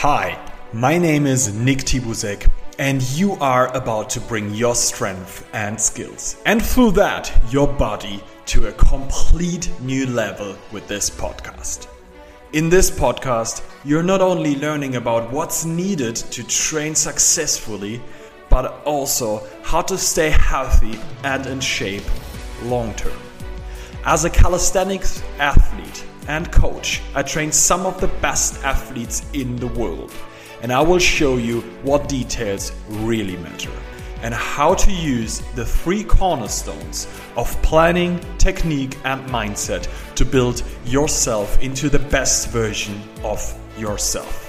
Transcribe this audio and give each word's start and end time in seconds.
Hi, 0.00 0.38
my 0.74 0.98
name 0.98 1.26
is 1.26 1.54
Nick 1.54 1.78
Tibuzek, 1.78 2.50
and 2.78 3.02
you 3.16 3.32
are 3.40 3.74
about 3.74 4.10
to 4.10 4.20
bring 4.20 4.52
your 4.52 4.74
strength 4.74 5.48
and 5.54 5.80
skills, 5.80 6.36
and 6.44 6.62
through 6.62 6.90
that, 6.90 7.32
your 7.50 7.66
body 7.66 8.22
to 8.44 8.66
a 8.66 8.72
complete 8.72 9.70
new 9.80 10.06
level 10.06 10.54
with 10.70 10.86
this 10.86 11.08
podcast. 11.08 11.88
In 12.52 12.68
this 12.68 12.90
podcast, 12.90 13.64
you're 13.86 14.02
not 14.02 14.20
only 14.20 14.56
learning 14.56 14.96
about 14.96 15.32
what's 15.32 15.64
needed 15.64 16.14
to 16.16 16.46
train 16.46 16.94
successfully, 16.94 18.02
but 18.50 18.84
also 18.84 19.48
how 19.62 19.80
to 19.80 19.96
stay 19.96 20.28
healthy 20.28 21.00
and 21.24 21.46
in 21.46 21.58
shape 21.58 22.04
long 22.64 22.92
term. 22.96 23.18
As 24.04 24.26
a 24.26 24.30
calisthenics 24.30 25.22
athlete 25.38 25.75
and 26.28 26.50
coach, 26.50 27.02
I 27.14 27.22
train 27.22 27.52
some 27.52 27.86
of 27.86 28.00
the 28.00 28.08
best 28.20 28.62
athletes 28.64 29.24
in 29.32 29.56
the 29.56 29.68
world, 29.68 30.12
and 30.62 30.72
I 30.72 30.80
will 30.80 30.98
show 30.98 31.36
you 31.36 31.60
what 31.82 32.08
details 32.08 32.72
really 32.88 33.36
matter 33.38 33.72
and 34.22 34.32
how 34.34 34.74
to 34.74 34.90
use 34.90 35.40
the 35.54 35.64
three 35.64 36.02
cornerstones 36.02 37.06
of 37.36 37.50
planning, 37.62 38.18
technique, 38.38 38.96
and 39.04 39.24
mindset 39.28 39.88
to 40.14 40.24
build 40.24 40.62
yourself 40.84 41.62
into 41.62 41.88
the 41.88 41.98
best 41.98 42.48
version 42.48 43.00
of 43.22 43.40
yourself. 43.78 44.42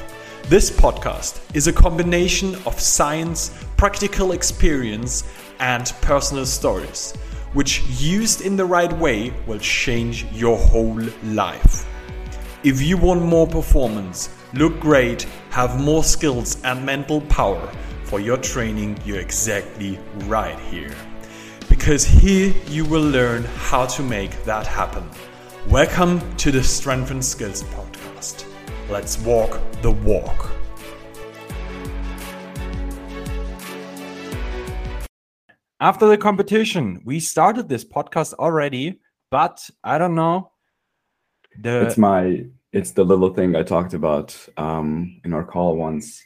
This 0.44 0.72
podcast 0.72 1.42
is 1.54 1.68
a 1.68 1.74
combination 1.74 2.56
of 2.66 2.80
science, 2.80 3.64
practical 3.76 4.32
experience, 4.32 5.24
and 5.60 5.92
personal 6.02 6.46
stories, 6.46 7.14
which 7.54 7.84
used 7.84 8.42
in 8.42 8.56
the 8.56 8.66
right 8.66 8.92
way 8.94 9.34
will 9.46 9.60
change 9.60 10.26
your 10.34 10.58
whole 10.58 11.02
life. 11.24 11.88
If 12.64 12.82
you 12.82 12.98
want 12.98 13.22
more 13.22 13.48
performance, 13.48 14.30
look 14.54 14.80
great, 14.80 15.24
have 15.52 15.80
more 15.80 16.04
skills, 16.04 16.62
and 16.64 16.86
mental 16.86 17.22
power 17.22 17.72
for 18.04 18.20
your 18.20 18.38
training, 18.38 18.98
you're 19.06 19.20
exactly 19.20 20.00
right 20.26 20.58
here. 20.60 20.96
Because 21.70 22.06
here 22.06 22.54
you 22.68 22.86
will 22.86 23.04
learn 23.04 23.44
how 23.44 23.86
to 23.86 24.02
make 24.02 24.44
that 24.46 24.66
happen. 24.66 25.04
Welcome 25.68 26.22
to 26.38 26.52
the 26.52 26.64
Strength 26.64 27.12
and 27.12 27.24
Skills 27.24 27.64
Podcast. 27.64 28.46
Let's 28.90 29.20
walk 29.20 29.60
the 29.82 29.92
walk. 29.92 30.57
After 35.80 36.08
the 36.08 36.18
competition, 36.18 37.02
we 37.06 37.20
started 37.20 37.70
this 37.70 37.86
podcast 37.86 38.34
already, 38.34 39.00
but 39.30 39.70
I 39.84 40.00
don't 40.00 40.16
know. 40.16 40.52
The 41.62 41.86
it's 41.86 41.98
my 41.98 42.46
it's 42.74 42.92
the 42.92 43.04
little 43.04 43.32
thing 43.32 43.56
I 43.56 43.62
talked 43.62 43.94
about 43.94 44.36
um, 44.58 45.22
in 45.24 45.34
our 45.34 45.44
call 45.44 45.76
once, 45.78 46.26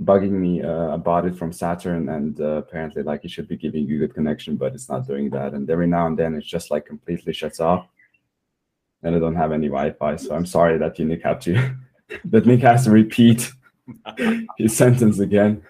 bugging 0.00 0.30
me 0.30 0.62
uh, 0.62 0.92
about 0.92 1.26
it 1.26 1.36
from 1.36 1.52
Saturn, 1.52 2.08
and 2.08 2.40
uh, 2.40 2.62
apparently 2.64 3.02
like 3.02 3.24
it 3.26 3.30
should 3.30 3.48
be 3.48 3.56
giving 3.58 3.84
you 3.84 3.98
good 3.98 4.14
connection, 4.14 4.56
but 4.56 4.74
it's 4.74 4.88
not 4.88 5.06
doing 5.06 5.28
that. 5.30 5.52
And 5.52 5.68
every 5.68 5.86
now 5.86 6.06
and 6.06 6.18
then 6.18 6.34
it's 6.34 6.46
just 6.46 6.70
like 6.70 6.86
completely 6.86 7.34
shuts 7.34 7.60
off, 7.60 7.86
and 9.02 9.14
I 9.14 9.18
don't 9.18 9.36
have 9.36 9.52
any 9.52 9.68
Wi-Fi. 9.68 10.16
So 10.16 10.34
I'm 10.34 10.46
sorry 10.46 10.78
that 10.78 10.98
Nick 10.98 11.22
had 11.22 11.42
to 11.42 11.76
that 12.24 12.46
Nick 12.46 12.60
has 12.60 12.84
to 12.84 12.90
repeat 12.90 13.52
his 14.56 14.74
sentence 14.74 15.18
again. 15.18 15.62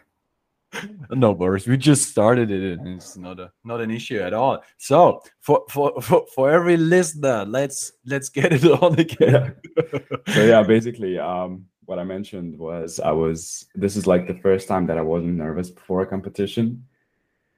no 1.10 1.32
worries. 1.32 1.66
We 1.66 1.76
just 1.76 2.10
started 2.10 2.50
it, 2.50 2.78
and 2.78 2.88
it's 2.88 3.16
not 3.16 3.40
a 3.40 3.50
not 3.64 3.80
an 3.80 3.90
issue 3.90 4.18
at 4.18 4.32
all. 4.32 4.62
So 4.78 5.22
for 5.40 5.64
for 5.70 6.00
for, 6.00 6.26
for 6.34 6.50
every 6.50 6.76
listener, 6.76 7.44
let's 7.46 7.92
let's 8.04 8.28
get 8.28 8.52
it 8.52 8.64
on 8.82 8.98
again. 8.98 9.56
Yeah. 9.76 9.98
so 10.34 10.44
yeah, 10.44 10.62
basically, 10.62 11.18
um, 11.18 11.66
what 11.84 11.98
I 11.98 12.04
mentioned 12.04 12.58
was 12.58 13.00
I 13.00 13.12
was. 13.12 13.66
This 13.74 13.96
is 13.96 14.06
like 14.06 14.26
the 14.26 14.38
first 14.40 14.68
time 14.68 14.86
that 14.86 14.98
I 14.98 15.02
wasn't 15.02 15.34
nervous 15.34 15.70
before 15.70 16.02
a 16.02 16.06
competition. 16.06 16.84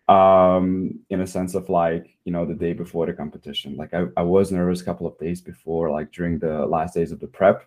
Um, 0.09 1.01
in 1.11 1.21
a 1.21 1.27
sense 1.27 1.55
of 1.55 1.69
like 1.69 2.17
you 2.25 2.33
know 2.33 2.47
the 2.47 2.55
day 2.55 2.73
before 2.73 3.07
the 3.07 3.13
competition, 3.13 3.77
like 3.77 3.93
I, 3.93 4.07
I 4.17 4.23
was 4.23 4.51
nervous 4.51 4.81
a 4.81 4.85
couple 4.85 5.07
of 5.07 5.19
days 5.19 5.41
before, 5.43 5.91
like 5.91 6.13
during 6.13 6.39
the 6.39 6.65
last 6.67 6.95
days 6.95 7.13
of 7.13 7.21
the 7.21 7.27
prep 7.27 7.65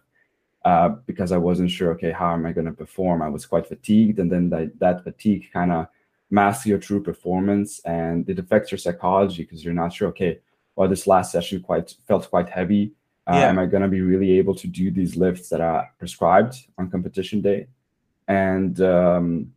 uh, 0.63 0.89
because 1.07 1.31
I 1.31 1.37
wasn't 1.37 1.71
sure, 1.71 1.91
okay, 1.93 2.11
how 2.11 2.33
am 2.33 2.45
I 2.45 2.51
going 2.51 2.67
to 2.67 2.73
perform? 2.73 3.21
I 3.21 3.29
was 3.29 3.45
quite 3.45 3.67
fatigued. 3.67 4.19
And 4.19 4.31
then 4.31 4.49
that, 4.49 4.79
that 4.79 5.03
fatigue 5.03 5.49
kind 5.51 5.71
of 5.71 5.87
masks 6.29 6.65
your 6.65 6.77
true 6.77 7.01
performance 7.01 7.79
and 7.79 8.29
it 8.29 8.39
affects 8.39 8.71
your 8.71 8.77
psychology 8.77 9.43
because 9.43 9.63
you're 9.63 9.73
not 9.73 9.93
sure, 9.93 10.09
okay, 10.09 10.39
well, 10.75 10.87
this 10.87 11.07
last 11.07 11.31
session 11.31 11.61
quite 11.61 11.93
felt 12.07 12.29
quite 12.29 12.49
heavy. 12.49 12.93
Uh, 13.27 13.35
yeah. 13.35 13.49
Am 13.49 13.59
I 13.59 13.65
going 13.65 13.83
to 13.83 13.89
be 13.89 14.01
really 14.01 14.37
able 14.37 14.55
to 14.55 14.67
do 14.67 14.91
these 14.91 15.15
lifts 15.15 15.49
that 15.49 15.61
are 15.61 15.89
prescribed 15.99 16.55
on 16.77 16.89
competition 16.89 17.41
day? 17.41 17.67
And, 18.27 18.79
um, 18.81 19.53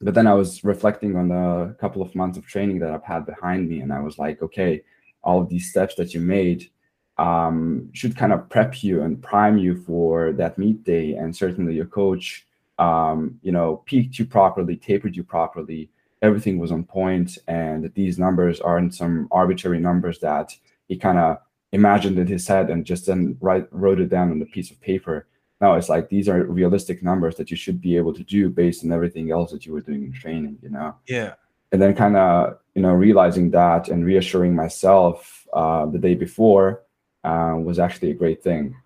but 0.00 0.14
then 0.14 0.26
I 0.26 0.34
was 0.34 0.64
reflecting 0.64 1.16
on 1.16 1.28
the 1.28 1.76
couple 1.80 2.02
of 2.02 2.14
months 2.14 2.38
of 2.38 2.46
training 2.46 2.78
that 2.80 2.90
I've 2.90 3.04
had 3.04 3.26
behind 3.26 3.68
me. 3.68 3.80
And 3.80 3.92
I 3.92 4.00
was 4.00 4.18
like, 4.18 4.42
okay, 4.42 4.82
all 5.22 5.40
of 5.40 5.48
these 5.48 5.70
steps 5.70 5.94
that 5.96 6.14
you 6.14 6.20
made, 6.20 6.70
um, 7.20 7.90
should 7.92 8.16
kind 8.16 8.32
of 8.32 8.48
prep 8.48 8.82
you 8.82 9.02
and 9.02 9.22
prime 9.22 9.58
you 9.58 9.76
for 9.76 10.32
that 10.32 10.56
meet 10.56 10.82
day. 10.84 11.12
And 11.12 11.36
certainly 11.36 11.74
your 11.74 11.84
coach, 11.84 12.46
um, 12.78 13.38
you 13.42 13.52
know, 13.52 13.82
peaked 13.84 14.18
you 14.18 14.24
properly, 14.24 14.76
tapered 14.76 15.14
you 15.14 15.22
properly. 15.22 15.90
Everything 16.22 16.58
was 16.58 16.72
on 16.72 16.84
point, 16.84 17.38
and 17.46 17.92
these 17.94 18.18
numbers 18.18 18.60
aren't 18.60 18.94
some 18.94 19.28
arbitrary 19.30 19.80
numbers 19.80 20.18
that 20.20 20.54
he 20.88 20.96
kind 20.96 21.18
of 21.18 21.38
imagined 21.72 22.18
in 22.18 22.26
his 22.26 22.48
head 22.48 22.70
and 22.70 22.84
just 22.84 23.06
then 23.06 23.36
write, 23.40 23.66
wrote 23.70 24.00
it 24.00 24.08
down 24.08 24.30
on 24.30 24.40
a 24.42 24.46
piece 24.46 24.70
of 24.70 24.80
paper. 24.80 25.26
No, 25.60 25.74
it's 25.74 25.90
like 25.90 26.08
these 26.08 26.28
are 26.28 26.44
realistic 26.44 27.02
numbers 27.02 27.36
that 27.36 27.50
you 27.50 27.56
should 27.56 27.82
be 27.82 27.98
able 27.98 28.14
to 28.14 28.24
do 28.24 28.48
based 28.48 28.82
on 28.82 28.92
everything 28.92 29.30
else 29.30 29.52
that 29.52 29.66
you 29.66 29.74
were 29.74 29.82
doing 29.82 30.04
in 30.04 30.12
training, 30.12 30.58
you 30.62 30.70
know? 30.70 30.94
Yeah. 31.06 31.34
And 31.70 31.80
then 31.80 31.94
kind 31.94 32.16
of, 32.16 32.58
you 32.74 32.82
know, 32.82 32.92
realizing 32.92 33.50
that 33.50 33.88
and 33.88 34.04
reassuring 34.04 34.54
myself 34.54 35.46
uh, 35.52 35.84
the 35.86 35.98
day 35.98 36.14
before 36.14 36.82
uh, 37.24 37.54
was 37.56 37.78
actually 37.78 38.10
a 38.10 38.14
great 38.14 38.42
thing. 38.42 38.76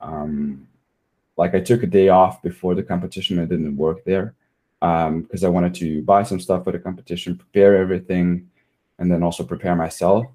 Um, 0.00 0.66
like 1.36 1.54
I 1.54 1.60
took 1.60 1.82
a 1.82 1.86
day 1.86 2.08
off 2.08 2.42
before 2.42 2.74
the 2.74 2.82
competition. 2.82 3.38
I 3.38 3.46
didn't 3.46 3.76
work 3.76 4.04
there 4.04 4.34
because 4.80 5.44
um, 5.44 5.46
I 5.46 5.48
wanted 5.48 5.74
to 5.76 6.02
buy 6.02 6.22
some 6.22 6.40
stuff 6.40 6.64
for 6.64 6.72
the 6.72 6.78
competition, 6.78 7.36
prepare 7.36 7.76
everything, 7.76 8.48
and 8.98 9.10
then 9.10 9.22
also 9.22 9.44
prepare 9.44 9.76
myself. 9.76 10.26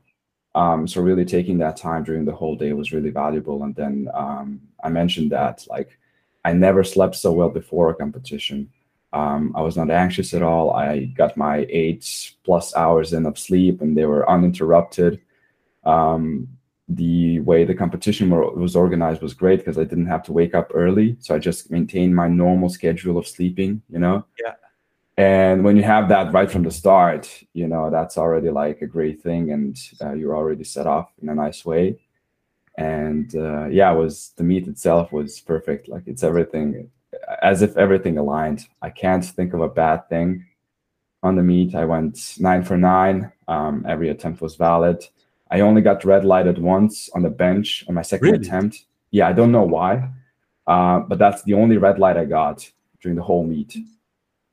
Um, 0.55 0.87
so 0.87 1.01
really 1.01 1.25
taking 1.25 1.57
that 1.59 1.77
time 1.77 2.03
during 2.03 2.25
the 2.25 2.33
whole 2.33 2.55
day 2.55 2.71
was 2.73 2.93
really 2.93 3.09
valuable. 3.09 3.63
And 3.63 3.75
then 3.75 4.07
um, 4.13 4.61
I 4.83 4.89
mentioned 4.89 5.31
that 5.31 5.65
like 5.69 5.97
I 6.45 6.53
never 6.53 6.83
slept 6.83 7.15
so 7.15 7.31
well 7.31 7.49
before 7.49 7.89
a 7.89 7.95
competition. 7.95 8.69
Um, 9.13 9.53
I 9.55 9.61
was 9.61 9.77
not 9.77 9.89
anxious 9.89 10.33
at 10.33 10.43
all. 10.43 10.71
I 10.71 11.05
got 11.05 11.37
my 11.37 11.65
eight 11.69 12.33
plus 12.43 12.75
hours 12.75 13.13
in 13.13 13.25
of 13.25 13.39
sleep, 13.39 13.81
and 13.81 13.97
they 13.97 14.05
were 14.05 14.29
uninterrupted. 14.29 15.21
Um, 15.83 16.47
the 16.87 17.39
way 17.39 17.63
the 17.63 17.73
competition 17.73 18.29
was 18.29 18.75
organized 18.75 19.21
was 19.21 19.33
great 19.33 19.59
because 19.59 19.77
I 19.77 19.85
didn't 19.85 20.05
have 20.05 20.23
to 20.23 20.33
wake 20.33 20.53
up 20.53 20.71
early. 20.73 21.17
So 21.19 21.33
I 21.33 21.39
just 21.39 21.71
maintained 21.71 22.15
my 22.15 22.27
normal 22.27 22.69
schedule 22.69 23.17
of 23.17 23.27
sleeping, 23.27 23.81
you 23.89 23.97
know? 23.97 24.25
Yeah. 24.43 24.53
And 25.17 25.63
when 25.63 25.77
you 25.77 25.83
have 25.83 26.09
that 26.09 26.31
right 26.33 26.51
from 26.51 26.63
the 26.63 26.71
start, 26.71 27.41
you 27.53 27.67
know, 27.67 27.89
that's 27.89 28.17
already 28.17 28.49
like 28.51 28.81
a 28.81 28.87
great 28.87 29.21
thing. 29.21 29.51
And 29.51 29.79
uh, 30.01 30.13
you're 30.13 30.35
already 30.35 30.63
set 30.63 30.85
off 30.85 31.11
in 31.21 31.29
a 31.29 31.35
nice 31.35 31.65
way. 31.65 31.97
And 32.77 33.33
uh, 33.35 33.67
yeah, 33.67 33.91
it 33.91 33.97
was 33.97 34.33
the 34.35 34.43
meet 34.43 34.67
itself 34.67 35.11
was 35.11 35.39
perfect. 35.39 35.87
Like 35.87 36.03
it's 36.05 36.23
everything 36.23 36.91
as 37.41 37.61
if 37.61 37.75
everything 37.77 38.17
aligned. 38.17 38.67
I 38.81 38.89
can't 38.89 39.25
think 39.25 39.53
of 39.53 39.61
a 39.61 39.69
bad 39.69 40.07
thing 40.09 40.45
on 41.23 41.35
the 41.35 41.43
meet. 41.43 41.73
I 41.73 41.85
went 41.85 42.35
nine 42.37 42.63
for 42.63 42.77
nine. 42.77 43.31
Um, 43.47 43.85
every 43.87 44.09
attempt 44.09 44.41
was 44.41 44.55
valid 44.55 45.07
I 45.51 45.59
only 45.61 45.81
got 45.81 46.03
red 46.03 46.25
lighted 46.25 46.57
once 46.57 47.09
on 47.13 47.21
the 47.21 47.29
bench 47.29 47.85
on 47.87 47.95
my 47.95 48.01
second 48.01 48.31
really? 48.31 48.45
attempt. 48.45 48.85
Yeah, 49.11 49.27
I 49.27 49.33
don't 49.33 49.51
know 49.51 49.63
why, 49.63 50.09
uh, 50.67 50.99
but 50.99 51.19
that's 51.19 51.43
the 51.43 51.53
only 51.53 51.77
red 51.77 51.99
light 51.99 52.17
I 52.17 52.25
got 52.25 52.69
during 53.01 53.15
the 53.15 53.23
whole 53.23 53.45
meet. 53.45 53.77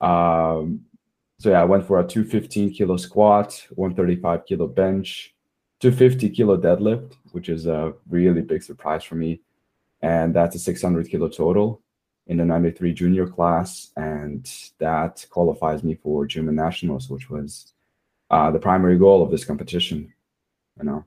Um, 0.00 0.84
so 1.38 1.50
yeah, 1.50 1.60
I 1.60 1.64
went 1.64 1.86
for 1.86 1.98
a 1.98 2.06
215 2.06 2.72
kilo 2.74 2.96
squat, 2.96 3.66
135 3.74 4.46
kilo 4.46 4.68
bench, 4.68 5.34
250 5.80 6.28
kilo 6.30 6.56
deadlift, 6.56 7.14
which 7.32 7.48
is 7.48 7.66
a 7.66 7.94
really 8.08 8.42
big 8.42 8.62
surprise 8.62 9.02
for 9.02 9.14
me, 9.14 9.40
and 10.02 10.34
that's 10.34 10.54
a 10.54 10.58
600 10.58 11.08
kilo 11.08 11.28
total 11.28 11.80
in 12.28 12.36
the 12.36 12.44
93 12.44 12.92
junior 12.92 13.26
class, 13.26 13.90
and 13.96 14.48
that 14.78 15.26
qualifies 15.30 15.82
me 15.82 15.94
for 15.94 16.26
German 16.26 16.54
nationals, 16.54 17.08
which 17.10 17.28
was 17.28 17.72
uh, 18.30 18.50
the 18.50 18.58
primary 18.58 18.96
goal 18.96 19.22
of 19.22 19.30
this 19.30 19.44
competition 19.44 20.12
you 20.78 20.84
know? 20.84 21.04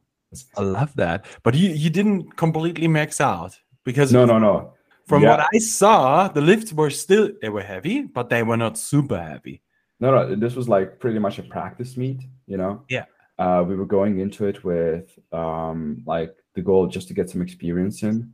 I 0.58 0.62
love 0.62 0.94
that. 0.96 1.26
But 1.44 1.56
you 1.56 1.70
you 1.70 1.90
didn't 1.90 2.36
completely 2.36 2.88
max 2.88 3.22
out 3.22 3.58
because 3.84 4.12
no 4.12 4.26
no 4.26 4.38
no. 4.38 4.74
from 5.08 5.22
yeah. 5.22 5.30
what 5.30 5.48
i 5.54 5.58
saw 5.60 6.28
the 6.28 6.42
lifts 6.42 6.74
were 6.74 6.90
still 6.90 7.30
they 7.42 7.50
were 7.50 7.62
heavy 7.62 8.02
but 8.02 8.30
they 8.30 8.44
were 8.44 8.58
not 8.58 8.78
super 8.78 9.22
heavy. 9.22 9.62
No 10.00 10.12
no 10.12 10.36
this 10.36 10.56
was 10.56 10.68
like 10.68 11.00
pretty 11.00 11.20
much 11.20 11.40
a 11.40 11.44
practice 11.44 11.96
meet 11.96 12.22
you 12.48 12.58
know? 12.58 12.84
Yeah. 12.90 13.06
Uh, 13.38 13.64
we 13.68 13.76
were 13.76 13.86
going 13.86 14.20
into 14.20 14.46
it 14.46 14.64
with 14.64 15.18
um 15.32 16.04
like 16.06 16.36
the 16.56 16.62
goal 16.62 16.88
just 16.88 17.08
to 17.10 17.14
get 17.14 17.30
some 17.30 17.42
experience 17.42 18.04
in. 18.04 18.34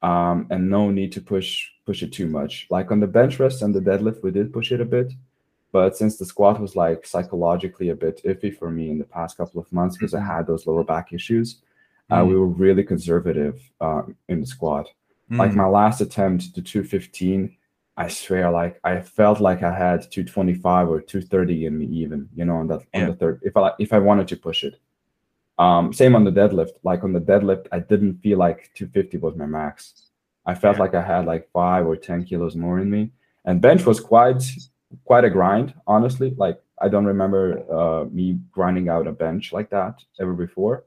Um, 0.00 0.46
and 0.50 0.70
no 0.70 0.90
need 0.90 1.12
to 1.12 1.20
push 1.20 1.66
push 1.84 2.02
it 2.02 2.12
too 2.12 2.28
much. 2.28 2.66
Like 2.70 2.92
on 2.92 3.00
the 3.00 3.06
bench 3.06 3.36
press 3.36 3.62
and 3.62 3.74
the 3.74 3.80
deadlift, 3.80 4.22
we 4.22 4.30
did 4.30 4.52
push 4.52 4.70
it 4.70 4.80
a 4.80 4.84
bit, 4.84 5.12
but 5.72 5.96
since 5.96 6.16
the 6.16 6.24
squat 6.24 6.60
was 6.60 6.76
like 6.76 7.06
psychologically 7.06 7.90
a 7.90 7.94
bit 7.94 8.20
iffy 8.24 8.56
for 8.56 8.70
me 8.70 8.90
in 8.90 8.98
the 8.98 9.04
past 9.04 9.36
couple 9.36 9.60
of 9.60 9.70
months 9.72 9.96
because 9.96 10.12
mm-hmm. 10.12 10.30
I 10.30 10.36
had 10.36 10.46
those 10.46 10.66
lower 10.66 10.84
back 10.84 11.12
issues, 11.12 11.62
uh, 12.10 12.16
mm-hmm. 12.16 12.22
uh, 12.22 12.26
we 12.26 12.36
were 12.36 12.46
really 12.46 12.84
conservative 12.84 13.60
uh, 13.80 14.02
in 14.28 14.40
the 14.40 14.46
squat. 14.46 14.86
Mm-hmm. 15.30 15.40
Like 15.40 15.54
my 15.54 15.66
last 15.66 16.00
attempt 16.00 16.54
to 16.54 16.62
215, 16.62 17.54
I 17.96 18.08
swear, 18.08 18.50
like 18.50 18.80
I 18.84 19.00
felt 19.00 19.40
like 19.40 19.62
I 19.62 19.72
had 19.72 20.10
225 20.10 20.88
or 20.88 21.00
230 21.00 21.66
in 21.66 21.78
me 21.78 21.86
even, 21.86 22.28
you 22.34 22.44
know, 22.44 22.56
on 22.56 22.68
that 22.68 22.82
yeah. 22.94 23.02
on 23.02 23.08
the 23.08 23.16
third. 23.16 23.40
If 23.42 23.56
I 23.56 23.72
if 23.78 23.92
I 23.92 23.98
wanted 23.98 24.28
to 24.28 24.36
push 24.36 24.64
it, 24.64 24.78
um, 25.58 25.92
same 25.92 26.14
on 26.14 26.24
the 26.24 26.30
deadlift. 26.30 26.72
Like 26.84 27.02
on 27.02 27.12
the 27.12 27.20
deadlift, 27.20 27.66
I 27.72 27.80
didn't 27.80 28.22
feel 28.22 28.38
like 28.38 28.70
250 28.74 29.18
was 29.18 29.36
my 29.36 29.46
max. 29.46 30.04
I 30.46 30.54
felt 30.54 30.76
yeah. 30.76 30.82
like 30.82 30.94
I 30.94 31.02
had 31.02 31.26
like 31.26 31.50
five 31.52 31.86
or 31.86 31.96
10 31.96 32.24
kilos 32.24 32.56
more 32.56 32.78
in 32.78 32.88
me. 32.88 33.10
And 33.44 33.60
bench 33.60 33.84
was 33.84 34.00
quite 34.00 34.42
quite 35.04 35.24
a 35.24 35.30
grind, 35.30 35.74
honestly. 35.86 36.34
Like 36.36 36.60
I 36.80 36.88
don't 36.88 37.06
remember 37.06 37.64
uh, 37.72 38.04
me 38.10 38.38
grinding 38.50 38.88
out 38.88 39.06
a 39.06 39.12
bench 39.12 39.52
like 39.52 39.70
that 39.70 40.04
ever 40.20 40.32
before. 40.32 40.84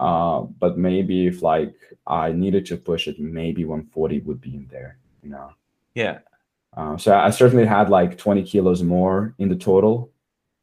Uh, 0.00 0.40
but 0.40 0.78
maybe 0.78 1.26
if 1.26 1.42
like 1.42 1.74
I 2.06 2.32
needed 2.32 2.66
to 2.66 2.76
push 2.76 3.06
it, 3.06 3.20
maybe 3.20 3.64
140 3.64 4.20
would 4.20 4.40
be 4.40 4.54
in 4.54 4.66
there, 4.70 4.98
you 5.22 5.30
know. 5.30 5.52
Yeah. 5.94 6.18
Uh, 6.76 6.96
so 6.96 7.14
I 7.14 7.30
certainly 7.30 7.66
had 7.66 7.90
like 7.90 8.18
20 8.18 8.42
kilos 8.42 8.82
more 8.82 9.34
in 9.38 9.48
the 9.48 9.56
total 9.56 10.10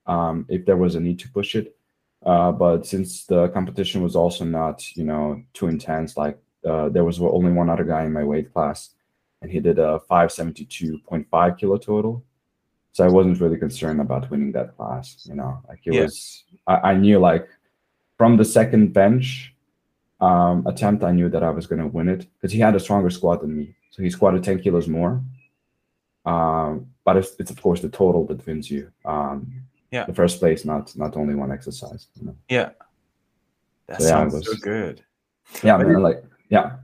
um, 0.07 0.45
if 0.49 0.65
there 0.65 0.77
was 0.77 0.95
a 0.95 0.99
need 0.99 1.19
to 1.19 1.29
push 1.29 1.55
it. 1.55 1.75
Uh, 2.25 2.51
but 2.51 2.85
since 2.85 3.25
the 3.25 3.47
competition 3.49 4.03
was 4.03 4.15
also 4.15 4.43
not, 4.43 4.83
you 4.97 5.05
know, 5.05 5.41
too 5.53 5.67
intense, 5.67 6.17
like 6.17 6.37
uh, 6.67 6.89
there 6.89 7.05
was 7.05 7.21
only 7.21 7.51
one 7.51 7.69
other 7.69 7.85
guy 7.85 8.03
in 8.03 8.11
my 8.11 8.23
weight 8.23 8.51
class, 8.51 8.89
and 9.41 9.49
he 9.49 9.59
did 9.59 9.79
a 9.79 10.01
572.5 10.11 11.57
kilo 11.57 11.77
total. 11.77 12.23
So 12.91 13.05
I 13.05 13.07
wasn't 13.07 13.39
really 13.39 13.57
concerned 13.57 14.01
about 14.01 14.29
winning 14.29 14.51
that 14.53 14.75
class. 14.75 15.25
You 15.29 15.35
know, 15.35 15.61
like 15.67 15.79
it 15.85 15.93
yeah. 15.93 16.01
was, 16.03 16.43
I, 16.67 16.75
I, 16.91 16.93
knew 16.95 17.19
like 17.19 17.47
from 18.17 18.35
the 18.35 18.45
second 18.45 18.93
bench 18.93 19.53
um, 20.19 20.65
attempt, 20.67 21.03
I 21.03 21.11
knew 21.11 21.29
that 21.29 21.43
I 21.43 21.49
was 21.49 21.67
going 21.67 21.81
to 21.81 21.87
win 21.87 22.09
it 22.09 22.27
because 22.35 22.51
he 22.51 22.59
had 22.59 22.75
a 22.75 22.79
stronger 22.79 23.09
squat 23.09 23.41
than 23.41 23.55
me. 23.55 23.75
So 23.91 24.03
he 24.03 24.09
squatted 24.09 24.43
10 24.43 24.61
kilos 24.61 24.87
more. 24.87 25.21
Um, 26.25 26.87
but 27.05 27.17
it's, 27.17 27.35
it's, 27.39 27.51
of 27.51 27.61
course 27.61 27.81
the 27.81 27.89
total 27.89 28.25
that 28.27 28.45
wins 28.45 28.69
you. 28.69 28.91
Um, 29.05 29.63
yeah 29.91 30.05
the 30.05 30.13
first 30.13 30.39
place 30.39 30.65
not 30.65 30.95
not 30.95 31.15
only 31.17 31.35
one 31.35 31.51
exercise 31.51 32.07
you 32.19 32.27
know? 32.27 32.35
yeah 32.49 32.69
that 33.87 34.01
so, 34.01 34.07
sounds 34.07 34.33
yeah, 34.33 34.39
was, 34.39 34.47
so 34.47 34.55
good 34.57 35.03
yeah 35.63 35.77
man, 35.77 35.91
it, 35.91 35.99
like 35.99 36.23
yeah 36.49 36.77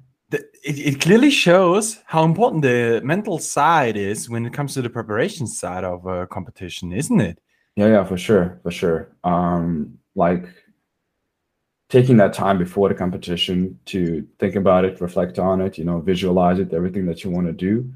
it, 0.65 0.79
it 0.79 1.01
clearly 1.01 1.29
shows 1.29 1.99
how 2.05 2.23
important 2.23 2.63
the 2.63 2.99
mental 3.03 3.37
side 3.37 3.95
is 3.95 4.29
when 4.29 4.45
it 4.45 4.53
comes 4.53 4.73
to 4.73 4.81
the 4.81 4.89
preparation 4.89 5.47
side 5.47 5.83
of 5.83 6.05
a 6.05 6.27
competition 6.27 6.91
isn't 6.91 7.21
it 7.21 7.39
yeah 7.75 7.87
yeah 7.87 8.03
for 8.03 8.17
sure 8.17 8.59
for 8.63 8.71
sure 8.71 9.09
um 9.23 9.97
like 10.15 10.47
taking 11.89 12.17
that 12.17 12.33
time 12.33 12.57
before 12.57 12.89
the 12.89 12.95
competition 12.95 13.79
to 13.85 14.27
think 14.39 14.55
about 14.55 14.83
it 14.83 14.99
reflect 14.99 15.39
on 15.39 15.61
it 15.61 15.77
you 15.77 15.85
know 15.85 15.99
visualize 15.99 16.59
it 16.59 16.73
everything 16.73 17.05
that 17.05 17.23
you 17.23 17.29
want 17.29 17.47
to 17.47 17.53
do 17.53 17.89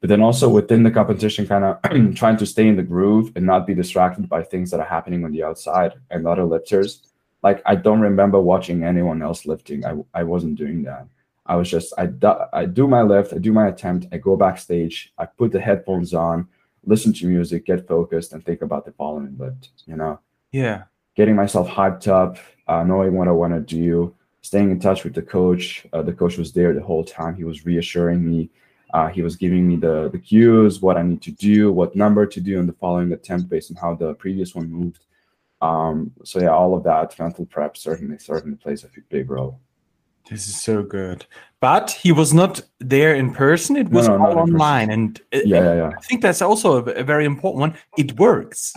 but 0.00 0.08
then 0.08 0.22
also 0.22 0.48
within 0.48 0.84
the 0.84 0.90
competition, 0.90 1.46
kind 1.46 1.64
of 1.64 1.82
trying 2.14 2.36
to 2.36 2.46
stay 2.46 2.68
in 2.68 2.76
the 2.76 2.82
groove 2.82 3.32
and 3.34 3.44
not 3.44 3.66
be 3.66 3.74
distracted 3.74 4.28
by 4.28 4.42
things 4.42 4.70
that 4.70 4.80
are 4.80 4.86
happening 4.86 5.24
on 5.24 5.32
the 5.32 5.42
outside 5.42 5.94
and 6.10 6.26
other 6.26 6.44
lifters. 6.44 7.02
Like 7.42 7.62
I 7.66 7.74
don't 7.74 8.00
remember 8.00 8.40
watching 8.40 8.84
anyone 8.84 9.22
else 9.22 9.44
lifting. 9.44 9.84
I, 9.84 9.94
I 10.14 10.22
wasn't 10.22 10.56
doing 10.56 10.84
that. 10.84 11.08
I 11.48 11.56
was 11.56 11.70
just 11.70 11.92
I 11.98 12.06
do, 12.06 12.32
I 12.52 12.66
do 12.66 12.86
my 12.86 13.02
lift, 13.02 13.32
I 13.32 13.38
do 13.38 13.52
my 13.52 13.68
attempt, 13.68 14.06
I 14.12 14.18
go 14.18 14.36
backstage, 14.36 15.12
I 15.18 15.26
put 15.26 15.52
the 15.52 15.60
headphones 15.60 16.14
on, 16.14 16.46
listen 16.84 17.12
to 17.14 17.26
music, 17.26 17.64
get 17.64 17.88
focused, 17.88 18.32
and 18.32 18.44
think 18.44 18.62
about 18.62 18.84
the 18.84 18.92
following 18.92 19.36
lift. 19.38 19.70
You 19.86 19.96
know. 19.96 20.20
Yeah. 20.52 20.84
Getting 21.16 21.36
myself 21.36 21.68
hyped 21.68 22.06
up, 22.06 22.38
uh, 22.68 22.84
knowing 22.84 23.14
what 23.14 23.28
I 23.28 23.32
want 23.32 23.54
to 23.54 23.60
do, 23.60 24.14
staying 24.42 24.70
in 24.70 24.78
touch 24.78 25.02
with 25.02 25.14
the 25.14 25.22
coach. 25.22 25.86
Uh, 25.92 26.02
the 26.02 26.12
coach 26.12 26.36
was 26.36 26.52
there 26.52 26.72
the 26.72 26.82
whole 26.82 27.04
time. 27.04 27.34
He 27.34 27.44
was 27.44 27.66
reassuring 27.66 28.24
me 28.24 28.50
uh, 28.94 29.08
he 29.08 29.22
was 29.22 29.36
giving 29.36 29.68
me 29.68 29.76
the 29.76 30.08
the 30.10 30.18
cues, 30.18 30.80
what 30.80 30.96
I 30.96 31.02
need 31.02 31.22
to 31.22 31.30
do, 31.30 31.72
what 31.72 31.94
number 31.94 32.26
to 32.26 32.40
do 32.40 32.58
in 32.58 32.66
the 32.66 32.72
following 32.72 33.12
attempt 33.12 33.48
based 33.48 33.70
on 33.70 33.76
how 33.76 33.94
the 33.94 34.14
previous 34.14 34.54
one 34.54 34.70
moved. 34.70 35.04
Um, 35.60 36.12
so 36.24 36.40
yeah, 36.40 36.50
all 36.50 36.74
of 36.74 36.84
that 36.84 37.18
mental 37.18 37.44
prep 37.44 37.76
certainly 37.76 38.18
certainly 38.18 38.56
plays 38.56 38.84
a 38.84 38.88
big 39.10 39.30
role. 39.30 39.60
This 40.30 40.48
is 40.48 40.60
so 40.60 40.82
good. 40.82 41.26
But 41.60 41.90
he 41.90 42.12
was 42.12 42.32
not 42.32 42.60
there 42.78 43.14
in 43.14 43.32
person. 43.32 43.76
It 43.76 43.88
was 43.88 44.08
no, 44.08 44.16
no, 44.16 44.26
all 44.26 44.38
online, 44.38 44.90
and 44.90 45.20
yeah, 45.32 45.40
yeah, 45.44 45.74
yeah, 45.74 45.90
I 45.96 46.00
think 46.02 46.22
that's 46.22 46.42
also 46.42 46.76
a, 46.76 46.90
a 46.92 47.02
very 47.02 47.24
important 47.24 47.60
one. 47.60 47.74
It 47.96 48.18
works. 48.18 48.76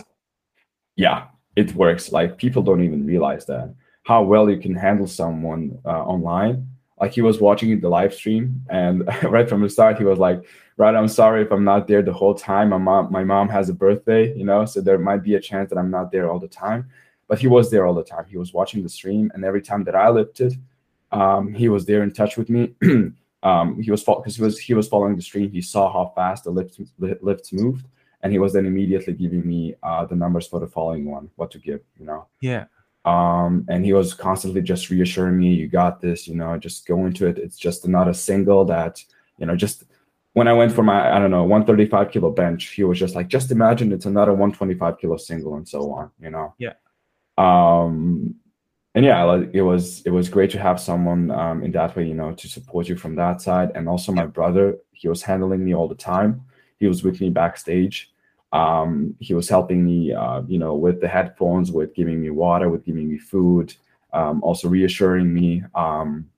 Yeah, 0.96 1.26
it 1.54 1.74
works. 1.74 2.10
Like 2.10 2.38
people 2.38 2.62
don't 2.62 2.82
even 2.82 3.06
realize 3.06 3.46
that 3.46 3.74
how 4.02 4.22
well 4.22 4.50
you 4.50 4.58
can 4.58 4.74
handle 4.74 5.06
someone 5.06 5.78
uh, 5.84 6.02
online 6.04 6.66
like 7.00 7.12
he 7.12 7.20
was 7.20 7.40
watching 7.40 7.80
the 7.80 7.88
live 7.88 8.14
stream 8.14 8.64
and 8.70 9.06
right 9.24 9.48
from 9.48 9.60
the 9.60 9.68
start 9.68 9.98
he 9.98 10.04
was 10.04 10.18
like 10.18 10.42
right 10.76 10.94
i'm 10.94 11.08
sorry 11.08 11.42
if 11.42 11.52
i'm 11.52 11.64
not 11.64 11.86
there 11.86 12.02
the 12.02 12.12
whole 12.12 12.34
time 12.34 12.70
my 12.70 12.78
mom 12.78 13.10
my 13.10 13.24
mom 13.24 13.48
has 13.48 13.68
a 13.68 13.74
birthday 13.74 14.34
you 14.36 14.44
know 14.44 14.64
so 14.64 14.80
there 14.80 14.98
might 14.98 15.22
be 15.22 15.34
a 15.34 15.40
chance 15.40 15.68
that 15.68 15.78
i'm 15.78 15.90
not 15.90 16.10
there 16.10 16.30
all 16.30 16.38
the 16.38 16.48
time 16.48 16.88
but 17.28 17.38
he 17.38 17.46
was 17.46 17.70
there 17.70 17.86
all 17.86 17.94
the 17.94 18.04
time 18.04 18.24
he 18.28 18.36
was 18.36 18.52
watching 18.52 18.82
the 18.82 18.88
stream 18.88 19.30
and 19.34 19.44
every 19.44 19.62
time 19.62 19.84
that 19.84 19.94
i 19.94 20.08
lifted 20.08 20.54
um, 21.12 21.54
he 21.54 21.68
was 21.68 21.86
there 21.86 22.02
in 22.02 22.12
touch 22.12 22.36
with 22.36 22.48
me 22.48 22.74
um, 23.42 23.80
he 23.80 23.90
was 23.90 24.02
because 24.02 24.36
he 24.36 24.42
was 24.42 24.58
he 24.58 24.74
was 24.74 24.88
following 24.88 25.16
the 25.16 25.22
stream 25.22 25.50
he 25.50 25.62
saw 25.62 25.92
how 25.92 26.12
fast 26.14 26.44
the 26.44 26.50
lifts 26.50 26.80
lifts 26.98 27.52
moved 27.52 27.86
and 28.22 28.32
he 28.32 28.38
was 28.38 28.52
then 28.52 28.66
immediately 28.66 29.12
giving 29.12 29.46
me 29.46 29.74
uh, 29.82 30.04
the 30.04 30.14
numbers 30.14 30.46
for 30.46 30.60
the 30.60 30.66
following 30.66 31.04
one 31.04 31.30
what 31.36 31.50
to 31.50 31.58
give 31.58 31.80
you 31.98 32.06
know 32.06 32.26
yeah 32.40 32.64
um, 33.04 33.64
and 33.68 33.84
he 33.84 33.92
was 33.92 34.14
constantly 34.14 34.62
just 34.62 34.90
reassuring 34.90 35.38
me, 35.38 35.54
"You 35.54 35.68
got 35.68 36.00
this. 36.00 36.28
You 36.28 36.36
know, 36.36 36.56
just 36.56 36.86
go 36.86 37.04
into 37.06 37.26
it. 37.26 37.38
It's 37.38 37.56
just 37.56 37.86
not 37.88 38.08
a 38.08 38.14
single 38.14 38.64
that 38.66 39.02
you 39.38 39.46
know. 39.46 39.56
Just 39.56 39.84
when 40.34 40.46
I 40.46 40.52
went 40.52 40.72
for 40.72 40.82
my 40.82 41.14
I 41.14 41.18
don't 41.18 41.32
know 41.32 41.42
135 41.42 42.12
kilo 42.12 42.30
bench, 42.30 42.66
he 42.66 42.84
was 42.84 42.98
just 42.98 43.14
like, 43.16 43.28
just 43.28 43.50
imagine 43.50 43.92
it's 43.92 44.06
another 44.06 44.32
125 44.32 44.98
kilo 44.98 45.16
single 45.16 45.56
and 45.56 45.68
so 45.68 45.92
on. 45.92 46.10
You 46.20 46.30
know. 46.30 46.54
Yeah. 46.58 46.74
Um, 47.38 48.36
and 48.94 49.04
yeah, 49.04 49.22
like 49.24 49.50
it 49.52 49.62
was 49.62 50.02
it 50.02 50.10
was 50.10 50.28
great 50.28 50.50
to 50.50 50.58
have 50.58 50.80
someone 50.80 51.30
um, 51.30 51.62
in 51.62 51.72
that 51.72 51.96
way, 51.96 52.06
you 52.06 52.14
know, 52.14 52.32
to 52.32 52.48
support 52.48 52.88
you 52.88 52.96
from 52.96 53.14
that 53.16 53.40
side. 53.40 53.72
And 53.74 53.88
also 53.88 54.12
my 54.12 54.26
brother, 54.26 54.78
he 54.92 55.08
was 55.08 55.22
handling 55.22 55.64
me 55.64 55.74
all 55.74 55.88
the 55.88 55.94
time. 55.94 56.42
He 56.78 56.86
was 56.86 57.02
with 57.02 57.20
me 57.20 57.30
backstage 57.30 58.12
um, 58.52 59.16
he 59.18 59.34
was 59.34 59.48
helping 59.48 59.84
me, 59.84 60.12
uh, 60.12 60.42
you 60.46 60.58
know, 60.58 60.74
with 60.74 61.00
the 61.00 61.08
headphones, 61.08 61.72
with 61.72 61.94
giving 61.94 62.20
me 62.20 62.30
water, 62.30 62.68
with 62.68 62.84
giving 62.84 63.08
me 63.08 63.18
food, 63.18 63.74
um, 64.12 64.42
also 64.42 64.68
reassuring 64.68 65.32
me. 65.32 65.64
Um, 65.74 66.28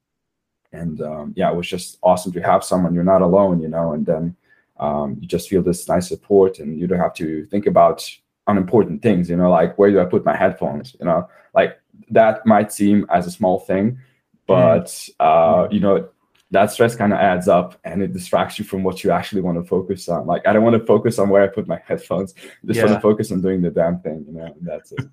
and 0.73 1.01
um, 1.03 1.33
yeah, 1.37 1.51
it 1.51 1.57
was 1.57 1.69
just 1.69 1.99
awesome 2.03 2.33
to 2.33 2.41
have 2.41 2.65
someone. 2.65 2.95
You're 2.95 3.05
not 3.05 3.23
alone, 3.23 3.61
you 3.61 3.69
know, 3.69 3.93
and 3.93 4.07
then 4.07 4.37
um, 4.79 5.17
you 5.21 5.27
just 5.27 5.49
feel 5.49 5.63
this 5.63 5.89
nice 5.89 6.09
support, 6.09 6.61
and 6.61 6.79
you 6.79 6.87
don't 6.87 7.01
have 7.01 7.15
to 7.15 7.47
think 7.47 7.67
about 7.67 8.09
unimportant 8.47 9.03
things, 9.03 9.29
you 9.29 9.37
know, 9.37 9.51
like 9.51 9.77
where 9.79 9.91
do 9.91 10.01
I 10.01 10.05
put 10.05 10.25
my 10.25 10.37
headphones, 10.37 10.95
you 11.01 11.07
know, 11.07 11.29
like 11.55 11.81
that 12.11 12.45
might 12.47 12.73
seem 12.73 13.07
as 13.11 13.27
a 13.27 13.31
small 13.31 13.61
thing, 13.61 13.99
but 14.47 14.87
mm. 14.87 15.11
uh, 15.21 15.69
you 15.71 15.81
know, 15.81 16.09
that 16.51 16.71
stress 16.71 16.95
kind 16.95 17.13
of 17.13 17.19
adds 17.19 17.49
up 17.49 17.79
and 17.85 18.03
it 18.03 18.13
distracts 18.13 18.59
you 18.59 18.65
from 18.65 18.83
what 18.83 19.03
you 19.03 19.11
actually 19.11 19.41
want 19.41 19.59
to 19.59 19.65
focus 19.65 20.09
on. 20.09 20.27
Like 20.27 20.47
I 20.47 20.53
don't 20.53 20.63
want 20.63 20.79
to 20.79 20.87
focus 20.87 21.19
on 21.19 21.29
where 21.29 21.43
I 21.43 21.49
put 21.49 21.67
my 21.67 21.81
headphones. 21.87 22.35
I 22.37 22.67
just 22.67 22.79
yeah. 22.79 22.87
want 22.87 22.97
to 22.97 23.01
focus 23.01 23.33
on 23.33 23.43
doing 23.43 23.61
the 23.61 23.71
damn 23.71 23.99
thing, 24.01 24.25
you 24.27 24.35
know. 24.35 24.55
that's 24.63 24.93
it. 24.93 25.07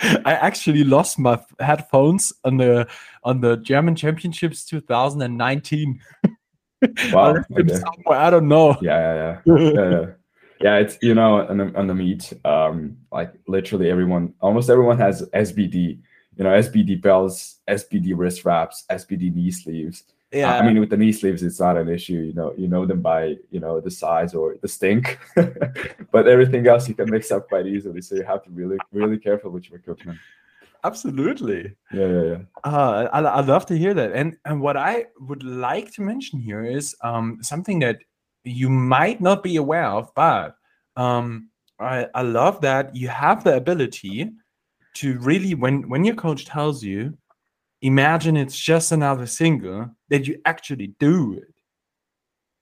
I 0.24 0.34
actually 0.34 0.84
lost 0.84 1.18
my 1.18 1.40
headphones 1.58 2.32
on 2.44 2.56
the 2.56 2.88
on 3.24 3.40
the 3.40 3.56
German 3.56 3.94
Championships 3.94 4.64
2019. 4.64 6.00
Wow. 7.12 7.34
I, 7.34 7.60
okay. 7.60 7.82
I 8.08 8.30
don't 8.30 8.46
know. 8.46 8.76
Yeah, 8.80 9.00
yeah, 9.00 9.40
yeah. 9.44 9.58
yeah, 9.58 9.90
yeah. 9.90 10.06
yeah 10.60 10.76
it's 10.76 10.96
you 11.02 11.12
know 11.12 11.44
on 11.48 11.56
the, 11.58 11.76
on 11.76 11.88
the 11.88 11.94
meet 11.94 12.32
um 12.44 12.96
like 13.10 13.32
literally 13.48 13.90
everyone 13.90 14.32
almost 14.40 14.70
everyone 14.70 14.96
has 14.96 15.22
sbd 15.34 15.98
you 16.38 16.44
know 16.44 16.50
sbd 16.50 17.02
belts 17.02 17.56
sbd 17.68 18.14
wrist 18.16 18.44
wraps 18.44 18.84
sbd 18.90 19.34
knee 19.34 19.50
sleeves. 19.50 20.04
Yeah. 20.32 20.58
i 20.58 20.66
mean 20.66 20.78
with 20.78 20.90
the 20.90 20.96
knee 20.96 21.12
sleeves 21.12 21.42
it's 21.42 21.58
not 21.58 21.78
an 21.78 21.88
issue 21.88 22.20
you 22.28 22.34
know 22.34 22.52
you 22.56 22.68
know 22.68 22.84
them 22.84 23.00
by 23.00 23.36
you 23.50 23.60
know 23.60 23.80
the 23.80 23.90
size 23.90 24.34
or 24.34 24.56
the 24.62 24.68
stink. 24.68 25.18
But 26.10 26.26
everything 26.26 26.66
else 26.66 26.88
you 26.88 26.94
can 26.94 27.10
mix 27.10 27.30
up 27.30 27.48
quite 27.48 27.66
easily 27.66 28.00
so 28.00 28.14
you 28.14 28.24
have 28.24 28.42
to 28.44 28.50
be 28.50 28.62
really 28.62 28.78
really 28.92 29.18
careful 29.18 29.50
with 29.50 29.68
your 29.68 29.78
equipment. 29.78 30.18
Absolutely. 30.84 31.74
Yeah 31.92 32.06
yeah 32.06 32.22
yeah. 32.32 32.38
Uh, 32.62 33.08
I, 33.12 33.20
I 33.20 33.40
love 33.40 33.66
to 33.66 33.76
hear 33.76 33.94
that. 33.94 34.12
And 34.12 34.36
and 34.44 34.60
what 34.60 34.76
i 34.76 35.06
would 35.18 35.42
like 35.42 35.92
to 35.94 36.02
mention 36.02 36.38
here 36.38 36.64
is 36.64 36.94
um 37.02 37.38
something 37.42 37.78
that 37.80 37.98
you 38.44 38.68
might 38.68 39.20
not 39.20 39.42
be 39.42 39.56
aware 39.56 39.86
of 39.86 40.12
but 40.14 40.56
um 40.96 41.48
i 41.80 42.06
i 42.14 42.22
love 42.22 42.60
that 42.60 42.94
you 42.94 43.08
have 43.08 43.44
the 43.44 43.56
ability 43.56 44.30
to 45.00 45.18
really 45.18 45.54
when 45.54 45.88
when 45.88 46.04
your 46.04 46.14
coach 46.14 46.44
tells 46.44 46.82
you 46.82 47.16
imagine 47.82 48.36
it's 48.36 48.56
just 48.56 48.92
another 48.92 49.26
single 49.26 49.90
that 50.08 50.26
you 50.26 50.40
actually 50.44 50.88
do 50.98 51.34
it. 51.34 51.54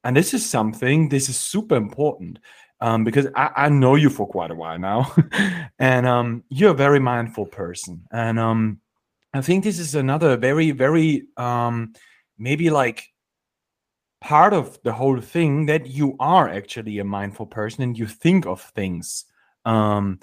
And 0.04 0.16
this 0.16 0.34
is 0.34 0.48
something 0.48 1.08
this 1.08 1.28
is 1.28 1.36
super 1.36 1.74
important 1.74 2.38
um, 2.80 3.04
because 3.04 3.26
I, 3.34 3.50
I, 3.56 3.68
know 3.70 3.94
you 3.94 4.10
for 4.10 4.26
quite 4.28 4.50
a 4.50 4.54
while 4.54 4.78
now. 4.78 5.14
And 5.78 6.06
um, 6.06 6.44
you're 6.50 6.72
a 6.72 6.74
very 6.74 7.00
mindful 7.00 7.46
person. 7.46 8.04
And 8.12 8.38
um, 8.38 8.80
i 9.36 9.40
think 9.42 9.64
this 9.64 9.78
is 9.78 9.94
another 9.94 10.36
very 10.36 10.70
very 10.70 11.26
um, 11.36 11.92
maybe 12.38 12.70
like 12.70 13.12
part 14.20 14.52
of 14.52 14.78
the 14.82 14.92
whole 14.92 15.20
thing 15.20 15.66
that 15.66 15.86
you 15.86 16.16
are 16.18 16.48
actually 16.48 16.98
a 16.98 17.04
mindful 17.04 17.46
person 17.46 17.82
and 17.82 17.98
you 17.98 18.06
think 18.06 18.46
of 18.46 18.62
things 18.62 19.24
um, 19.64 20.18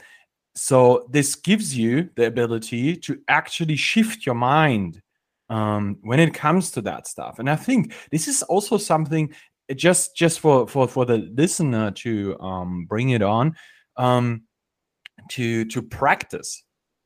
so 0.55 1.07
this 1.09 1.35
gives 1.35 1.75
you 1.75 2.09
the 2.15 2.27
ability 2.27 2.95
to 2.97 3.19
actually 3.27 3.75
shift 3.75 4.25
your 4.25 4.35
mind 4.35 5.01
um, 5.49 5.97
when 6.01 6.19
it 6.19 6.33
comes 6.33 6.71
to 6.71 6.81
that 6.81 7.07
stuff. 7.07 7.39
And 7.39 7.49
i 7.49 7.55
think 7.55 7.93
this 8.11 8.27
is 8.27 8.43
also 8.43 8.77
something 8.77 9.33
just 9.75 10.15
just 10.15 10.39
for 10.39 10.67
for 10.67 10.87
for 10.87 11.05
the 11.05 11.17
listener 11.17 11.91
to 11.91 12.39
um, 12.39 12.85
bring 12.85 13.09
it 13.09 13.21
on 13.21 13.55
um, 13.97 14.43
to 15.29 15.65
to 15.65 15.81
practice 15.81 16.63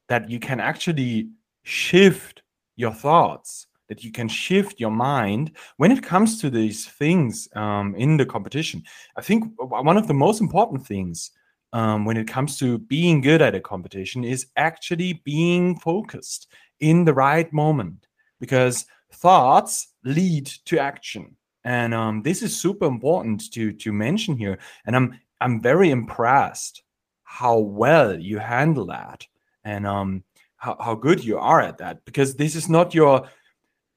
that 0.09 0.29
you 0.29 0.39
can 0.39 0.59
actually 0.59 1.29
shift 1.63 2.41
your 2.75 2.93
thoughts 2.93 3.67
that 3.89 4.03
you 4.03 4.11
can 4.11 4.27
shift 4.27 4.79
your 4.79 4.91
mind 4.91 5.51
when 5.77 5.91
it 5.91 6.03
comes 6.03 6.41
to 6.41 6.49
these 6.49 6.85
things 6.85 7.47
um, 7.55 7.95
in 7.95 8.17
the 8.17 8.25
competition. 8.25 8.83
I 9.15 9.21
think 9.21 9.45
one 9.57 9.97
of 9.97 10.07
the 10.07 10.13
most 10.13 10.41
important 10.41 10.85
things 10.85 11.31
um, 11.77 12.05
when 12.05 12.17
it 12.17 12.27
comes 12.27 12.57
to 12.57 12.79
being 12.79 13.22
good 13.22 13.39
at 13.39 13.53
a 13.53 13.60
competition 13.60 14.24
is 14.24 14.48
actually 14.55 15.22
being 15.24 15.77
focused 15.77 16.48
in 16.79 17.05
the 17.05 17.13
right 17.13 17.53
moment 17.53 18.07
because 18.39 18.88
thoughts 19.13 19.93
lead 20.03 20.48
to 20.65 20.79
action. 20.79 21.36
And 21.63 21.93
um, 21.93 22.24
this 22.24 22.41
is 22.41 22.60
super 22.60 22.86
important 22.86 23.51
to 23.51 23.74
to 23.74 23.93
mention 23.93 24.36
here. 24.38 24.57
And 24.86 24.96
i'm 24.96 25.19
i'm 25.39 25.62
very 25.62 25.91
impressed 25.91 26.81
how 27.24 27.60
well 27.60 28.19
you 28.19 28.39
handle 28.39 28.88
that 28.88 29.27
and 29.63 29.86
um, 29.86 30.24
how, 30.55 30.75
how 30.79 30.96
good 30.96 31.24
you 31.24 31.38
are 31.38 31.62
at 31.62 31.77
that 31.77 32.03
because 32.05 32.34
this 32.34 32.55
is 32.55 32.67
not 32.69 32.96
your 32.96 33.29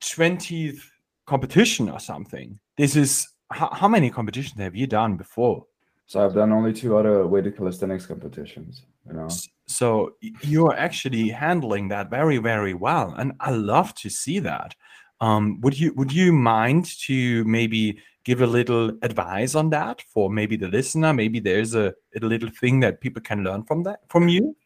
20th 0.03 0.83
competition 1.25 1.89
or 1.89 2.01
something. 2.01 2.59
This 2.77 2.95
is 2.95 3.27
how, 3.51 3.71
how 3.73 3.89
many 3.89 4.11
competitions 4.11 4.61
have 4.61 4.77
you 4.77 4.87
done 4.87 5.17
before 5.17 5.65
so 6.11 6.25
i've 6.25 6.35
done 6.35 6.51
only 6.53 6.73
two 6.73 6.97
other 6.97 7.25
weighted 7.27 7.57
calisthenics 7.57 8.05
competitions 8.05 8.83
you 9.07 9.13
know 9.13 9.29
so 9.67 10.15
you're 10.43 10.75
actually 10.75 11.29
handling 11.29 11.87
that 11.87 12.11
very 12.11 12.39
very 12.39 12.75
well 12.75 13.15
and 13.19 13.33
i 13.39 13.51
love 13.51 13.95
to 13.95 14.11
see 14.11 14.41
that 14.41 14.75
um, 15.21 15.61
would 15.61 15.79
you 15.79 15.93
would 15.95 16.13
you 16.13 16.33
mind 16.33 16.87
to 17.03 17.45
maybe 17.45 17.99
give 18.25 18.41
a 18.41 18.47
little 18.47 18.91
advice 19.03 19.55
on 19.55 19.71
that 19.71 20.03
for 20.13 20.31
maybe 20.31 20.57
the 20.57 20.69
listener? 20.69 21.13
Maybe 21.13 21.41
there's 21.41 21.75
a, 21.75 21.95
a 22.21 22.25
little 22.25 22.51
thing 22.51 22.81
that 22.81 23.01
people 23.01 23.23
can 23.23 23.45
learn 23.45 23.65
from 23.65 23.83
that 23.85 24.01
from 24.09 24.29
you. 24.29 24.57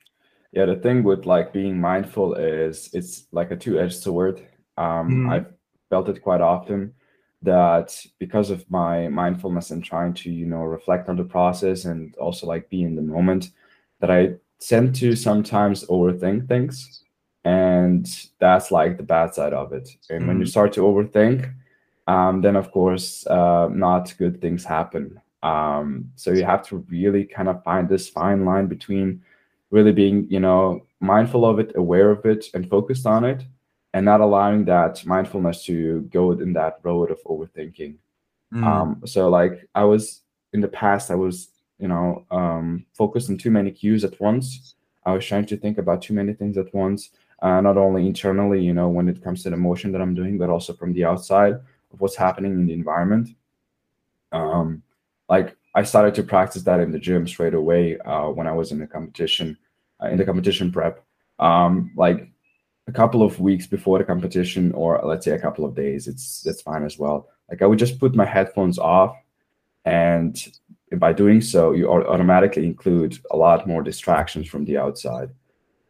Yeah, 0.53 0.67
the 0.67 0.77
thing 0.77 1.03
with 1.03 1.27
like 1.27 1.53
being 1.53 1.81
mindful 1.81 2.35
is 2.35 2.89
it's 2.93 3.27
like 3.33 3.51
a 3.51 3.57
two-edged 3.57 4.01
sword. 4.01 4.47
Um, 4.79 5.27
mm. 5.27 5.33
I've 5.33 5.53
felt 5.91 6.09
it 6.09 6.23
quite 6.23 6.41
often 6.41 6.95
that 7.45 8.05
because 8.19 8.51
of 8.51 8.69
my 8.71 9.09
mindfulness 9.09 9.71
and 9.71 9.85
trying 9.85 10.13
to 10.15 10.31
you 10.31 10.47
know 10.47 10.63
reflect 10.63 11.09
on 11.09 11.17
the 11.17 11.25
process 11.25 11.85
and 11.85 12.17
also 12.17 12.47
like 12.47 12.69
be 12.71 12.83
in 12.83 12.97
the 12.97 13.03
moment 13.03 13.51
that 14.01 14.11
i 14.11 14.35
tend 14.61 14.95
to 14.95 15.15
sometimes 15.15 15.85
overthink 15.87 16.49
things 16.49 17.03
and 17.45 18.29
that's 18.39 18.71
like 18.71 18.97
the 18.97 19.03
bad 19.03 19.35
side 19.35 19.53
of 19.53 19.73
it 19.73 19.89
and 20.11 20.25
mm. 20.25 20.29
when 20.29 20.39
you 20.39 20.45
mm. 20.45 20.49
start 20.49 20.73
to 20.73 20.81
overthink 20.81 21.53
um, 22.07 22.43
then 22.43 22.57
of 22.57 22.71
course 22.71 23.27
uh, 23.27 23.69
not 23.71 24.15
good 24.19 24.41
things 24.41 24.65
happen 24.65 25.21
um, 25.43 26.11
so 26.17 26.33
you 26.33 26.45
have 26.45 26.67
to 26.67 26.79
really 26.89 27.25
kind 27.25 27.49
of 27.49 27.63
find 27.63 27.89
this 27.89 28.09
fine 28.09 28.45
line 28.45 28.67
between 28.67 29.23
really 29.71 29.93
being 29.93 30.27
you 30.31 30.41
know 30.41 30.87
mindful 31.01 31.45
of 31.45 31.59
it 31.59 31.73
aware 31.75 32.11
of 32.11 32.25
it 32.25 32.47
and 32.55 32.71
focused 32.71 33.07
on 33.07 33.25
it 33.25 33.45
and 33.95 34.05
not 34.05 34.21
allowing 34.21 34.65
that 34.67 35.05
mindfulness 35.07 35.65
to 35.65 36.03
go 36.13 36.33
in 36.33 36.53
that 36.53 36.79
road 36.83 37.11
of 37.11 37.19
overthinking 37.25 37.95
mm. 38.53 38.65
um, 38.65 39.01
so 39.07 39.31
like 39.31 39.67
i 39.75 39.83
was 39.83 40.21
in 40.53 40.61
the 40.61 40.69
past 40.69 41.11
i 41.11 41.15
was 41.15 41.49
you 41.79 41.89
know 41.89 42.27
um, 42.31 42.85
focused 42.93 43.31
on 43.31 43.39
too 43.39 43.51
many 43.51 43.71
cues 43.71 44.05
at 44.05 44.21
once 44.21 44.75
i 45.07 45.13
was 45.13 45.25
trying 45.25 45.47
to 45.47 45.57
think 45.57 45.79
about 45.79 46.03
too 46.03 46.13
many 46.13 46.35
things 46.35 46.59
at 46.59 46.73
once 46.75 47.11
uh, 47.45 47.61
not 47.61 47.77
only 47.77 48.07
internally, 48.07 48.65
you 48.65 48.73
know, 48.73 48.89
when 48.89 49.07
it 49.07 49.23
comes 49.23 49.43
to 49.43 49.51
the 49.51 49.57
motion 49.57 49.93
that 49.93 50.01
I'm 50.01 50.15
doing, 50.15 50.39
but 50.39 50.49
also 50.49 50.73
from 50.73 50.95
the 50.95 51.05
outside 51.05 51.53
of 51.53 52.01
what's 52.01 52.17
happening 52.17 52.53
in 52.53 52.67
the 52.67 52.73
environment. 52.73 53.29
Um, 54.33 54.83
like 55.29 55.55
I 55.75 55.83
started 55.83 56.15
to 56.15 56.23
practice 56.23 56.63
that 56.63 56.81
in 56.81 56.91
the 56.91 56.99
gym 56.99 57.29
straight 57.29 57.53
away 57.53 57.99
uh, 57.99 58.29
when 58.29 58.47
I 58.47 58.53
was 58.53 58.73
in 58.73 58.79
the 58.79 58.87
competition, 58.87 59.59
uh, 60.03 60.09
in 60.09 60.17
the 60.17 60.25
competition 60.25 60.73
prep. 60.73 61.05
Um, 61.39 61.93
like 61.97 62.31
a 62.87 62.93
couple 62.93 63.23
of 63.23 63.41
weeks 63.41 63.67
before 63.67 63.99
the 63.99 64.05
competition, 64.05 64.73
or 64.73 65.01
let's 65.05 65.25
say 65.25 65.33
a 65.33 65.39
couple 65.39 65.65
of 65.65 65.75
days, 65.75 66.07
it's 66.07 66.43
that's 66.43 66.63
fine 66.63 66.85
as 66.85 66.99
well. 66.99 67.29
Like 67.51 67.63
I 67.63 67.67
would 67.67 67.79
just 67.79 67.99
put 67.99 68.15
my 68.15 68.25
headphones 68.25 68.79
off, 68.79 69.17
and 69.85 70.37
by 70.97 71.13
doing 71.13 71.41
so, 71.41 71.73
you 71.73 71.91
automatically 71.91 72.65
include 72.67 73.19
a 73.31 73.37
lot 73.37 73.67
more 73.67 73.83
distractions 73.83 74.49
from 74.49 74.65
the 74.65 74.79
outside 74.79 75.31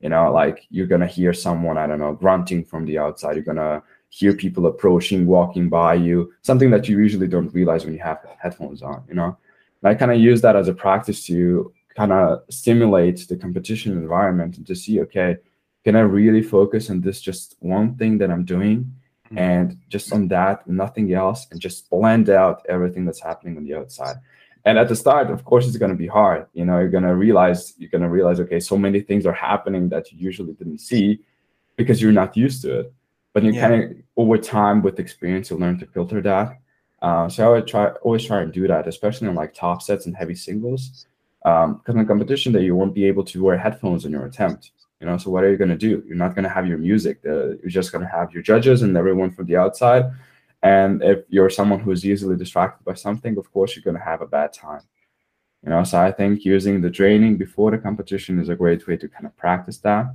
you 0.04 0.10
know 0.10 0.30
like 0.30 0.66
you're 0.70 0.86
gonna 0.86 1.06
hear 1.06 1.32
someone 1.32 1.78
i 1.78 1.86
don't 1.86 1.98
know 1.98 2.12
grunting 2.12 2.62
from 2.62 2.84
the 2.84 2.98
outside 2.98 3.34
you're 3.34 3.52
gonna 3.52 3.82
hear 4.10 4.34
people 4.34 4.66
approaching 4.66 5.26
walking 5.26 5.68
by 5.68 5.94
you 5.94 6.32
something 6.42 6.70
that 6.70 6.88
you 6.88 6.98
usually 6.98 7.26
don't 7.26 7.52
realize 7.54 7.84
when 7.84 7.94
you 7.94 8.00
have 8.00 8.18
headphones 8.38 8.82
on 8.82 9.02
you 9.08 9.14
know 9.14 9.36
and 9.82 9.88
i 9.90 9.94
kind 9.94 10.12
of 10.12 10.20
use 10.20 10.40
that 10.42 10.56
as 10.56 10.68
a 10.68 10.74
practice 10.74 11.26
to 11.26 11.72
kind 11.96 12.12
of 12.12 12.42
stimulate 12.50 13.26
the 13.28 13.36
competition 13.36 13.92
environment 13.92 14.58
and 14.58 14.66
to 14.66 14.76
see 14.76 15.00
okay 15.00 15.36
can 15.84 15.96
i 15.96 16.00
really 16.00 16.42
focus 16.42 16.90
on 16.90 17.00
this 17.00 17.20
just 17.20 17.56
one 17.60 17.94
thing 17.96 18.18
that 18.18 18.30
i'm 18.30 18.44
doing? 18.44 18.92
Mm-hmm. 19.26 19.38
and 19.38 19.78
just 19.88 20.12
on 20.12 20.28
that 20.28 20.66
nothing 20.68 21.14
else 21.14 21.46
and 21.50 21.58
just 21.58 21.88
blend 21.88 22.28
out 22.28 22.64
everything 22.68 23.06
that's 23.06 23.22
happening 23.22 23.56
on 23.56 23.64
the 23.64 23.74
outside 23.74 24.16
and 24.64 24.78
at 24.78 24.88
the 24.88 24.96
start 24.96 25.30
of 25.30 25.44
course 25.44 25.66
it's 25.66 25.76
going 25.76 25.90
to 25.90 25.96
be 25.96 26.06
hard. 26.06 26.46
You 26.52 26.64
know 26.64 26.78
you're 26.78 26.88
going 26.88 27.04
to 27.04 27.14
realize 27.14 27.74
you're 27.78 27.90
going 27.90 28.02
to 28.02 28.08
realize 28.08 28.40
okay 28.40 28.60
so 28.60 28.76
many 28.76 29.00
things 29.00 29.26
are 29.26 29.32
happening 29.32 29.88
that 29.90 30.10
you 30.10 30.18
usually 30.18 30.54
didn't 30.54 30.78
see 30.78 31.20
because 31.76 32.00
you're 32.00 32.12
not 32.12 32.36
used 32.36 32.62
to 32.62 32.80
it. 32.80 32.92
But 33.32 33.42
you 33.42 33.52
yeah. 33.52 33.68
kind 33.68 33.82
of 33.82 33.96
over 34.16 34.38
time 34.38 34.82
with 34.82 34.98
experience 34.98 35.50
you 35.50 35.56
learn 35.56 35.78
to 35.80 35.86
filter 35.86 36.20
that. 36.22 36.58
Uh, 37.02 37.28
so 37.28 37.46
i 37.46 37.50
would 37.50 37.66
try 37.66 37.88
always 38.04 38.24
try 38.24 38.40
and 38.40 38.52
do 38.52 38.66
that 38.66 38.88
especially 38.88 39.28
in 39.28 39.34
like 39.34 39.52
top 39.52 39.82
sets 39.82 40.06
and 40.06 40.16
heavy 40.16 40.34
singles. 40.34 41.06
Because 41.42 41.94
um, 41.94 41.98
in 41.98 42.06
competition 42.06 42.52
that 42.54 42.62
you 42.62 42.74
won't 42.74 42.94
be 42.94 43.04
able 43.04 43.24
to 43.24 43.44
wear 43.44 43.58
headphones 43.58 44.06
in 44.06 44.12
your 44.12 44.24
attempt 44.24 44.70
you 45.04 45.10
know 45.10 45.18
so 45.18 45.30
what 45.30 45.44
are 45.44 45.50
you 45.50 45.58
going 45.58 45.68
to 45.68 45.76
do 45.76 46.02
you're 46.06 46.16
not 46.24 46.34
going 46.34 46.48
to 46.48 46.48
have 46.48 46.66
your 46.66 46.78
music 46.78 47.18
you're 47.24 47.76
just 47.80 47.92
going 47.92 48.02
to 48.02 48.10
have 48.10 48.32
your 48.32 48.42
judges 48.42 48.80
and 48.80 48.96
everyone 48.96 49.30
from 49.30 49.44
the 49.44 49.56
outside 49.56 50.04
and 50.64 51.02
if 51.02 51.24
you're 51.28 51.50
someone 51.50 51.78
who's 51.78 52.06
easily 52.06 52.36
distracted 52.36 52.82
by 52.86 52.94
something, 52.94 53.36
of 53.36 53.52
course, 53.52 53.76
you're 53.76 53.82
going 53.82 53.98
to 53.98 54.10
have 54.10 54.22
a 54.22 54.26
bad 54.26 54.54
time. 54.54 54.80
You 55.62 55.68
know, 55.68 55.84
so 55.84 55.98
I 56.00 56.10
think 56.10 56.44
using 56.46 56.80
the 56.80 56.90
training 56.90 57.36
before 57.36 57.70
the 57.70 57.76
competition 57.76 58.38
is 58.38 58.48
a 58.48 58.54
great 58.54 58.86
way 58.86 58.96
to 58.96 59.08
kind 59.08 59.26
of 59.26 59.36
practice 59.36 59.76
that 59.78 60.06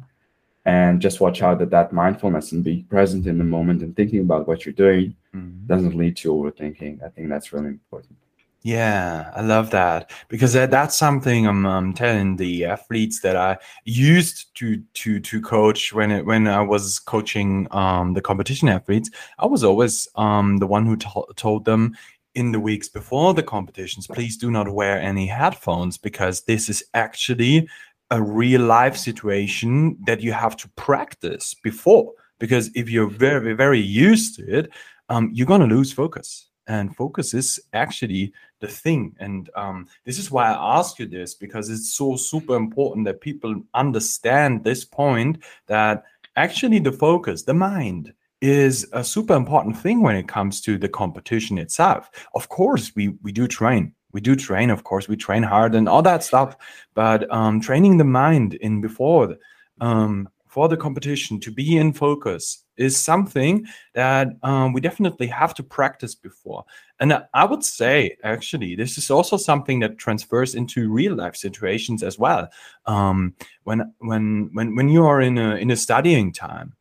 and 0.65 1.00
just 1.00 1.22
watch 1.22 1.43
out 1.43 1.60
that 1.60 1.69
that 1.69 1.93
mindfulness 1.93 2.51
and 2.51 2.63
be 2.63 2.84
present 2.89 3.27
in 3.27 3.38
the 3.38 3.43
moment 3.43 3.84
and 3.84 3.96
thinking 3.96 4.22
about 4.22 4.48
what 4.48 4.65
you're 4.65 4.74
doing 4.74 5.15
mm-hmm. 5.36 5.67
doesn't 5.67 5.96
lead 5.96 6.17
to 6.17 6.34
overthinking. 6.34 7.03
I 7.03 7.10
think 7.10 7.29
that's 7.29 7.53
really 7.53 7.67
important. 7.67 8.17
Yeah, 8.62 9.32
I 9.36 9.42
love 9.42 9.72
that 9.72 10.12
because 10.28 10.51
that's 10.51 10.98
something 10.98 11.48
I'm, 11.48 11.66
I'm, 11.66 11.94
telling 11.94 12.36
the 12.36 12.66
athletes 12.66 13.22
that 13.22 13.38
I 13.38 13.58
used 13.86 14.54
to 14.56 14.84
to 14.96 15.22
to 15.22 15.42
coach 15.42 15.94
when 15.94 16.12
it, 16.12 16.25
when 16.25 16.46
I 16.46 16.62
was 16.62 17.00
coaching 17.00 17.68
um, 17.72 18.13
the 18.13 18.22
competition 18.22 18.68
athletes. 18.68 19.10
I 19.38 19.46
was 19.46 19.63
always 19.63 20.10
um, 20.16 20.58
the 20.58 20.68
one 20.68 20.86
who 20.86 20.98
to- 20.98 21.34
told 21.38 21.63
them 21.63 21.96
in 22.36 22.51
the 22.51 22.60
weeks 22.60 22.89
before 22.89 23.34
the 23.34 23.44
competitions, 23.44 24.08
please 24.08 24.36
do 24.36 24.51
not 24.51 24.68
wear 24.68 25.00
any 25.00 25.25
headphones 25.25 25.98
because 25.98 26.42
this 26.42 26.68
is 26.68 26.84
actually 26.94 27.68
a 28.12 28.22
real 28.22 28.62
life 28.62 28.98
situation 28.98 29.98
that 30.06 30.20
you 30.20 30.34
have 30.34 30.58
to 30.58 30.68
practice 30.75 31.54
before. 31.63 32.12
Because 32.39 32.70
if 32.75 32.89
you're 32.89 33.10
very 33.10 33.54
very 33.54 33.80
used 33.80 34.36
to 34.36 34.60
it, 34.60 34.70
um, 35.08 35.32
you're 35.34 35.48
gonna 35.48 35.66
lose 35.66 35.94
focus 35.94 36.49
and 36.70 36.96
focus 36.96 37.34
is 37.34 37.60
actually 37.74 38.32
the 38.60 38.68
thing. 38.68 39.16
And 39.20 39.50
um, 39.56 39.88
this 40.06 40.20
is 40.20 40.32
why 40.32 40.52
i 40.52 40.78
ask 40.78 41.00
you 41.00 41.08
this 41.08 41.34
because 41.34 41.70
it's 41.70 41.94
so 41.96 42.16
super 42.16 42.56
important 42.56 43.06
that 43.06 43.22
people 43.22 43.62
understand 43.74 44.64
this 44.64 44.86
point 44.86 45.44
that 45.66 46.04
actually 46.36 46.80
the 46.80 46.92
focus 46.92 47.44
the 47.44 47.54
mind 47.54 48.14
is 48.42 48.88
a 48.94 49.04
super 49.04 49.34
important 49.34 49.78
thing 49.78 50.02
when 50.02 50.16
it 50.16 50.28
comes 50.28 50.62
to 50.62 50.78
the 50.78 50.88
competition 50.88 51.58
itself. 51.58 52.10
Of 52.36 52.48
course 52.48 52.96
we 52.96 53.10
we 53.24 53.32
do 53.32 53.48
train. 53.48 53.94
We 54.14 54.22
do 54.22 54.36
train 54.36 54.70
of 54.70 54.84
course. 54.84 55.10
We 55.10 55.18
train 55.18 55.44
hard 55.44 55.76
and 55.76 55.90
all 55.90 56.04
that 56.04 56.24
stuff. 56.24 56.56
But 56.94 57.20
um, 57.34 57.60
training 57.60 57.98
the 57.98 58.12
mind 58.24 58.54
in 58.54 58.80
before 58.80 59.36
um, 59.82 60.30
for 60.48 60.70
the 60.70 60.78
competition 60.78 61.40
to 61.42 61.52
be 61.52 61.78
in 61.78 61.94
focus 61.94 62.64
is 62.79 62.98
something 62.98 63.65
that 63.93 64.29
um, 64.41 64.74
we 64.74 64.81
definitely 64.81 65.27
have 65.27 65.53
to 65.53 65.63
practice 65.63 66.15
before. 66.15 66.63
And 67.00 67.21
I 67.33 67.45
would 67.45 67.63
say, 67.63 68.17
actually, 68.24 68.75
this 68.75 68.98
is 68.98 69.12
also 69.12 69.38
something 69.38 69.79
that 69.81 69.98
transfers 69.98 70.55
into 70.55 70.91
real 70.91 71.15
life 71.15 71.36
situations 71.36 72.01
as 72.01 72.17
well. 72.17 72.50
Um, 72.86 73.36
when 73.65 73.93
when 74.00 74.50
when 74.53 74.75
when 74.75 74.89
you 74.89 75.05
are 75.05 75.21
in 75.21 75.38
a 75.38 75.55
in 75.55 75.71
a 75.71 75.75
studying 75.75 76.31
time, 76.33 76.74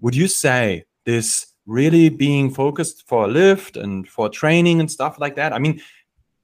would 0.00 0.14
you 0.14 0.28
say 0.28 0.84
this 1.04 1.46
really 1.64 2.10
being 2.10 2.50
focused 2.50 3.08
for 3.08 3.24
a 3.24 3.28
lift 3.28 3.76
and 3.76 4.06
for 4.08 4.28
training 4.28 4.80
and 4.80 4.90
stuff 4.90 5.18
like 5.18 5.36
that? 5.36 5.52
I 5.52 5.58
mean, 5.58 5.80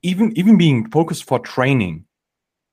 even 0.02 0.32
even 0.36 0.56
being 0.56 0.90
focused 0.90 1.24
for 1.24 1.38
training 1.38 2.06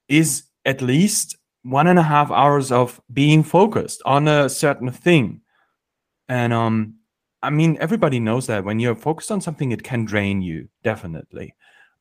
is 0.08 0.44
at 0.66 0.82
least 0.82 1.36
one 1.64 1.88
and 1.88 2.00
a 2.00 2.04
half 2.04 2.32
hours 2.32 2.72
of 2.72 3.02
being 3.12 3.44
focused 3.44 4.02
on 4.06 4.28
a 4.28 4.50
certain 4.50 4.92
thing. 4.92 5.42
And 6.30 6.54
um, 6.54 6.96
I 7.42 7.50
mean, 7.50 7.78
everybody 7.82 8.20
knows 8.20 8.48
that 8.48 8.64
when 8.64 8.80
you're 8.80 8.96
focused 8.96 9.32
on 9.32 9.42
something, 9.42 9.72
it 9.72 9.84
can 9.84 10.06
drain 10.06 10.42
you, 10.42 10.70
definitely. 10.84 11.56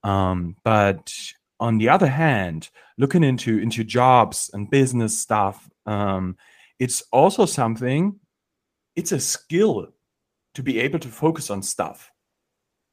Um, 0.04 0.56
but 0.62 1.12
on 1.58 1.78
the 1.78 1.88
other 1.88 2.06
hand, 2.06 2.70
looking 2.98 3.24
into 3.24 3.58
into 3.58 3.82
jobs 3.82 4.50
and 4.52 4.70
business 4.70 5.18
stuff, 5.18 5.68
um, 5.86 6.36
it's 6.78 7.02
also 7.10 7.46
something. 7.46 8.20
It's 8.94 9.12
a 9.12 9.20
skill 9.20 9.88
to 10.54 10.62
be 10.62 10.78
able 10.80 10.98
to 11.00 11.08
focus 11.08 11.50
on 11.50 11.62
stuff, 11.62 12.12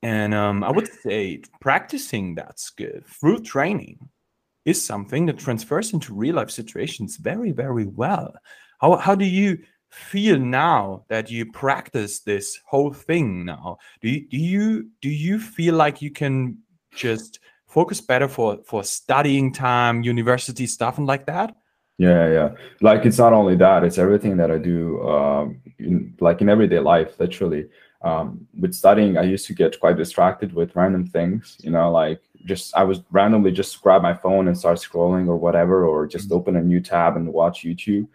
and 0.01 0.33
um, 0.33 0.63
I 0.63 0.71
would 0.71 0.87
say 0.87 1.41
practicing 1.59 2.35
that 2.35 2.59
skill 2.59 3.01
through 3.05 3.39
training 3.39 4.09
is 4.65 4.83
something 4.83 5.27
that 5.27 5.37
transfers 5.37 5.93
into 5.93 6.13
real 6.13 6.35
life 6.35 6.49
situations 6.49 7.17
very, 7.17 7.51
very 7.51 7.85
well. 7.85 8.33
How, 8.79 8.97
how 8.97 9.15
do 9.15 9.25
you 9.25 9.59
feel 9.89 10.39
now 10.39 11.05
that 11.07 11.31
you 11.31 11.51
practice 11.51 12.19
this 12.19 12.59
whole 12.65 12.93
thing 12.93 13.45
now? 13.45 13.77
Do 14.01 14.09
you, 14.09 14.27
do 14.27 14.37
you 14.37 14.89
do 15.01 15.09
you 15.09 15.39
feel 15.39 15.75
like 15.75 16.01
you 16.01 16.11
can 16.11 16.57
just 16.93 17.39
focus 17.67 18.01
better 18.01 18.27
for 18.27 18.59
for 18.65 18.83
studying 18.83 19.53
time, 19.53 20.03
university 20.03 20.67
stuff, 20.67 20.97
and 20.97 21.07
like 21.07 21.25
that? 21.25 21.55
Yeah, 21.97 22.29
yeah. 22.29 22.49
Like 22.81 23.05
it's 23.05 23.17
not 23.17 23.33
only 23.33 23.55
that; 23.57 23.83
it's 23.83 23.97
everything 23.97 24.37
that 24.37 24.51
I 24.51 24.57
do, 24.57 25.01
um, 25.07 25.61
in, 25.79 26.13
like 26.19 26.41
in 26.41 26.49
everyday 26.49 26.79
life. 26.79 27.19
Literally, 27.19 27.69
um, 28.01 28.47
with 28.59 28.73
studying, 28.73 29.17
I 29.17 29.23
used 29.23 29.47
to 29.47 29.53
get 29.53 29.79
quite 29.79 29.97
distracted 29.97 30.53
with 30.53 30.75
random 30.75 31.07
things. 31.07 31.57
You 31.61 31.71
know, 31.71 31.89
like 31.91 32.21
just 32.45 32.75
I 32.75 32.83
was 32.83 33.01
randomly 33.11 33.51
just 33.51 33.81
grab 33.81 34.01
my 34.01 34.13
phone 34.13 34.47
and 34.47 34.57
start 34.57 34.77
scrolling 34.79 35.27
or 35.27 35.37
whatever, 35.37 35.85
or 35.85 36.05
just 36.05 36.25
mm-hmm. 36.25 36.37
open 36.37 36.55
a 36.57 36.61
new 36.61 36.81
tab 36.81 37.15
and 37.15 37.31
watch 37.31 37.63
YouTube. 37.63 38.07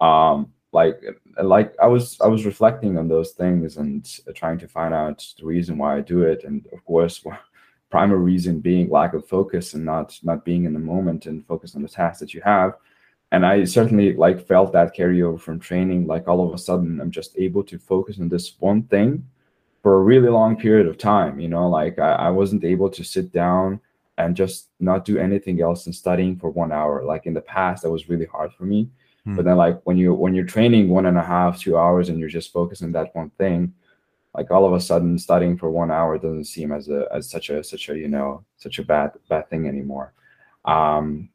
Um, 0.00 0.52
like 0.72 1.00
like 1.42 1.74
I 1.80 1.86
was 1.86 2.18
I 2.20 2.26
was 2.26 2.46
reflecting 2.46 2.98
on 2.98 3.08
those 3.08 3.32
things 3.32 3.76
and 3.76 4.08
uh, 4.26 4.32
trying 4.34 4.58
to 4.58 4.68
find 4.68 4.94
out 4.94 5.24
the 5.38 5.44
reason 5.44 5.78
why 5.78 5.96
I 5.96 6.00
do 6.00 6.22
it, 6.22 6.44
and 6.44 6.66
of 6.72 6.84
course, 6.84 7.22
primary 7.90 8.20
reason 8.20 8.60
being 8.60 8.88
lack 8.88 9.12
of 9.12 9.28
focus 9.28 9.74
and 9.74 9.84
not 9.84 10.18
not 10.22 10.44
being 10.44 10.64
in 10.64 10.72
the 10.72 10.78
moment 10.78 11.26
and 11.26 11.46
focus 11.46 11.76
on 11.76 11.82
the 11.82 11.88
task 11.88 12.20
that 12.20 12.34
you 12.34 12.40
have. 12.42 12.74
And 13.32 13.46
I 13.46 13.64
certainly 13.64 14.14
like 14.14 14.46
felt 14.46 14.72
that 14.72 14.94
carryover 14.96 15.40
from 15.40 15.58
training. 15.58 16.06
Like 16.06 16.28
all 16.28 16.46
of 16.46 16.54
a 16.54 16.58
sudden, 16.58 17.00
I'm 17.00 17.10
just 17.10 17.38
able 17.38 17.64
to 17.64 17.78
focus 17.78 18.18
on 18.18 18.28
this 18.28 18.56
one 18.58 18.82
thing 18.84 19.26
for 19.82 19.96
a 19.96 20.02
really 20.02 20.28
long 20.28 20.56
period 20.56 20.86
of 20.86 20.98
time. 20.98 21.40
You 21.40 21.48
know, 21.48 21.68
like 21.68 21.98
I, 21.98 22.12
I 22.12 22.30
wasn't 22.30 22.64
able 22.64 22.90
to 22.90 23.04
sit 23.04 23.32
down 23.32 23.80
and 24.18 24.36
just 24.36 24.68
not 24.80 25.04
do 25.04 25.18
anything 25.18 25.60
else 25.60 25.84
than 25.84 25.92
studying 25.92 26.36
for 26.36 26.50
one 26.50 26.72
hour. 26.72 27.04
Like 27.04 27.26
in 27.26 27.34
the 27.34 27.40
past, 27.40 27.82
that 27.82 27.90
was 27.90 28.08
really 28.08 28.26
hard 28.26 28.52
for 28.52 28.64
me. 28.64 28.88
Hmm. 29.24 29.36
But 29.36 29.44
then 29.44 29.56
like 29.56 29.80
when 29.84 29.96
you 29.96 30.14
when 30.14 30.34
you're 30.34 30.44
training 30.44 30.88
one 30.88 31.06
and 31.06 31.18
a 31.18 31.22
half, 31.22 31.60
two 31.60 31.78
hours 31.78 32.08
and 32.08 32.18
you're 32.18 32.28
just 32.28 32.52
focusing 32.52 32.86
on 32.86 32.92
that 32.92 33.14
one 33.14 33.30
thing, 33.30 33.74
like 34.34 34.50
all 34.50 34.64
of 34.64 34.72
a 34.72 34.80
sudden 34.80 35.18
studying 35.18 35.56
for 35.56 35.70
one 35.70 35.90
hour 35.90 36.18
doesn't 36.18 36.44
seem 36.44 36.72
as 36.72 36.88
a 36.88 37.06
as 37.12 37.30
such 37.30 37.50
a 37.50 37.62
such 37.62 37.88
a 37.88 37.96
you 37.96 38.08
know 38.08 38.44
such 38.56 38.78
a 38.78 38.82
bad 38.84 39.12
bad 39.28 39.48
thing 39.50 39.68
anymore. 39.68 40.12
Um 40.64 41.28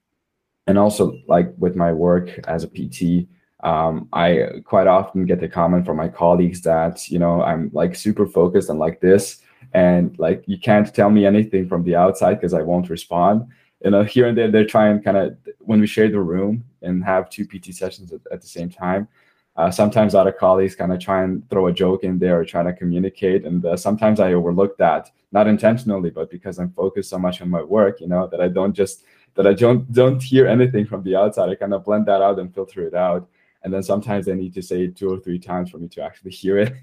and 0.68 0.78
also 0.78 1.18
like 1.28 1.54
with 1.58 1.76
my 1.76 1.94
work 1.94 2.38
as 2.48 2.64
a 2.64 2.68
PT, 2.68 3.28
um, 3.64 4.08
I 4.14 4.62
quite 4.66 4.88
often 4.88 5.26
get 5.26 5.40
the 5.40 5.48
comment 5.48 5.86
from 5.86 5.98
my 5.98 6.10
colleagues 6.10 6.62
that 6.62 7.10
you 7.10 7.20
know 7.20 7.42
I'm 7.42 7.72
like 7.74 7.96
super 7.96 8.28
focused 8.28 8.70
and 8.70 8.78
like 8.78 9.00
this, 9.00 9.42
and 9.74 10.18
like 10.20 10.44
you 10.46 10.60
can't 10.60 10.94
tell 10.94 11.10
me 11.10 11.26
anything 11.26 11.68
from 11.68 11.84
the 11.84 11.96
outside 11.96 12.36
because 12.36 12.54
I 12.54 12.62
won't 12.62 12.90
respond. 12.90 13.48
You 13.84 13.92
know, 13.92 14.04
here 14.04 14.28
and 14.28 14.38
there 14.38 14.50
they're 14.50 14.66
trying 14.66 15.02
kind 15.02 15.18
of 15.18 15.38
when 15.60 15.80
we 15.80 15.88
share 15.88 16.10
the 16.10 16.20
room 16.20 16.64
and 16.82 17.04
have 17.04 17.30
two 17.30 17.46
PT 17.46 17.74
sessions 17.74 18.12
at, 18.12 18.22
at 18.32 18.42
the 18.42 18.48
same 18.48 18.70
time. 18.70 19.08
Uh, 19.56 19.72
sometimes 19.72 20.14
other 20.14 20.32
colleagues 20.32 20.76
kind 20.76 20.94
of 20.94 21.00
try 21.00 21.24
and 21.24 21.48
throw 21.50 21.66
a 21.68 21.74
joke 21.74 22.04
in 22.04 22.20
there 22.20 22.40
or 22.40 22.46
try 22.46 22.62
to 22.62 22.74
communicate, 22.74 23.44
and 23.44 23.66
uh, 23.66 23.76
sometimes 23.76 24.20
I 24.20 24.34
overlook 24.34 24.78
that, 24.78 25.10
not 25.32 25.48
intentionally, 25.48 26.12
but 26.12 26.30
because 26.30 26.60
I'm 26.60 26.72
focused 26.74 27.10
so 27.10 27.18
much 27.18 27.42
on 27.42 27.50
my 27.50 27.64
work, 27.64 28.00
you 28.00 28.08
know, 28.08 28.28
that 28.28 28.40
I 28.40 28.50
don't 28.50 28.74
just 28.74 29.04
that 29.34 29.48
I 29.48 29.54
don't 29.54 29.92
don't 29.92 30.22
hear 30.22 30.48
anything 30.48 30.86
from 30.86 31.04
the 31.04 31.16
outside. 31.16 31.50
I 31.50 31.56
kind 31.56 31.74
of 31.74 31.86
blend 31.86 32.06
that 32.06 32.22
out 32.22 32.40
and 32.40 32.54
filter 32.54 32.86
it 32.86 32.94
out 32.94 33.28
and 33.64 33.74
then 33.74 33.84
sometimes 33.84 34.26
they 34.26 34.34
need 34.34 34.54
to 34.54 34.62
say 34.62 34.84
it 34.84 34.96
two 34.96 35.12
or 35.12 35.20
three 35.20 35.40
times 35.40 35.70
for 35.70 35.78
me 35.78 35.88
to 35.90 36.02
actually 36.02 36.32
hear 36.42 36.58
it 36.58 36.74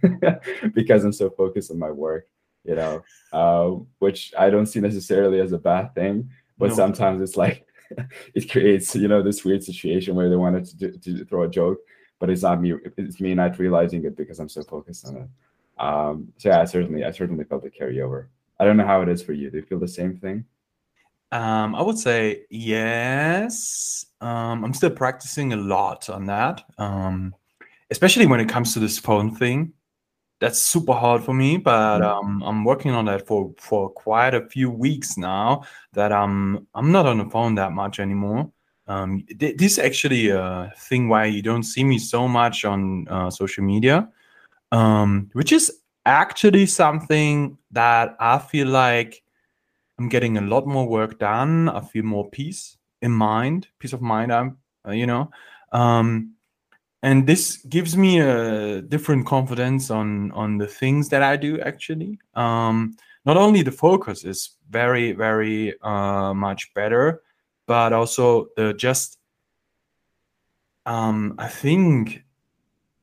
because 0.75 1.05
i'm 1.05 1.13
so 1.13 1.31
focused 1.31 1.71
on 1.71 1.79
my 1.79 1.91
work 1.91 2.29
you 2.65 2.75
know 2.75 3.03
uh, 3.33 3.71
which 3.99 4.33
i 4.39 4.51
don't 4.51 4.67
see 4.67 4.81
necessarily 4.81 5.41
as 5.41 5.53
a 5.53 5.59
bad 5.59 5.95
thing 5.95 6.29
but 6.59 6.71
no. 6.71 6.75
sometimes 6.75 7.21
it's 7.21 7.37
like 7.37 7.67
it 8.35 8.51
creates 8.51 8.95
you 8.95 9.09
know 9.09 9.23
this 9.23 9.45
weird 9.45 9.63
situation 9.63 10.15
where 10.15 10.29
they 10.29 10.37
wanted 10.37 10.65
to, 10.65 10.77
do, 10.77 10.93
to 10.99 11.25
throw 11.25 11.43
a 11.43 11.49
joke 11.49 11.79
but 12.19 12.31
it's 12.31 12.43
not 12.43 12.61
me 12.61 12.75
it's 12.97 13.21
me 13.21 13.35
not 13.35 13.59
realizing 13.59 14.05
it 14.05 14.17
because 14.17 14.39
i'm 14.39 14.49
so 14.49 14.63
focused 14.63 15.07
on 15.07 15.17
it 15.17 15.29
um, 15.83 16.33
so 16.37 16.49
yeah 16.49 16.61
i 16.61 16.65
certainly 16.65 17.05
i 17.05 17.11
certainly 17.11 17.45
felt 17.45 17.63
the 17.63 17.71
carryover 17.71 18.27
i 18.61 18.65
don't 18.65 18.77
know 18.77 18.87
how 18.87 19.03
it 19.03 19.09
is 19.09 19.23
for 19.23 19.33
you 19.33 19.51
do 19.51 19.59
you 19.59 19.65
feel 19.65 19.79
the 19.79 19.89
same 19.89 20.17
thing 20.17 20.45
um, 21.35 21.75
I 21.75 21.83
would 21.83 21.99
say 21.99 22.43
yes. 22.49 24.07
Um, 24.21 24.65
I'm 24.65 24.73
still 24.73 24.91
practicing 24.91 25.53
a 25.53 25.57
lot 25.57 26.09
on 26.09 26.27
that, 26.27 26.63
um, 26.79 27.35
especially 27.91 28.27
when 28.27 28.39
it 28.39 28.49
comes 28.49 28.73
to 28.75 28.79
this 28.79 29.01
phone 29.01 29.35
thing. 29.35 29.73
That's 30.45 30.61
super 30.61 30.93
hard 30.93 31.25
for 31.25 31.33
me, 31.33 31.57
but 31.57 32.01
mm. 32.01 32.05
um, 32.05 32.43
I'm 32.43 32.67
working 32.67 32.91
on 32.91 33.07
that 33.07 33.27
for 33.27 33.55
for 33.57 33.89
quite 33.89 34.35
a 34.35 34.47
few 34.47 34.69
weeks 34.69 35.17
now. 35.17 35.63
That 35.95 36.13
I'm 36.13 36.67
I'm 36.75 36.93
not 36.93 37.07
on 37.07 37.17
the 37.17 37.25
phone 37.31 37.55
that 37.55 37.73
much 37.73 37.99
anymore. 37.99 38.53
Um, 38.87 39.25
th- 39.39 39.57
this 39.57 39.73
is 39.73 39.79
actually 39.79 40.29
a 40.29 40.71
thing 40.77 41.09
why 41.09 41.25
you 41.25 41.41
don't 41.41 41.63
see 41.63 41.83
me 41.83 41.99
so 41.99 42.29
much 42.29 42.67
on 42.67 43.09
uh, 43.09 43.31
social 43.31 43.65
media, 43.65 44.07
um, 44.71 45.31
which 45.33 45.51
is 45.51 45.81
actually 46.05 46.67
something 46.67 47.57
that 47.71 48.15
I 48.21 48.37
feel 48.37 48.69
like 48.69 49.23
I'm 49.99 50.11
getting 50.11 50.37
a 50.37 50.43
lot 50.43 50.67
more 50.67 50.87
work 50.87 51.19
done. 51.19 51.71
I 51.71 51.81
feel 51.81 52.05
more 52.05 52.29
peace 52.29 52.77
in 53.01 53.13
mind, 53.13 53.69
peace 53.79 53.95
of 53.95 54.03
mind. 54.03 54.31
I'm, 54.31 54.59
uh, 54.87 54.93
you 54.93 55.07
know, 55.07 55.31
um, 55.73 56.34
and 57.05 57.27
this 57.27 57.59
gives 57.69 57.99
me 57.99 58.19
a 58.19 58.81
different 58.81 59.27
confidence 59.27 59.91
on 59.91 60.33
on 60.33 60.57
the 60.57 60.67
things 60.67 61.11
that 61.11 61.23
I 61.23 61.37
do. 61.37 61.61
Actually, 61.61 62.19
um, 62.35 62.97
not 63.27 63.37
only 63.37 63.61
the 63.61 63.71
focus 63.71 64.25
is 64.25 64.57
very 64.71 65.13
very 65.13 65.75
uh, 65.83 66.33
much 66.33 66.73
better, 66.73 67.23
but 67.67 67.93
also 67.93 68.49
the 68.57 68.73
just. 68.73 69.19
Um, 70.87 71.35
I 71.39 71.49
think 71.49 72.25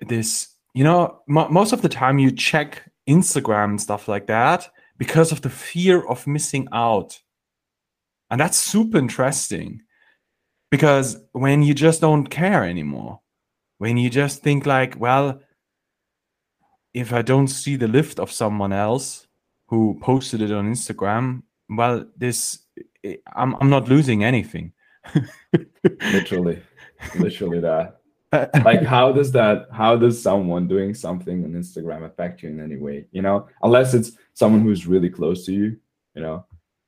this, 0.08 0.50
you 0.74 0.84
know, 0.84 1.22
most 1.28 1.74
of 1.74 1.82
the 1.82 1.90
time 1.90 2.20
you 2.20 2.32
check 2.32 2.92
Instagram 3.08 3.70
and 3.72 3.82
stuff 3.82 4.08
like 4.08 4.28
that 4.28 4.70
because 4.98 5.32
of 5.32 5.42
the 5.42 5.50
fear 5.50 6.08
of 6.08 6.28
missing 6.28 6.68
out. 6.72 7.20
And 8.30 8.40
that's 8.40 8.60
super 8.60 8.98
interesting 9.00 9.82
because 10.70 11.18
when 11.32 11.64
you 11.64 11.74
just 11.74 12.02
don't 12.02 12.28
care 12.28 12.64
anymore, 12.64 13.20
when 13.82 13.98
you 13.98 14.12
just 14.12 14.44
think, 14.44 14.68
like, 14.68 14.96
well, 15.00 15.42
if 16.94 17.12
I 17.12 17.24
don't 17.24 17.48
see 17.48 17.78
the 17.78 17.88
lift 17.88 18.20
of 18.20 18.32
someone 18.32 18.72
else 18.72 19.26
who 19.70 19.98
posted 20.00 20.40
it 20.40 20.52
on 20.52 20.72
Instagram, 20.72 21.42
well, 21.68 22.06
this, 22.16 22.60
I'm, 23.36 23.56
I'm 23.60 23.72
not 23.72 23.90
losing 23.90 24.24
anything. 24.24 24.74
literally, 26.14 26.62
literally 27.18 27.60
that. 27.62 27.98
like 28.64 28.84
how 28.84 29.12
does 29.12 29.32
that 29.32 29.68
how 29.74 29.98
does 29.98 30.22
someone 30.22 30.66
doing 30.66 30.94
something 30.94 31.44
on 31.44 31.52
instagram 31.52 32.06
affect 32.06 32.42
you 32.42 32.48
in 32.48 32.62
any 32.62 32.78
way 32.78 33.06
you 33.12 33.22
know 33.22 33.46
unless 33.62 33.94
it's 33.94 34.14
someone 34.36 34.62
who's 34.62 34.88
really 34.88 35.10
close 35.10 35.46
to 35.46 35.52
you 35.52 35.78
you 36.16 36.22
know 36.22 36.46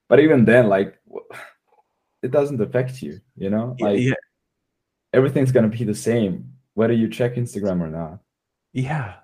but 0.07 0.21
even 0.21 0.45
then 0.45 0.69
like 0.69 0.97
it 2.21 2.31
doesn't 2.31 2.61
affect 2.61 3.01
you 3.01 3.19
you 3.35 3.49
know 3.49 3.75
like 3.81 3.99
yeah. 3.99 4.13
everything's 5.11 5.51
gonna 5.51 5.67
be 5.67 5.83
the 5.83 5.93
same 5.93 6.52
whether 6.73 6.93
you 6.93 7.07
check 7.07 7.35
instagram 7.35 7.81
or 7.81 7.89
not 7.89 8.19
yeah 8.73 9.15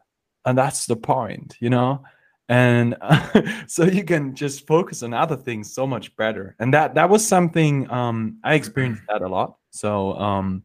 and 0.45 0.57
that's 0.57 0.85
the 0.85 0.95
point 0.95 1.55
you 1.59 1.69
know 1.69 2.03
and 2.47 2.95
so 3.67 3.83
you 3.83 4.03
can 4.03 4.35
just 4.35 4.65
focus 4.65 5.03
on 5.03 5.13
other 5.13 5.35
things 5.35 5.71
so 5.73 5.85
much 5.85 6.15
better 6.15 6.55
and 6.59 6.73
that 6.73 6.95
that 6.95 7.09
was 7.09 7.27
something 7.27 7.89
um 7.91 8.37
i 8.43 8.53
experienced 8.53 9.03
that 9.07 9.21
a 9.21 9.27
lot 9.27 9.57
so 9.71 10.13
um 10.13 10.63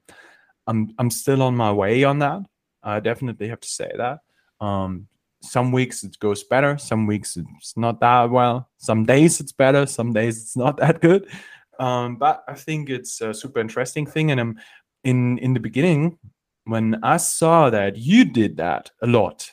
I'm 0.67 0.95
I'm 0.99 1.11
still 1.11 1.43
on 1.43 1.57
my 1.57 1.73
way 1.73 2.05
on 2.05 2.21
that. 2.21 2.43
I 2.83 3.01
definitely 3.01 3.49
have 3.49 3.61
to 3.61 3.69
say 3.69 3.91
that. 3.97 4.21
Um, 4.61 5.09
some 5.43 5.73
weeks 5.73 6.05
it 6.05 6.19
goes 6.19 6.43
better, 6.43 6.79
some 6.79 7.07
weeks 7.07 7.37
it's 7.37 7.77
not 7.77 8.01
that 8.01 8.31
well. 8.31 8.69
Some 8.79 9.05
days 9.05 9.41
it's 9.41 9.53
better, 9.53 9.87
some 9.87 10.13
days 10.13 10.41
it's 10.41 10.57
not 10.57 10.77
that 10.79 11.01
good. 11.01 11.29
Um, 11.79 12.17
but 12.17 12.45
I 12.49 12.55
think 12.55 12.89
it's 12.89 13.21
a 13.21 13.35
super 13.35 13.61
interesting 13.61 14.07
thing. 14.07 14.31
And 14.31 14.41
I'm 14.41 14.61
in 15.03 15.39
in 15.39 15.55
the 15.55 15.61
beginning, 15.61 16.19
when 16.65 16.97
I 17.03 17.19
saw 17.19 17.71
that 17.71 17.97
you 17.97 18.25
did 18.25 18.57
that 18.57 18.91
a 19.03 19.07
lot, 19.07 19.53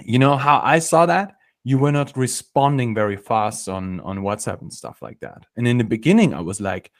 you 0.00 0.18
know 0.18 0.36
how 0.36 0.60
I 0.62 0.78
saw 0.78 1.06
that 1.06 1.36
you 1.64 1.78
were 1.78 1.92
not 1.92 2.16
responding 2.16 2.94
very 2.94 3.16
fast 3.16 3.68
on 3.68 4.00
on 4.00 4.18
WhatsApp 4.18 4.60
and 4.62 4.72
stuff 4.72 5.02
like 5.02 5.20
that. 5.20 5.46
And 5.56 5.66
in 5.68 5.78
the 5.78 5.84
beginning, 5.84 6.34
I 6.34 6.40
was 6.40 6.60
like, 6.60 6.90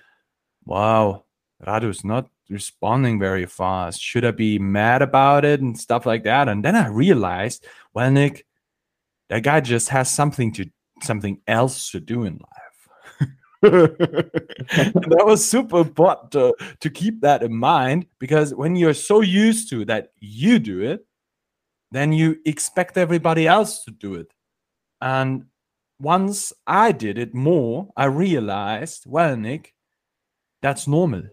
"Wow, 0.65 1.25
Radu's 1.67 2.05
not 2.05 2.29
responding 2.49 3.19
very 3.19 3.47
fast. 3.47 4.01
Should 4.01 4.25
I 4.25 4.31
be 4.31 4.59
mad 4.59 5.03
about 5.03 5.45
it 5.45 5.61
and 5.61 5.79
stuff 5.79 6.07
like 6.07 6.25
that?" 6.25 6.49
And 6.49 6.65
then 6.65 6.77
I 6.77 6.89
realized, 6.89 7.67
well, 7.95 8.11
Nick, 8.11 8.47
that 9.29 9.43
guy 9.43 9.61
just 9.61 9.89
has 9.89 10.11
something 10.11 10.53
to 10.55 10.71
something 11.03 11.41
else 11.49 11.91
to 11.91 12.01
do 12.01 12.25
in 12.25 12.35
life. 12.35 12.62
that 13.71 15.23
was 15.25 15.49
super 15.49 15.81
important 15.81 16.33
to, 16.33 16.55
to 16.81 16.91
keep 16.91 17.21
that 17.21 17.43
in 17.43 17.55
mind 17.55 18.07
because 18.19 18.55
when 18.55 18.77
you're 18.77 18.95
so 18.95 19.21
used 19.21 19.71
to 19.71 19.85
that 19.85 20.13
you 20.21 20.59
do 20.59 20.81
it, 20.81 21.07
then 21.91 22.13
you 22.13 22.39
expect 22.45 22.97
everybody 22.97 23.47
else 23.47 23.85
to 23.85 23.91
do 23.91 24.15
it 24.15 24.33
and 25.03 25.47
once 25.99 26.53
I 26.67 26.93
did 26.93 27.19
it 27.19 27.35
more, 27.35 27.89
I 27.97 28.05
realized, 28.07 29.05
well, 29.05 29.37
Nick, 29.37 29.75
that's 30.63 30.87
normal. 30.87 31.25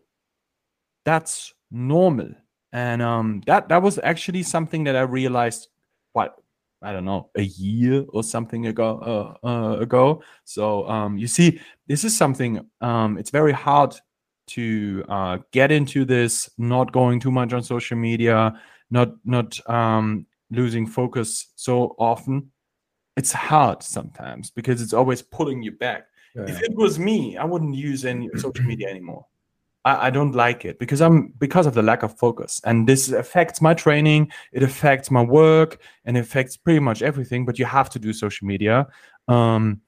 That's 1.05 1.53
normal. 1.71 2.29
And 2.73 3.01
um, 3.01 3.41
that 3.45 3.69
that 3.69 3.81
was 3.81 3.99
actually 4.03 4.43
something 4.43 4.83
that 4.83 4.95
I 4.95 5.01
realized 5.01 5.69
what 6.13 6.35
I 6.81 6.93
don't 6.93 7.05
know 7.05 7.29
a 7.35 7.43
year 7.43 8.05
or 8.09 8.23
something 8.23 8.67
ago 8.67 9.37
uh, 9.43 9.47
uh, 9.47 9.79
ago. 9.79 10.23
So 10.45 10.87
um, 10.89 11.17
you 11.17 11.27
see, 11.27 11.59
this 11.87 12.03
is 12.03 12.15
something. 12.15 12.65
Um, 12.81 13.17
it's 13.17 13.31
very 13.31 13.51
hard 13.51 13.95
to 14.47 15.03
uh, 15.09 15.37
get 15.51 15.71
into 15.71 16.05
this. 16.05 16.49
Not 16.57 16.91
going 16.91 17.19
too 17.19 17.31
much 17.31 17.53
on 17.53 17.63
social 17.63 17.97
media. 17.97 18.59
Not 18.89 19.13
not 19.25 19.59
um, 19.69 20.25
losing 20.51 20.87
focus 20.87 21.47
so 21.55 21.95
often 21.99 22.51
it's 23.19 23.33
hard 23.33 23.83
sometimes 23.83 24.49
because 24.49 24.81
it's 24.81 24.93
always 24.93 25.21
pulling 25.21 25.61
you 25.61 25.73
back. 25.73 26.07
Yeah. 26.35 26.45
If 26.47 26.61
it 26.61 26.73
was 26.73 26.97
me, 26.97 27.35
I 27.35 27.43
wouldn't 27.43 27.75
use 27.75 28.05
any 28.05 28.29
social 28.37 28.63
media 28.63 28.87
anymore. 28.95 29.25
I, 29.85 30.07
I, 30.07 30.09
don't 30.09 30.33
like 30.33 30.65
it 30.65 30.79
because 30.79 31.01
I'm 31.01 31.33
because 31.37 31.65
of 31.65 31.73
the 31.73 31.81
lack 31.81 32.03
of 32.03 32.17
focus, 32.17 32.61
and 32.65 32.87
this 32.87 33.11
affects 33.11 33.61
my 33.61 33.73
training. 33.73 34.31
It 34.51 34.63
affects 34.63 35.09
my 35.09 35.21
work, 35.21 35.81
and 36.05 36.17
affects 36.17 36.57
pretty 36.57 36.79
much 36.79 37.01
everything. 37.01 37.45
But 37.45 37.59
you 37.59 37.65
have 37.65 37.89
to 37.91 37.99
do 37.99 38.13
social 38.13 38.47
media. 38.47 38.87
Um, 39.27 39.81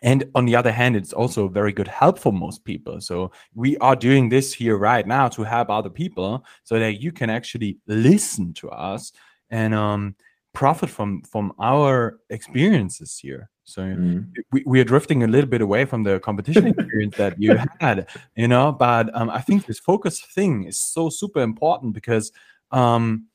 and 0.00 0.30
on 0.36 0.44
the 0.44 0.54
other 0.54 0.70
hand, 0.70 0.94
it's 0.94 1.12
also 1.12 1.48
very 1.48 1.72
good 1.72 1.88
help 1.88 2.20
for 2.20 2.32
most 2.32 2.64
people. 2.64 3.00
So 3.00 3.32
we 3.54 3.76
are 3.78 3.96
doing 3.96 4.28
this 4.28 4.54
here 4.54 4.76
right 4.76 5.04
now 5.04 5.26
to 5.30 5.42
help 5.42 5.70
other 5.70 5.90
people, 5.90 6.44
so 6.62 6.78
that 6.78 7.00
you 7.02 7.12
can 7.12 7.30
actually 7.30 7.78
listen 7.86 8.52
to 8.54 8.70
us 8.70 9.12
and 9.50 9.74
um, 9.74 10.14
profit 10.58 10.90
from 10.90 11.22
from 11.22 11.52
our 11.60 12.18
experiences 12.30 13.16
here. 13.16 13.48
So 13.62 13.82
mm. 13.82 14.26
we, 14.50 14.64
we 14.66 14.80
are 14.80 14.84
drifting 14.84 15.22
a 15.22 15.28
little 15.28 15.48
bit 15.48 15.60
away 15.60 15.84
from 15.84 16.02
the 16.02 16.18
competition 16.18 16.66
experience 16.74 17.16
that 17.16 17.40
you 17.40 17.56
had 17.78 18.08
you 18.34 18.48
know 18.48 18.72
but 18.72 19.14
um, 19.14 19.30
i 19.30 19.40
think 19.40 19.66
this 19.66 19.78
focus 19.78 20.20
thing 20.20 20.64
is 20.64 20.76
so 20.76 21.10
super 21.10 21.42
important 21.42 21.94
because 21.94 22.32
um, 22.72 23.26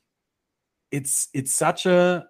it's 0.92 1.30
it's 1.34 1.54
such 1.54 1.86
a 1.86 2.26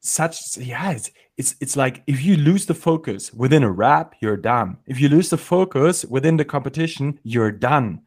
such 0.00 0.56
yeah 0.56 0.90
it's, 0.90 1.10
it's 1.36 1.54
it's 1.60 1.76
like 1.76 2.02
if 2.08 2.20
you 2.20 2.36
lose 2.36 2.66
the 2.66 2.74
focus 2.74 3.32
within 3.32 3.62
a 3.62 3.70
rep 3.70 4.14
you're 4.20 4.36
done. 4.36 4.78
If 4.86 4.98
you 5.00 5.08
lose 5.08 5.30
the 5.30 5.38
focus 5.38 6.04
within 6.04 6.36
the 6.36 6.44
competition 6.44 7.20
you're 7.22 7.52
done 7.52 8.00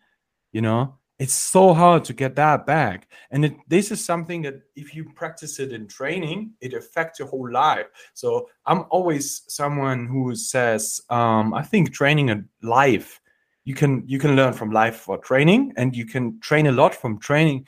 you 0.51 0.61
know 0.61 0.96
it's 1.19 1.33
so 1.33 1.73
hard 1.73 2.03
to 2.05 2.13
get 2.13 2.35
that 2.35 2.65
back. 2.65 3.07
And 3.31 3.45
it, 3.45 3.55
this 3.67 3.91
is 3.91 4.05
something 4.05 4.43
that 4.43 4.61
if 4.75 4.95
you 4.95 5.05
practice 5.15 5.59
it 5.59 5.73
in 5.73 5.87
training 5.87 6.51
it 6.61 6.73
affects 6.73 7.19
your 7.19 7.27
whole 7.27 7.51
life. 7.51 7.87
So 8.13 8.49
i'm 8.65 8.85
always 8.89 9.43
someone 9.47 10.07
who 10.07 10.35
says 10.35 11.01
um, 11.09 11.53
i 11.53 11.63
think 11.63 11.93
training 11.93 12.29
a 12.29 12.43
life 12.61 13.21
you 13.65 13.73
can 13.73 14.03
you 14.07 14.19
can 14.19 14.35
learn 14.35 14.53
from 14.53 14.71
life 14.71 14.97
for 14.97 15.17
training 15.17 15.73
and 15.75 15.95
you 15.95 16.05
can 16.05 16.39
train 16.39 16.67
a 16.67 16.71
lot 16.71 16.95
from 16.95 17.19
training. 17.19 17.65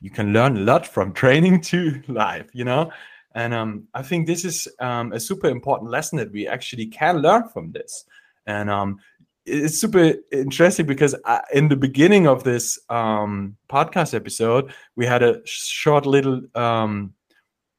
You 0.00 0.10
can 0.10 0.32
learn 0.32 0.56
a 0.56 0.60
lot 0.60 0.86
from 0.86 1.12
training 1.22 1.62
to 1.62 2.02
life 2.08 2.48
you 2.52 2.64
know? 2.64 2.92
And 3.34 3.52
um, 3.52 3.88
i 3.94 4.02
think 4.02 4.26
this 4.26 4.44
is 4.44 4.68
um, 4.80 5.12
a 5.12 5.20
super 5.20 5.48
important 5.48 5.90
lesson 5.90 6.18
that 6.18 6.32
we 6.32 6.46
actually 6.46 6.86
can 6.86 7.18
learn 7.18 7.48
from 7.48 7.72
this. 7.72 8.04
And 8.46 8.70
um, 8.70 9.00
it's 9.46 9.78
super 9.78 10.14
interesting 10.32 10.86
because 10.86 11.14
I, 11.24 11.40
in 11.52 11.68
the 11.68 11.76
beginning 11.76 12.26
of 12.26 12.42
this 12.44 12.78
um, 12.88 13.56
podcast 13.68 14.14
episode, 14.14 14.72
we 14.96 15.06
had 15.06 15.22
a 15.22 15.40
short 15.44 16.04
little 16.04 16.42
um, 16.54 17.14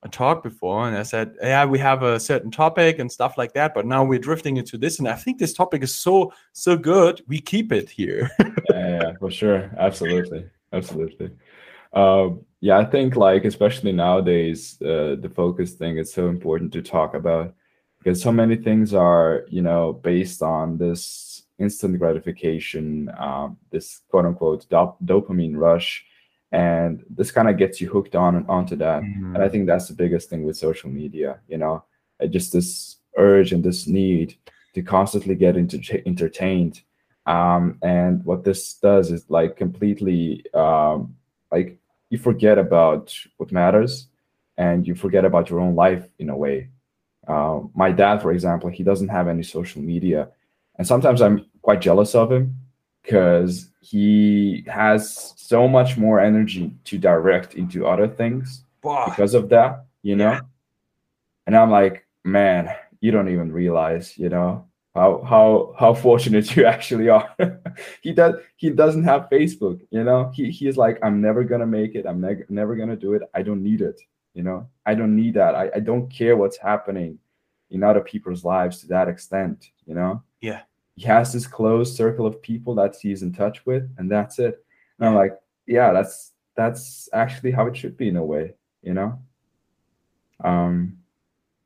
a 0.03 0.10
talk 0.10 0.43
before, 0.43 0.88
and 0.88 0.97
I 0.97 1.03
said, 1.03 1.36
"Yeah, 1.41 1.65
we 1.65 1.80
have 1.80 2.03
a 2.03 2.19
certain 2.19 2.51
topic 2.51 2.99
and 2.99 3.12
stuff 3.12 3.38
like 3.38 3.53
that." 3.53 3.73
But 3.73 3.86
now 3.86 4.03
we're 4.03 4.19
drifting 4.19 4.58
into 4.58 4.77
this, 4.77 4.99
and 4.99 5.08
I 5.08 5.15
think 5.15 5.39
this 5.39 5.53
topic 5.53 5.84
is 5.84 5.93
so 5.93 6.32
so 6.53 6.77
good. 6.77 7.21
We 7.27 7.41
keep 7.41 7.71
it 7.71 7.89
here. 7.89 8.32
yeah, 8.39 9.01
yeah, 9.01 9.12
for 9.19 9.30
sure, 9.30 9.71
absolutely, 9.77 10.49
absolutely. 10.71 11.32
Uh, 11.93 12.30
yeah, 12.62 12.77
I 12.77 12.86
think 12.86 13.15
like 13.15 13.43
especially 13.45 13.91
nowadays, 13.91 14.82
uh, 14.82 15.15
the 15.19 15.32
focus 15.36 15.73
thing 15.73 15.97
is 15.97 16.13
so 16.13 16.30
important 16.30 16.71
to 16.73 16.82
talk 16.82 17.13
about 17.13 17.53
because 17.99 18.21
so 18.21 18.32
many 18.32 18.56
things 18.56 18.93
are 18.93 19.45
you 19.49 19.62
know 19.62 19.93
based 19.93 20.41
on 20.41 20.77
this 20.77 21.37
instant 21.60 21.98
gratification, 22.00 23.12
um, 23.17 23.58
this 23.72 24.02
quote 24.10 24.26
unquote 24.26 24.67
dop- 24.70 25.02
dopamine 25.04 25.58
rush. 25.58 26.06
And 26.52 27.04
this 27.10 27.32
kind 27.32 27.50
of 27.50 27.58
gets 27.58 27.82
you 27.82 27.89
hooked 27.89 28.15
on 28.15 28.36
and 28.36 28.48
onto 28.48 28.76
that. 28.78 29.02
Mm-hmm. 29.02 29.36
And 29.36 29.43
I 29.43 29.50
think 29.50 29.67
that's 29.67 29.89
the 29.89 29.93
biggest 29.93 30.30
thing 30.30 30.43
with 30.43 30.56
social 30.58 30.89
media, 30.89 31.39
you 31.48 31.58
know, 31.58 31.84
just 32.30 32.54
this 32.54 32.98
urge 33.17 33.52
and 33.52 33.63
this 33.63 33.88
need 33.88 34.36
to 34.74 34.82
constantly 34.82 35.36
get 35.36 35.58
into 35.58 35.78
entertained. 36.08 36.82
Um, 37.26 37.78
and 37.82 38.24
what 38.24 38.46
this 38.46 38.76
does 38.76 39.12
is 39.12 39.26
like 39.30 39.58
completely 39.58 40.46
um, 40.54 41.15
like 41.52 41.78
you 42.10 42.17
forget 42.17 42.58
about 42.58 43.13
what 43.38 43.52
matters 43.52 44.08
and 44.58 44.88
you 44.88 44.96
forget 44.96 45.26
about 45.26 45.50
your 45.50 45.60
own 45.60 45.76
life 45.76 46.08
in 46.20 46.30
a 46.30 46.38
way. 46.38 46.70
Uh, 47.28 47.62
my 47.76 47.91
dad, 47.91 48.22
for 48.22 48.32
example, 48.32 48.70
he 48.70 48.84
doesn't 48.84 49.10
have 49.10 49.28
any 49.28 49.43
social 49.43 49.82
media 49.82 50.30
and 50.77 50.85
sometimes 50.85 51.21
I'm 51.21 51.45
quite 51.61 51.81
jealous 51.81 52.15
of 52.15 52.31
him 52.31 52.55
because 53.01 53.69
he 53.81 54.65
has 54.67 55.33
so 55.37 55.67
much 55.67 55.97
more 55.97 56.19
energy 56.19 56.73
to 56.85 56.97
direct 56.97 57.55
into 57.55 57.87
other 57.87 58.07
things 58.07 58.63
because 58.81 59.33
of 59.33 59.49
that, 59.49 59.85
you 60.03 60.15
know. 60.15 60.31
Yeah. 60.31 60.41
And 61.45 61.55
I'm 61.55 61.71
like, 61.71 62.05
man, 62.23 62.69
you 62.99 63.11
don't 63.11 63.29
even 63.29 63.51
realize, 63.51 64.17
you 64.17 64.29
know, 64.29 64.65
how 64.93 65.21
how 65.23 65.75
how 65.79 65.93
fortunate 65.93 66.55
you 66.55 66.65
actually 66.65 67.09
are. 67.09 67.33
he 68.01 68.11
does 68.11 68.35
he 68.57 68.69
doesn't 68.69 69.03
have 69.03 69.29
Facebook, 69.31 69.79
you 69.89 70.03
know. 70.03 70.31
He 70.33 70.51
he's 70.51 70.77
like, 70.77 70.99
I'm 71.01 71.21
never 71.21 71.43
gonna 71.43 71.67
make 71.67 71.95
it. 71.95 72.05
I'm 72.05 72.19
ne- 72.19 72.45
never 72.49 72.75
gonna 72.75 72.97
do 72.97 73.13
it. 73.13 73.21
I 73.33 73.41
don't 73.41 73.63
need 73.63 73.81
it, 73.81 74.01
you 74.33 74.43
know. 74.43 74.67
I 74.85 74.95
don't 74.95 75.15
need 75.15 75.35
that. 75.35 75.55
I, 75.55 75.69
I 75.75 75.79
don't 75.79 76.09
care 76.09 76.35
what's 76.35 76.57
happening 76.57 77.19
in 77.69 77.84
other 77.84 78.01
people's 78.01 78.43
lives 78.45 78.80
to 78.80 78.88
that 78.88 79.08
extent, 79.08 79.71
you 79.86 79.95
know. 79.95 80.23
Yeah. 80.41 80.62
He 80.95 81.06
has 81.06 81.32
this 81.32 81.45
closed 81.45 81.95
circle 81.95 82.25
of 82.25 82.41
people 82.41 82.73
that 82.75 82.95
he's 82.99 83.23
in 83.23 83.34
touch 83.34 83.65
with, 83.65 83.89
and 83.97 84.10
that's 84.12 84.39
it. 84.39 84.63
And 84.99 85.08
I'm 85.08 85.15
like, 85.15 85.38
yeah, 85.67 85.91
that's 85.91 86.32
that's 86.56 87.08
actually 87.13 87.51
how 87.51 87.67
it 87.67 87.77
should 87.77 87.97
be 87.97 88.08
in 88.08 88.17
a 88.17 88.25
way, 88.25 88.56
you 88.82 88.93
know. 88.93 89.19
Um, 90.43 90.97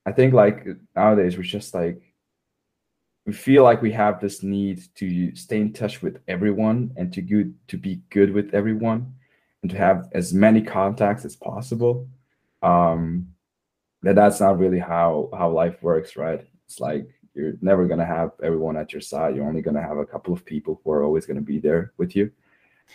I 0.06 0.12
think 0.12 0.34
like 0.34 0.68
nowadays 0.96 1.38
we're 1.38 1.44
just 1.44 1.74
like 1.74 2.02
we 3.26 3.34
feel 3.34 3.64
like 3.64 3.82
we 3.82 3.92
have 3.92 4.20
this 4.20 4.42
need 4.42 4.84
to 4.96 5.36
stay 5.36 5.62
in 5.62 5.74
touch 5.74 6.02
with 6.02 6.20
everyone 6.28 6.92
and 6.98 7.14
to 7.14 7.22
good 7.22 7.54
to 7.68 7.78
be 7.78 8.02
good 8.10 8.34
with 8.34 8.54
everyone 8.54 9.14
and 9.62 9.72
to 9.72 9.78
have 9.78 10.10
as 10.14 10.34
many 10.34 10.62
contacts 10.62 11.24
as 11.24 11.36
possible 11.36 12.08
um 12.64 13.28
that 14.04 14.16
that's 14.16 14.40
not 14.40 14.60
really 14.60 14.80
how 14.80 15.30
how 15.38 15.50
life 15.50 15.82
works 15.82 16.16
right 16.16 16.48
it's 16.66 16.80
like 16.80 17.08
you're 17.34 17.54
never 17.62 17.88
to 18.00 18.06
have 18.06 18.32
everyone 18.44 18.78
at 18.78 18.92
your 18.92 19.02
side. 19.02 19.36
You're 19.36 19.48
only 19.48 19.62
to 19.76 19.82
have 19.82 19.98
a 19.98 20.06
couple 20.06 20.34
of 20.34 20.46
people 20.46 20.82
who 20.84 20.92
are 20.92 21.04
always 21.04 21.26
to 21.38 21.42
be 21.42 21.60
there 21.60 21.94
with 21.98 22.16
you. 22.16 22.32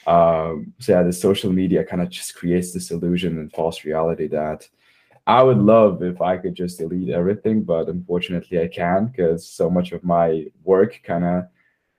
Um, 0.06 0.74
so 0.78 0.92
yeah, 0.92 1.02
the 1.02 1.12
social 1.12 1.52
media 1.52 1.84
kind 1.84 2.02
of 2.02 2.10
just 2.10 2.34
creates 2.34 2.72
this 2.72 2.90
illusion 2.90 3.38
and 3.38 3.52
false 3.52 3.84
reality 3.84 4.28
that 4.28 4.68
I 5.26 5.42
would 5.42 5.58
love 5.58 6.02
if 6.02 6.20
I 6.20 6.36
could 6.36 6.54
just 6.54 6.78
delete 6.78 7.08
everything, 7.08 7.62
but 7.62 7.88
unfortunately 7.88 8.60
I 8.60 8.68
can't 8.68 9.10
because 9.10 9.48
so 9.48 9.70
much 9.70 9.92
of 9.92 10.04
my 10.04 10.46
work 10.62 11.00
kind 11.02 11.24
of 11.24 11.44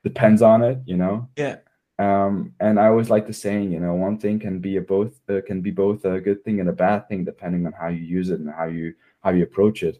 depends 0.03 0.41
on 0.41 0.63
it, 0.63 0.79
you 0.85 0.95
know? 0.95 1.27
Yeah. 1.35 1.57
Um, 1.99 2.53
and 2.59 2.79
I 2.79 2.87
always 2.87 3.09
like 3.09 3.25
the 3.25 3.33
saying, 3.33 3.71
you 3.71 3.79
know, 3.79 3.95
one 3.95 4.19
thing 4.19 4.39
can 4.39 4.59
be 4.59 4.77
a 4.77 4.81
both 4.81 5.19
uh, 5.29 5.41
can 5.45 5.61
be 5.61 5.71
both 5.71 6.05
a 6.05 6.21
good 6.21 6.43
thing 6.43 6.59
and 6.59 6.69
a 6.69 6.73
bad 6.73 7.07
thing 7.07 7.25
depending 7.25 7.65
on 7.65 7.73
how 7.73 7.87
you 7.87 8.03
use 8.03 8.29
it 8.29 8.39
and 8.39 8.49
how 8.49 8.65
you 8.65 8.93
how 9.23 9.31
you 9.31 9.43
approach 9.43 9.81
it. 9.83 9.99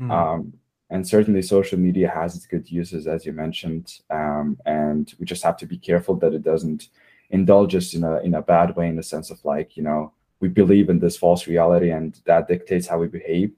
Mm. 0.00 0.10
Um, 0.10 0.52
and 0.90 1.06
certainly, 1.06 1.42
social 1.42 1.78
media 1.78 2.08
has 2.08 2.36
its 2.36 2.46
good 2.46 2.70
uses, 2.70 3.06
as 3.06 3.24
you 3.24 3.32
mentioned, 3.32 4.00
um, 4.10 4.58
and 4.66 5.14
we 5.18 5.26
just 5.26 5.42
have 5.42 5.56
to 5.58 5.66
be 5.66 5.78
careful 5.78 6.16
that 6.16 6.34
it 6.34 6.42
doesn't 6.42 6.88
indulge 7.30 7.74
us 7.74 7.94
in 7.94 8.04
a 8.04 8.18
in 8.20 8.34
a 8.34 8.42
bad 8.42 8.76
way, 8.76 8.88
in 8.88 8.96
the 8.96 9.02
sense 9.02 9.30
of 9.30 9.42
like, 9.44 9.76
you 9.76 9.82
know, 9.82 10.12
we 10.40 10.48
believe 10.48 10.88
in 10.90 10.98
this 10.98 11.16
false 11.16 11.46
reality 11.46 11.90
and 11.90 12.20
that 12.24 12.48
dictates 12.48 12.86
how 12.86 12.98
we 12.98 13.08
behave. 13.08 13.52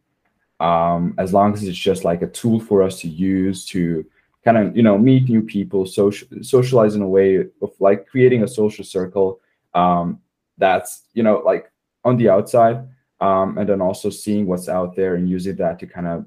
Um, 0.60 1.14
as 1.18 1.32
long 1.32 1.54
as 1.54 1.62
it's 1.62 1.78
just 1.78 2.04
like 2.04 2.22
a 2.22 2.26
tool 2.26 2.60
for 2.60 2.82
us 2.82 3.00
to 3.00 3.08
use 3.08 3.64
to 3.66 4.04
kind 4.44 4.56
of 4.56 4.76
you 4.76 4.82
know 4.82 4.96
meet 4.96 5.28
new 5.28 5.42
people 5.42 5.86
social 5.86 6.26
socialize 6.42 6.94
in 6.94 7.02
a 7.02 7.08
way 7.08 7.36
of 7.36 7.72
like 7.78 8.06
creating 8.06 8.42
a 8.42 8.48
social 8.48 8.84
circle 8.84 9.40
um 9.74 10.20
that's 10.58 11.02
you 11.14 11.22
know 11.22 11.42
like 11.44 11.70
on 12.04 12.16
the 12.16 12.28
outside 12.28 12.86
um 13.20 13.58
and 13.58 13.68
then 13.68 13.80
also 13.80 14.08
seeing 14.10 14.46
what's 14.46 14.68
out 14.68 14.96
there 14.96 15.14
and 15.16 15.28
using 15.28 15.56
that 15.56 15.78
to 15.78 15.86
kind 15.86 16.06
of 16.06 16.24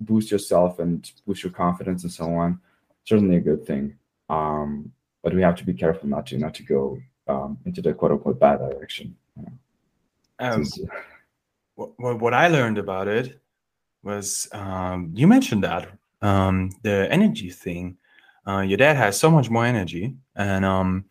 boost 0.00 0.30
yourself 0.30 0.78
and 0.80 1.12
boost 1.26 1.42
your 1.44 1.52
confidence 1.52 2.02
and 2.02 2.12
so 2.12 2.32
on 2.34 2.58
certainly 3.04 3.36
a 3.36 3.40
good 3.40 3.64
thing 3.64 3.96
um 4.28 4.90
but 5.22 5.34
we 5.34 5.42
have 5.42 5.54
to 5.54 5.64
be 5.64 5.72
careful 5.72 6.08
not 6.08 6.26
to 6.26 6.38
not 6.38 6.54
to 6.54 6.62
go 6.64 6.98
um 7.28 7.56
into 7.64 7.80
the 7.80 7.94
quote 7.94 8.10
unquote 8.10 8.40
bad 8.40 8.58
direction 8.58 9.14
you 9.36 9.42
know? 9.42 9.52
Um, 10.38 10.64
Since- 10.64 10.88
what, 11.74 12.20
what 12.20 12.34
I 12.34 12.48
learned 12.48 12.78
about 12.78 13.08
it 13.08 13.40
was 14.02 14.48
um, 14.52 15.10
you 15.14 15.26
mentioned 15.26 15.64
that 15.64 15.88
um, 16.22 16.70
the 16.82 17.08
energy 17.10 17.50
thing. 17.50 17.96
Uh, 18.46 18.60
your 18.60 18.78
dad 18.78 18.96
has 18.96 19.18
so 19.18 19.30
much 19.30 19.50
more 19.50 19.64
energy, 19.66 20.14
and 20.34 20.64
um, 20.64 21.04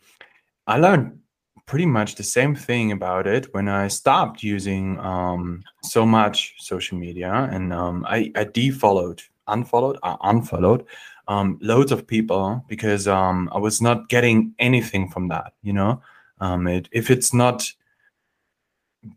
I 0.67 0.78
learned 0.78 1.19
pretty 1.65 1.86
much 1.86 2.15
the 2.15 2.24
same 2.24 2.56
thing 2.56 2.91
about 2.91 3.28
it 3.28 3.54
when 3.54 3.69
I 3.69 3.88
stopped 3.88 4.43
using 4.43 5.00
um, 5.00 5.63
so 5.84 6.06
much 6.06 6.56
social 6.58 6.97
media, 6.97 7.50
and 7.52 7.71
um, 7.71 8.06
I, 8.10 8.32
I 8.36 8.45
defollowed, 8.45 9.21
unfollowed, 9.47 9.97
uh, 10.04 10.17
unfollowed 10.24 10.86
um, 11.28 11.58
loads 11.62 11.91
of 11.91 12.08
people 12.08 12.65
because 12.67 13.08
um, 13.08 13.50
I 13.54 13.58
was 13.58 13.82
not 13.82 14.10
getting 14.10 14.54
anything 14.60 15.10
from 15.10 15.30
that. 15.30 15.54
You 15.62 15.74
know, 15.74 16.02
it, 16.41 16.89
if 16.91 17.10
it's 17.10 17.34
not 17.34 17.71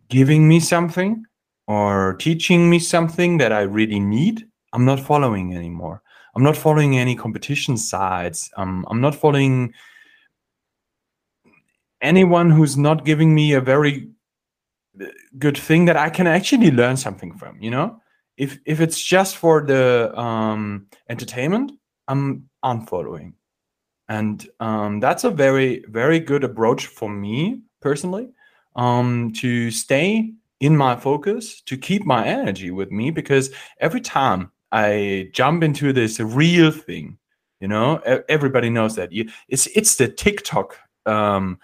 giving 0.08 0.46
me 0.46 0.60
something 0.60 1.24
or 1.66 2.14
teaching 2.14 2.70
me 2.70 2.78
something 2.78 3.38
that 3.38 3.52
I 3.52 3.62
really 3.62 4.00
need, 4.00 4.46
I'm 4.74 4.84
not 4.84 5.00
following 5.00 5.56
anymore. 5.56 6.02
I'm 6.34 6.42
not 6.42 6.56
following 6.56 6.98
any 6.98 7.14
competition 7.14 7.76
sites. 7.76 8.50
Um, 8.56 8.84
I'm 8.90 9.00
not 9.00 9.14
following 9.14 9.72
anyone 12.02 12.50
who's 12.50 12.76
not 12.76 13.04
giving 13.04 13.34
me 13.34 13.52
a 13.52 13.60
very 13.60 14.10
uh, 15.00 15.06
good 15.38 15.56
thing 15.56 15.84
that 15.84 15.96
I 15.96 16.10
can 16.10 16.26
actually 16.26 16.72
learn 16.72 16.96
something 16.96 17.38
from. 17.38 17.62
You 17.62 17.70
know, 17.70 18.00
if 18.36 18.58
if 18.66 18.80
it's 18.80 19.00
just 19.00 19.36
for 19.36 19.64
the 19.64 20.12
um, 20.18 20.88
entertainment, 21.08 21.70
I'm 22.08 22.50
unfollowing, 22.64 23.34
and 24.08 24.44
um, 24.58 24.98
that's 24.98 25.22
a 25.22 25.30
very 25.30 25.84
very 25.88 26.18
good 26.18 26.42
approach 26.42 26.88
for 26.88 27.08
me 27.08 27.62
personally 27.80 28.28
um, 28.74 29.32
to 29.34 29.70
stay 29.70 30.32
in 30.58 30.76
my 30.76 30.96
focus, 30.96 31.60
to 31.62 31.76
keep 31.76 32.04
my 32.04 32.26
energy 32.26 32.72
with 32.72 32.90
me, 32.90 33.12
because 33.12 33.50
every 33.78 34.00
time 34.00 34.50
I 34.74 35.30
jump 35.32 35.62
into 35.62 35.92
this 35.92 36.18
reel 36.18 36.72
thing, 36.72 37.16
you 37.60 37.68
know, 37.68 37.98
everybody 38.28 38.70
knows 38.70 38.96
that 38.96 39.10
it's 39.48 39.68
it's 39.68 39.94
the 39.94 40.08
TikTok 40.08 40.76
um, 41.06 41.60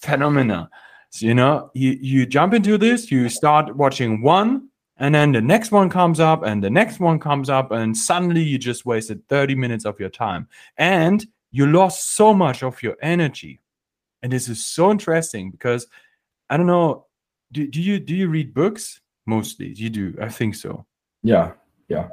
phenomena. 0.00 0.70
So, 1.10 1.26
you 1.26 1.34
know, 1.34 1.70
you 1.74 1.98
you 2.00 2.24
jump 2.24 2.54
into 2.54 2.78
this, 2.78 3.10
you 3.10 3.28
start 3.28 3.76
watching 3.76 4.22
one, 4.22 4.70
and 4.96 5.14
then 5.14 5.32
the 5.32 5.42
next 5.42 5.72
one 5.72 5.90
comes 5.90 6.20
up, 6.20 6.42
and 6.42 6.64
the 6.64 6.70
next 6.70 7.00
one 7.00 7.18
comes 7.18 7.50
up, 7.50 7.70
and 7.70 7.94
suddenly 7.94 8.42
you 8.42 8.56
just 8.56 8.86
wasted 8.86 9.28
thirty 9.28 9.54
minutes 9.54 9.84
of 9.84 10.00
your 10.00 10.08
time, 10.08 10.48
and 10.78 11.26
you 11.50 11.66
lost 11.66 12.16
so 12.16 12.32
much 12.32 12.62
of 12.62 12.82
your 12.82 12.96
energy. 13.02 13.60
And 14.22 14.32
this 14.32 14.48
is 14.48 14.64
so 14.64 14.90
interesting 14.90 15.50
because 15.50 15.86
I 16.48 16.56
don't 16.56 16.66
know. 16.66 17.08
Do, 17.52 17.66
do 17.66 17.82
you 17.82 18.00
do 18.00 18.16
you 18.16 18.28
read 18.28 18.54
books 18.54 19.02
mostly? 19.26 19.74
You 19.74 19.90
do. 19.90 20.16
I 20.18 20.30
think 20.30 20.54
so. 20.54 20.86
Yeah, 21.22 21.52
yeah 21.88 22.08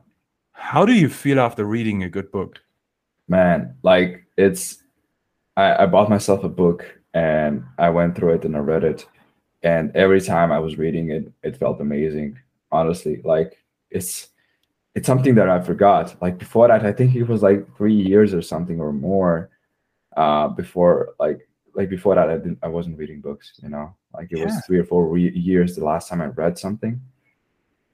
How 0.61 0.85
do 0.85 0.93
you 0.93 1.09
feel 1.09 1.39
after 1.39 1.65
reading 1.65 2.03
a 2.03 2.09
good 2.09 2.31
book? 2.31 2.59
man 3.27 3.73
like 3.83 4.25
it's 4.37 4.83
I, 5.55 5.83
I 5.83 5.85
bought 5.85 6.09
myself 6.09 6.43
a 6.43 6.49
book 6.49 6.83
and 7.13 7.63
i 7.77 7.89
went 7.89 8.15
through 8.15 8.33
it 8.33 8.43
and 8.45 8.55
i 8.57 8.59
read 8.59 8.83
it. 8.83 9.05
And 9.63 9.95
every 9.95 10.19
time 10.21 10.51
i 10.51 10.59
was 10.59 10.77
reading 10.77 11.09
it 11.11 11.31
it 11.43 11.57
felt 11.57 11.79
amazing 11.81 12.37
honestly. 12.71 13.21
Like 13.23 13.57
it's 13.89 14.29
it's 14.95 15.07
something 15.07 15.35
that 15.35 15.49
i 15.49 15.59
forgot. 15.61 16.15
Like 16.21 16.37
before 16.37 16.67
that 16.67 16.85
i 16.85 16.91
think 16.91 17.15
it 17.15 17.23
was 17.23 17.41
like 17.43 17.61
three 17.77 17.93
years 17.95 18.33
or 18.33 18.41
something 18.41 18.79
or 18.79 18.91
more 18.93 19.49
uh 20.17 20.47
before 20.49 21.13
like 21.19 21.39
like 21.73 21.89
before 21.89 22.15
that 22.15 22.29
i 22.29 22.37
didn't 22.37 22.59
i 22.63 22.67
wasn't 22.67 22.97
reading 22.97 23.21
books 23.21 23.53
you 23.63 23.69
know? 23.69 23.95
Like 24.13 24.27
it 24.31 24.37
Yeah. 24.37 24.45
was 24.45 24.55
three 24.65 24.79
or 24.79 24.83
four 24.85 25.07
re- 25.07 25.31
years 25.31 25.75
the 25.75 25.85
last 25.85 26.09
time 26.09 26.21
i 26.21 26.25
read 26.25 26.57
something 26.57 26.99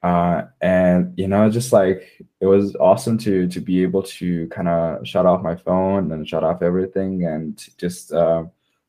uh 0.04 0.44
and 0.62 1.18
you 1.18 1.28
know 1.28 1.50
just 1.50 1.74
like 1.74 2.24
it 2.40 2.46
was 2.46 2.76
awesome 2.76 3.18
to 3.18 3.48
to 3.48 3.60
be 3.60 3.82
able 3.82 4.04
to 4.04 4.48
kind 4.50 4.68
of 4.68 5.06
shut 5.08 5.26
off 5.26 5.42
my 5.42 5.56
phone 5.56 6.12
and 6.12 6.28
shut 6.30 6.44
off 6.44 6.62
everything 6.62 7.26
and 7.26 7.68
just 7.78 8.14
uh, 8.14 8.44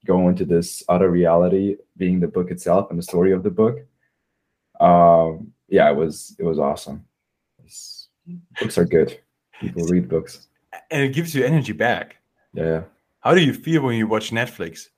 go 0.05 0.29
into 0.29 0.45
this 0.45 0.83
other 0.89 1.11
reality 1.11 1.77
being 1.97 2.21
the 2.21 2.29
book 2.29 2.51
itself 2.51 2.91
and 2.91 2.99
the 2.99 3.03
story 3.03 3.33
of 3.33 3.43
the 3.43 3.51
book. 3.51 3.79
Um 4.81 5.53
yeah 5.69 5.91
it 5.91 5.97
was 5.97 6.37
it 6.39 6.45
was 6.45 6.59
awesome. 6.59 7.05
It's- 7.61 8.09
books 8.61 8.77
are 8.77 8.85
good. 8.85 9.19
People 9.61 9.87
read 9.87 10.09
books. 10.09 10.47
And 10.91 11.03
it 11.03 11.15
gives 11.15 11.35
you 11.35 11.43
energy 11.45 11.73
back. 11.73 12.17
yeah 12.53 12.83
How 13.21 13.35
do 13.35 13.41
you 13.41 13.55
feel 13.55 13.83
when 13.83 13.97
you 13.97 14.07
watch 14.07 14.31
Netflix? 14.31 14.89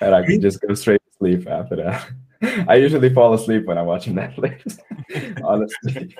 and 0.00 0.14
i 0.14 0.24
can 0.24 0.40
just 0.40 0.60
go 0.60 0.74
straight 0.74 1.00
to 1.04 1.10
sleep 1.18 1.48
after 1.48 1.76
that 1.76 2.08
i 2.68 2.74
usually 2.76 3.12
fall 3.12 3.34
asleep 3.34 3.66
when 3.66 3.78
i'm 3.78 3.86
watching 3.86 4.14
netflix 4.14 4.78
honestly 5.44 6.14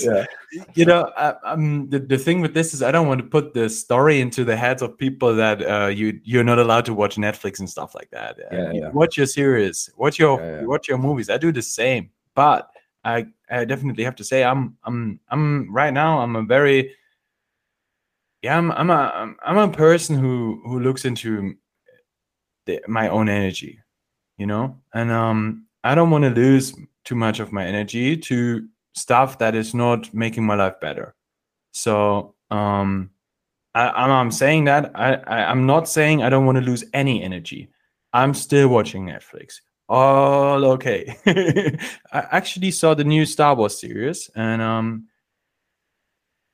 yeah 0.00 0.24
You 0.74 0.84
know, 0.84 1.12
um, 1.44 1.88
the, 1.90 2.00
the 2.00 2.18
thing 2.18 2.40
with 2.40 2.54
this 2.54 2.74
is 2.74 2.82
I 2.82 2.90
don't 2.90 3.06
want 3.06 3.20
to 3.20 3.26
put 3.26 3.54
the 3.54 3.68
story 3.68 4.20
into 4.20 4.44
the 4.44 4.56
heads 4.56 4.82
of 4.82 4.98
people 4.98 5.34
that 5.36 5.62
uh, 5.62 5.86
you 5.86 6.20
you're 6.24 6.44
not 6.44 6.58
allowed 6.58 6.86
to 6.86 6.94
watch 6.94 7.16
Netflix 7.16 7.60
and 7.60 7.70
stuff 7.70 7.94
like 7.94 8.10
that. 8.10 8.38
Uh, 8.40 8.44
Yeah, 8.50 8.72
you 8.72 8.80
yeah. 8.80 8.90
Watch 8.90 9.16
your 9.16 9.26
series, 9.26 9.88
watch 9.96 10.18
your 10.18 10.40
Yeah, 10.40 10.60
yeah. 10.60 10.66
watch 10.66 10.88
your 10.88 10.98
movies. 10.98 11.30
I 11.30 11.36
do 11.38 11.52
the 11.52 11.62
same, 11.62 12.10
but 12.34 12.68
I 13.04 13.26
I 13.48 13.64
definitely 13.64 14.04
have 14.04 14.16
to 14.16 14.24
say 14.24 14.42
I'm 14.42 14.76
I'm 14.84 15.20
I'm 15.28 15.72
right 15.72 15.92
now 15.92 16.18
I'm 16.18 16.34
a 16.34 16.42
very 16.42 16.94
yeah 18.42 18.58
I'm 18.58 18.72
I'm 18.72 18.90
a 18.90 19.12
I'm, 19.14 19.36
I'm 19.44 19.58
a 19.58 19.68
person 19.72 20.18
who 20.18 20.60
who 20.64 20.80
looks 20.80 21.04
into 21.04 21.54
the, 22.68 22.80
my 22.86 23.08
own 23.08 23.28
energy, 23.28 23.80
you 24.36 24.46
know, 24.46 24.78
and 24.94 25.10
um 25.10 25.66
I 25.82 25.94
don't 25.94 26.10
want 26.10 26.24
to 26.24 26.30
lose 26.30 26.74
too 27.04 27.14
much 27.14 27.40
of 27.40 27.50
my 27.50 27.64
energy 27.66 28.16
to 28.16 28.68
stuff 28.94 29.38
that 29.38 29.54
is 29.54 29.74
not 29.74 30.12
making 30.12 30.44
my 30.44 30.54
life 30.54 30.78
better. 30.80 31.14
So 31.72 32.34
um 32.50 33.10
I, 33.74 33.88
I'm, 33.88 34.10
I'm 34.10 34.30
saying 34.30 34.64
that 34.64 34.92
I, 34.94 35.14
I 35.14 35.50
I'm 35.50 35.66
not 35.66 35.88
saying 35.88 36.22
I 36.22 36.28
don't 36.28 36.46
want 36.46 36.58
to 36.58 36.64
lose 36.64 36.84
any 36.92 37.22
energy. 37.22 37.70
I'm 38.12 38.34
still 38.34 38.68
watching 38.68 39.06
Netflix. 39.06 39.60
All 39.88 40.64
okay. 40.72 41.16
I 42.12 42.20
actually 42.30 42.70
saw 42.70 42.94
the 42.94 43.04
new 43.04 43.24
Star 43.24 43.54
Wars 43.54 43.80
series 43.80 44.30
and 44.36 44.60
um 44.60 45.08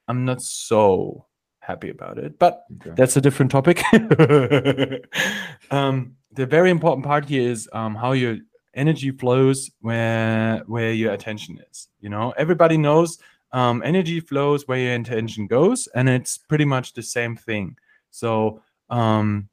I'm 0.06 0.24
not 0.24 0.42
so 0.42 1.26
happy 1.66 1.90
about 1.90 2.18
it, 2.18 2.38
but 2.38 2.64
Okay. 2.76 2.92
that's 2.96 3.16
a 3.16 3.20
different 3.20 3.50
topic. 3.50 3.82
um, 5.70 6.16
the 6.32 6.46
very 6.46 6.70
important 6.70 7.04
part 7.06 7.24
here 7.24 7.48
is 7.50 7.68
um, 7.72 7.94
how 7.94 8.12
your 8.12 8.38
energy 8.74 9.10
flows 9.10 9.70
where 9.80 10.62
where 10.66 10.92
your 10.92 11.12
attention 11.12 11.58
is. 11.70 11.88
You 12.00 12.10
know, 12.10 12.34
everybody 12.36 12.76
knows 12.76 13.18
um, 13.52 13.82
energy 13.84 14.20
flows 14.20 14.66
where 14.66 14.78
your 14.78 14.94
attention 14.94 15.46
goes, 15.46 15.88
and 15.94 16.08
it's 16.08 16.38
pretty 16.38 16.64
much 16.64 16.92
the 16.92 17.02
same 17.02 17.36
thing. 17.36 17.76
So 18.10 18.62
um, 18.90 19.48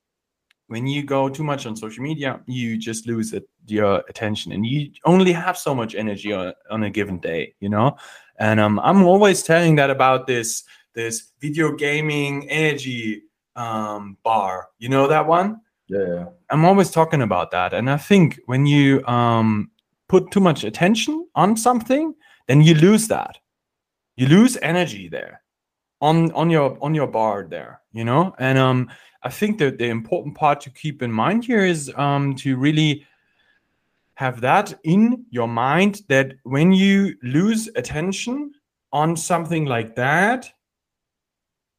when 0.67 0.87
you 0.87 1.03
go 1.03 1.29
too 1.29 1.43
much 1.43 1.65
on 1.65 1.75
social 1.75 2.03
media, 2.03 2.41
you 2.47 2.77
just 2.77 3.07
lose 3.07 3.33
it, 3.33 3.47
your 3.67 4.03
attention, 4.09 4.51
and 4.51 4.65
you 4.65 4.91
only 5.05 5.31
have 5.31 5.57
so 5.57 5.75
much 5.75 5.95
energy 5.95 6.33
on, 6.33 6.53
on 6.69 6.83
a 6.83 6.89
given 6.89 7.19
day. 7.19 7.53
You 7.59 7.69
know, 7.69 7.95
and 8.37 8.59
um, 8.59 8.79
I'm 8.79 9.03
always 9.03 9.43
telling 9.43 9.75
that 9.75 9.89
about 9.89 10.27
this 10.27 10.63
this 10.93 11.31
video 11.39 11.71
gaming 11.75 12.49
energy 12.49 13.23
um, 13.55 14.17
bar. 14.23 14.69
You 14.79 14.89
know 14.89 15.07
that 15.07 15.27
one? 15.27 15.61
yeah 15.87 16.07
yeah 16.07 16.25
I'm 16.49 16.65
always 16.65 16.89
talking 16.91 17.21
about 17.21 17.51
that. 17.51 17.73
And 17.73 17.89
I 17.89 17.97
think 17.97 18.39
when 18.45 18.65
you 18.65 19.05
um, 19.07 19.71
put 20.07 20.31
too 20.31 20.39
much 20.39 20.63
attention 20.63 21.27
on 21.35 21.57
something, 21.57 22.13
then 22.47 22.61
you 22.61 22.75
lose 22.75 23.07
that. 23.07 23.37
You 24.15 24.27
lose 24.27 24.57
energy 24.61 25.09
there. 25.09 25.41
on 26.01 26.31
on 26.33 26.49
your 26.49 26.77
on 26.81 26.95
your 26.95 27.07
bar 27.07 27.45
there 27.49 27.81
you 27.93 28.03
know 28.03 28.33
and 28.39 28.57
um 28.57 28.89
i 29.23 29.29
think 29.29 29.59
that 29.59 29.77
the 29.77 29.85
important 29.85 30.35
part 30.35 30.59
to 30.59 30.69
keep 30.71 31.01
in 31.01 31.11
mind 31.11 31.45
here 31.45 31.65
is 31.65 31.91
um 31.95 32.35
to 32.35 32.57
really 32.57 33.05
have 34.15 34.41
that 34.41 34.73
in 34.83 35.25
your 35.29 35.47
mind 35.47 36.01
that 36.09 36.33
when 36.43 36.71
you 36.71 37.15
lose 37.23 37.69
attention 37.75 38.51
on 38.91 39.15
something 39.15 39.65
like 39.65 39.95
that 39.95 40.51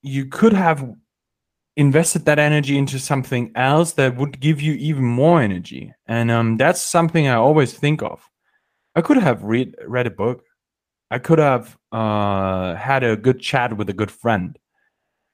you 0.03 0.27
could 0.27 0.53
have 0.53 0.95
invested 1.77 2.25
that 2.27 2.39
energy 2.39 2.77
into 2.77 2.99
something 2.99 3.51
else 3.55 3.93
that 3.93 4.17
would 4.17 4.41
give 4.41 4.61
you 4.61 4.75
even 4.75 5.05
more 5.05 5.41
energy. 5.41 5.93
And 6.07 6.31
um, 6.31 6.57
that's 6.57 6.83
something 6.83 7.29
i 7.29 7.35
always 7.35 7.73
think 7.73 8.03
of. 8.03 8.29
I 8.95 9.01
could 9.01 9.17
have 9.17 9.43
read 9.43 9.75
read 9.87 10.07
a 10.07 10.11
book. 10.11 10.45
I 11.11 11.19
could 11.19 11.39
have 11.39 11.79
uh, 11.93 12.75
had 12.75 13.03
a 13.03 13.17
good 13.17 13.41
chat 13.41 13.77
with 13.77 13.89
a 13.89 13.95
good 13.95 14.11
friend. 14.11 14.59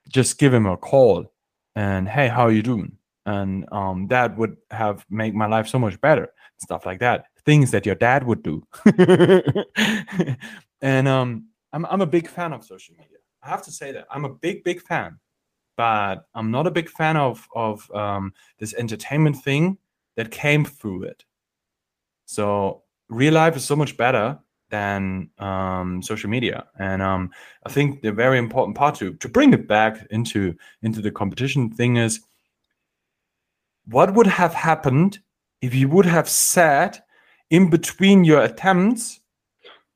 Just 0.07 0.37
give 0.37 0.53
him 0.53 0.65
a 0.65 0.77
call 0.77 1.31
and 1.75 2.07
hey 2.07 2.27
how 2.29 2.43
are 2.43 2.51
you 2.51 2.63
doing? 2.63 2.97
And 3.25 3.65
um, 3.71 4.07
that 4.07 4.37
would 4.37 4.57
have 4.71 5.05
made 5.09 5.35
my 5.35 5.45
life 5.45 5.67
so 5.67 5.77
much 5.77 5.99
better. 6.01 6.29
Stuff 6.57 6.85
like 6.85 6.99
that. 6.99 7.25
Things 7.45 7.71
that 7.71 7.85
your 7.85 7.95
dad 7.95 8.23
would 8.23 8.43
do. 8.43 8.65
And 10.81 11.07
um, 11.07 11.47
I'm, 11.73 11.85
I'm 11.85 12.01
a 12.01 12.05
big 12.05 12.27
fan 12.27 12.53
of 12.53 12.63
social 12.63 12.95
media 12.95 13.18
i 13.43 13.49
have 13.49 13.61
to 13.63 13.71
say 13.71 13.91
that 13.91 14.05
i'm 14.11 14.25
a 14.25 14.29
big 14.29 14.63
big 14.63 14.81
fan 14.81 15.19
but 15.79 16.25
I'm 16.35 16.51
not 16.51 16.67
a 16.67 16.71
big 16.71 16.89
fan 16.89 17.15
of 17.15 17.47
of 17.55 17.89
um, 17.91 18.33
this 18.57 18.73
entertainment 18.73 19.37
thing 19.37 19.77
that 20.17 20.29
came 20.29 20.65
through 20.65 21.03
it. 21.03 21.23
So 22.25 22.83
real 23.07 23.33
life 23.33 23.55
is 23.55 23.63
so 23.63 23.77
much 23.77 23.95
better 23.95 24.37
than 24.71 25.29
um, 25.37 26.01
social 26.01 26.29
media, 26.29 26.65
and 26.77 27.01
um, 27.01 27.31
I 27.65 27.69
think 27.69 28.01
the 28.01 28.11
very 28.11 28.37
important 28.37 28.75
part 28.75 28.95
to 28.95 29.13
to 29.13 29.29
bring 29.29 29.53
it 29.53 29.69
back 29.69 30.05
into 30.11 30.53
into 30.81 31.01
the 31.01 31.11
competition 31.11 31.69
thing 31.69 31.95
is 31.95 32.19
what 33.85 34.13
would 34.15 34.27
have 34.27 34.53
happened 34.53 35.19
if 35.61 35.73
you 35.73 35.87
would 35.87 36.05
have 36.05 36.27
sat 36.27 37.05
in 37.51 37.69
between 37.69 38.25
your 38.25 38.43
attempts 38.43 39.21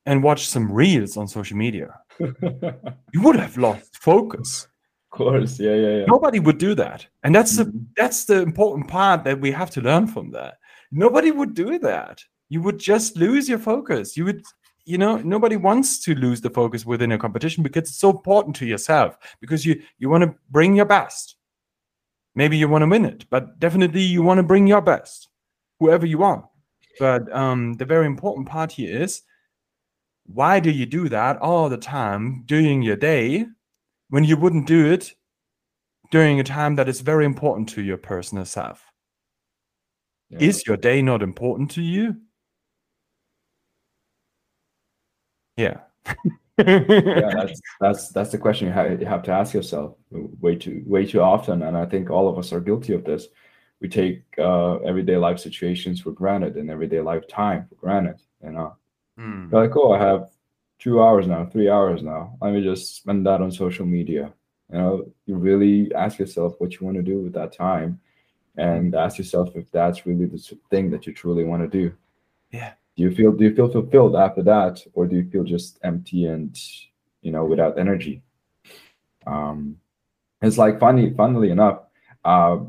and 0.06 0.23
watched 0.23 0.49
some 0.49 0.71
reels 0.71 1.17
on 1.17 1.27
social 1.27 1.58
media. 1.58 1.99
You 2.19 3.21
would 3.21 3.36
have 3.36 3.58
lost 3.58 3.97
focus. 3.97 4.67
Of 5.12 5.17
course 5.17 5.60
yeah 5.60 5.76
yeah 5.76 5.97
yeah. 5.97 6.06
Nobody 6.06 6.39
would 6.39 6.58
do 6.58 6.76
that. 6.76 7.06
And 7.23 7.36
that's 7.36 7.58
mm-hmm. 7.58 7.71
the 7.71 7.86
that's 7.95 8.26
the 8.26 8.41
important 8.41 8.88
part 8.88 9.23
that 9.23 9.39
we 9.39 9.52
have 9.52 9.69
to 9.71 9.82
learn 9.82 10.08
from 10.08 10.32
that. 10.32 10.58
Nobody 10.91 11.32
would 11.32 11.54
do 11.54 11.80
that. 11.80 12.23
You 12.49 12.62
would 12.62 12.80
just 12.80 13.17
lose 13.17 13.49
your 13.49 13.60
focus. 13.60 14.17
You 14.17 14.26
would 14.26 14.43
you 14.86 14.97
know 14.97 15.17
nobody 15.17 15.56
wants 15.56 15.99
to 16.04 16.15
lose 16.15 16.41
the 16.41 16.49
focus 16.49 16.86
within 16.86 17.12
a 17.12 17.17
competition 17.17 17.63
because 17.63 17.84
it's 17.84 17.99
so 17.99 18.10
important 18.10 18.56
to 18.58 18.65
yourself 18.65 19.17
because 19.39 19.65
you 19.65 19.82
you 19.97 20.10
want 20.10 20.23
to 20.23 20.36
bring 20.52 20.76
your 20.76 20.86
best. 20.86 21.36
Maybe 22.36 22.58
you 22.58 22.67
want 22.67 22.82
to 22.82 22.88
win 22.88 23.06
it 23.06 23.26
but 23.30 23.60
definitely 23.60 24.02
you 24.02 24.23
want 24.23 24.39
to 24.39 24.43
bring 24.43 24.67
your 24.67 24.82
best 24.82 25.30
whoever 25.80 26.06
you 26.06 26.23
are. 26.23 26.49
But 26.99 27.32
um 27.32 27.73
the 27.73 27.86
very 27.86 28.06
important 28.06 28.47
part 28.47 28.71
here 28.71 29.02
is 29.04 29.21
why 30.25 30.59
do 30.59 30.71
you 30.71 30.86
do 30.86 31.09
that 31.09 31.38
all 31.38 31.69
the 31.69 31.77
time 31.77 32.43
during 32.45 32.81
your 32.81 32.95
day 32.95 33.45
when 34.09 34.23
you 34.23 34.38
wouldn't 34.38 34.67
do 34.67 34.91
it 34.91 35.13
during 36.12 36.39
a 36.39 36.43
time 36.43 36.75
that 36.75 36.88
is 36.88 37.01
very 37.01 37.25
important 37.25 37.67
to 37.69 37.81
your 37.81 37.97
personal 37.97 38.45
self. 38.45 38.86
Yeah. 40.29 40.38
Is 40.41 40.67
your 40.67 40.77
day 40.77 41.01
not 41.01 41.23
important 41.23 41.71
to 41.71 41.81
you? 41.81 42.17
Yeah. 45.57 45.79
yeah, 46.57 47.33
that's 47.33 47.62
that's 47.81 48.09
that's 48.09 48.31
the 48.31 48.38
question 48.38 48.67
you 48.67 48.73
have, 48.73 48.99
you 49.01 49.07
have 49.07 49.23
to 49.23 49.31
ask 49.31 49.55
yourself 49.55 49.95
way 50.12 50.55
too 50.55 50.83
way 50.86 51.05
too 51.05 51.21
often, 51.21 51.63
and 51.63 51.75
I 51.75 51.86
think 51.88 52.12
all 52.12 52.29
of 52.29 52.38
us 52.38 52.53
are 52.53 52.59
guilty 52.59 52.93
of 52.93 53.03
this. 53.03 53.27
We 53.81 53.89
take 53.89 54.23
uh, 54.38 54.75
everyday 54.77 55.17
life 55.17 55.39
situations 55.39 55.99
for 55.99 56.12
granted 56.12 56.57
and 56.57 56.69
everyday 56.69 57.01
life 57.01 57.27
time 57.27 57.65
for 57.67 57.75
granted. 57.75 58.21
You 58.43 58.51
know, 58.51 58.75
mm. 59.19 59.52
like, 59.52 59.76
oh, 59.76 59.93
I 59.93 59.99
have 59.99 60.30
two 60.80 61.02
hours 61.02 61.28
now, 61.28 61.45
three 61.45 61.69
hours 61.69 62.04
now. 62.04 62.38
Let 62.41 62.54
me 62.54 62.63
just 62.63 62.95
spend 62.95 63.26
that 63.26 63.41
on 63.41 63.52
social 63.52 63.86
media. 63.86 64.34
You 64.71 64.78
know, 64.78 65.13
you 65.26 65.36
really 65.36 65.93
ask 65.93 66.19
yourself 66.19 66.56
what 66.58 66.73
you 66.73 66.86
want 66.86 66.97
to 66.97 67.04
do 67.04 67.19
with 67.19 67.34
that 67.34 67.54
time 67.54 67.99
and 68.58 68.95
ask 68.95 69.17
yourself 69.17 69.56
if 69.56 69.71
that's 69.71 70.06
really 70.06 70.26
the 70.26 70.58
thing 70.69 70.91
that 70.91 71.08
you 71.08 71.13
truly 71.13 71.43
want 71.43 71.63
to 71.63 71.67
do. 71.67 71.93
Yeah. 72.52 72.73
Do 72.95 73.04
you 73.04 73.15
feel 73.15 73.32
do 73.32 73.45
you 73.45 73.56
feel 73.56 73.71
fulfilled 73.71 74.15
after 74.15 74.43
that 74.43 74.82
or 74.93 75.08
do 75.08 75.15
you 75.15 75.30
feel 75.30 75.43
just 75.43 75.80
empty 75.84 76.26
and 76.26 76.56
you 77.21 77.32
know 77.32 77.45
without 77.45 77.80
energy? 77.80 78.21
Um 79.26 79.78
it's 80.41 80.58
like 80.58 80.80
funny 80.80 81.13
funnily 81.15 81.49
enough, 81.49 81.80
uh 82.23 82.60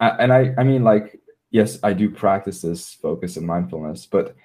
and 0.00 0.32
I 0.32 0.54
I 0.56 0.62
mean 0.62 0.84
like 0.84 1.20
yes, 1.50 1.78
I 1.82 1.92
do 1.92 2.10
practice 2.10 2.62
this 2.62 2.94
focus 2.94 3.36
and 3.36 3.46
mindfulness, 3.46 4.06
but 4.06 4.36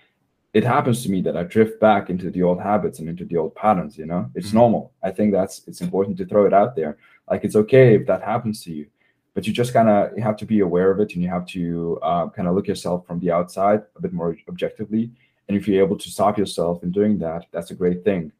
it 0.53 0.63
happens 0.63 1.03
to 1.03 1.11
me 1.11 1.21
that 1.21 1.37
I 1.37 1.43
drift 1.43 1.79
back 1.79 2.09
into 2.09 2.31
the 2.31 2.41
old 2.41 2.59
habits 2.59 2.99
and 2.99 3.07
into 3.07 3.25
the 3.25 3.37
old 3.37 3.53
patterns, 3.55 3.97
you 3.97 4.05
know, 4.05 4.29
it's 4.33 4.47
mm-hmm. 4.47 4.57
normal. 4.57 4.93
I 5.03 5.11
think 5.11 5.31
that's 5.31 5.61
it's 5.67 5.81
important 5.81 6.17
to 6.17 6.25
throw 6.25 6.45
it 6.45 6.53
out 6.53 6.75
there. 6.75 6.97
Like 7.29 7.43
it's 7.43 7.55
okay 7.55 7.95
if 7.95 8.07
that 8.07 8.23
happens 8.23 8.63
to 8.63 8.73
you, 8.73 8.87
but 9.35 9.45
you 9.45 9.53
just 9.53 9.73
kind 9.73 9.89
of 9.89 10.17
you 10.17 10.23
have 10.23 10.37
to 10.37 10.45
be 10.45 10.61
aware 10.61 10.89
of 10.89 10.99
it 10.99 11.13
and 11.13 11.23
you 11.23 11.29
have 11.29 11.45
to 11.47 11.99
uh, 12.01 12.29
kind 12.29 12.47
of 12.47 12.55
look 12.55 12.67
yourself 12.67 13.05
from 13.05 13.19
the 13.19 13.31
outside 13.31 13.83
a 13.95 14.01
bit 14.01 14.13
more 14.13 14.35
objectively. 14.47 15.11
And 15.47 15.57
if 15.57 15.67
you're 15.67 15.83
able 15.83 15.97
to 15.97 16.09
stop 16.09 16.37
yourself 16.37 16.83
in 16.83 16.91
doing 16.91 17.19
that, 17.19 17.45
that's 17.51 17.71
a 17.71 17.75
great 17.75 18.03
thing. 18.03 18.31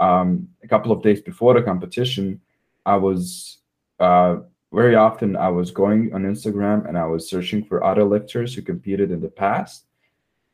Um, 0.00 0.48
a 0.62 0.68
couple 0.68 0.92
of 0.92 1.02
days 1.02 1.20
before 1.20 1.54
the 1.54 1.62
competition, 1.62 2.40
I 2.86 2.96
was 2.96 3.58
uh, 4.00 4.36
very 4.72 4.94
often 4.94 5.36
I 5.36 5.48
was 5.48 5.70
going 5.70 6.14
on 6.14 6.22
Instagram 6.22 6.88
and 6.88 6.96
I 6.96 7.06
was 7.06 7.28
searching 7.28 7.64
for 7.64 7.84
other 7.84 8.04
lifters 8.04 8.54
who 8.54 8.62
competed 8.62 9.10
in 9.10 9.20
the 9.20 9.28
past 9.28 9.84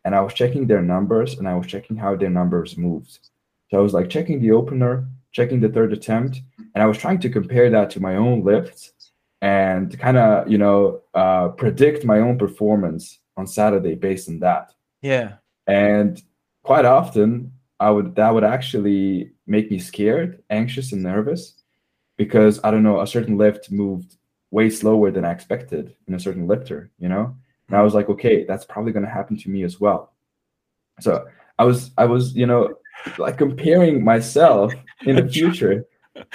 and 0.05 0.15
I 0.15 0.21
was 0.21 0.35
checking 0.35 0.67
their 0.67 0.83
numbers 0.83 1.39
and 1.39 1.49
I 1.49 1.55
was 1.55 1.67
checking 1.67 1.97
how 1.97 2.17
their 2.17 2.31
numbers 2.31 2.77
moved. 2.77 3.31
So 3.71 3.79
I 3.79 3.81
was 3.81 3.95
like 3.95 4.11
checking 4.11 4.41
the 4.41 4.53
opener, 4.53 5.09
checking 5.33 5.61
the 5.61 5.69
third 5.69 5.93
attempt, 5.93 6.43
and 6.75 6.83
I 6.83 6.87
was 6.87 6.99
trying 6.99 7.21
to 7.21 7.31
compare 7.31 7.71
that 7.71 7.91
to 7.91 8.01
my 8.01 8.17
own 8.17 8.45
lifts 8.45 8.93
and 9.41 9.99
kind 9.99 10.17
of 10.17 10.49
you 10.51 10.59
know 10.59 11.03
uh, 11.15 11.49
predict 11.49 12.05
my 12.05 12.21
own 12.21 12.39
performance 12.39 13.21
on 13.37 13.47
Saturday 13.47 13.95
based 13.95 14.29
on 14.29 14.39
that. 14.41 14.73
Yeah. 15.03 15.35
And 15.67 16.23
quite 16.63 16.85
often 16.85 17.53
I 17.81 17.91
would 17.91 18.15
that 18.17 18.33
would 18.33 18.45
actually 18.45 19.33
make 19.47 19.71
me 19.71 19.79
scared, 19.79 20.43
anxious, 20.51 20.93
and 20.93 21.03
nervous 21.03 21.63
because 22.17 22.61
I 22.63 22.71
don't 22.71 22.83
know 22.83 23.01
a 23.01 23.07
certain 23.07 23.37
lift 23.37 23.71
moved 23.71 24.17
way 24.51 24.71
slower 24.71 25.11
than 25.11 25.25
I 25.25 25.33
expected 25.33 25.95
in 26.07 26.15
a 26.15 26.21
certain 26.21 26.47
lifter, 26.47 26.91
you 26.99 27.09
know. 27.09 27.37
And 27.69 27.77
I 27.77 27.81
hmm. 27.81 27.85
was 27.85 27.95
like, 27.95 28.09
okay, 28.09 28.45
that's 28.45 28.65
probably 28.65 28.93
going 28.93 29.05
to 29.05 29.11
happen 29.11 29.37
to 29.39 29.51
me 29.51 29.63
as 29.63 29.81
well. 29.81 30.13
So 31.01 31.27
I 31.59 31.65
was, 31.65 31.91
I 31.99 32.05
was, 32.05 32.35
you 32.35 32.47
know, 32.47 32.75
like 33.19 33.39
comparing 33.39 34.05
myself 34.05 34.73
in 35.07 35.17
the 35.17 35.29
future 35.33 35.85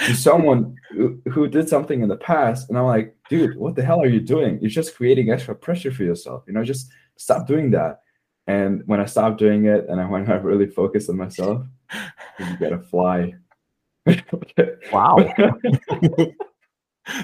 to 0.05 0.13
someone 0.13 0.75
who, 0.91 1.21
who 1.31 1.47
did 1.47 1.69
something 1.69 2.01
in 2.01 2.09
the 2.09 2.17
past. 2.17 2.69
And 2.69 2.77
I'm 2.77 2.85
like, 2.85 3.15
dude, 3.29 3.57
what 3.57 3.75
the 3.75 3.83
hell 3.83 4.01
are 4.01 4.07
you 4.07 4.19
doing? 4.19 4.59
You're 4.59 4.69
just 4.69 4.95
creating 4.95 5.31
extra 5.31 5.55
pressure 5.55 5.91
for 5.91 6.03
yourself. 6.03 6.43
You 6.47 6.53
know, 6.53 6.63
just 6.63 6.91
stop 7.15 7.47
doing 7.47 7.71
that. 7.71 8.01
And 8.47 8.81
when 8.87 8.99
I 8.99 9.05
stopped 9.05 9.37
doing 9.37 9.65
it 9.65 9.87
and 9.87 10.01
I 10.01 10.05
when 10.05 10.29
I 10.31 10.35
really 10.35 10.67
focused 10.67 11.09
on 11.09 11.17
myself, 11.17 11.65
you 12.39 12.57
gotta 12.59 12.79
fly. 12.79 13.35
wow. 14.91 15.17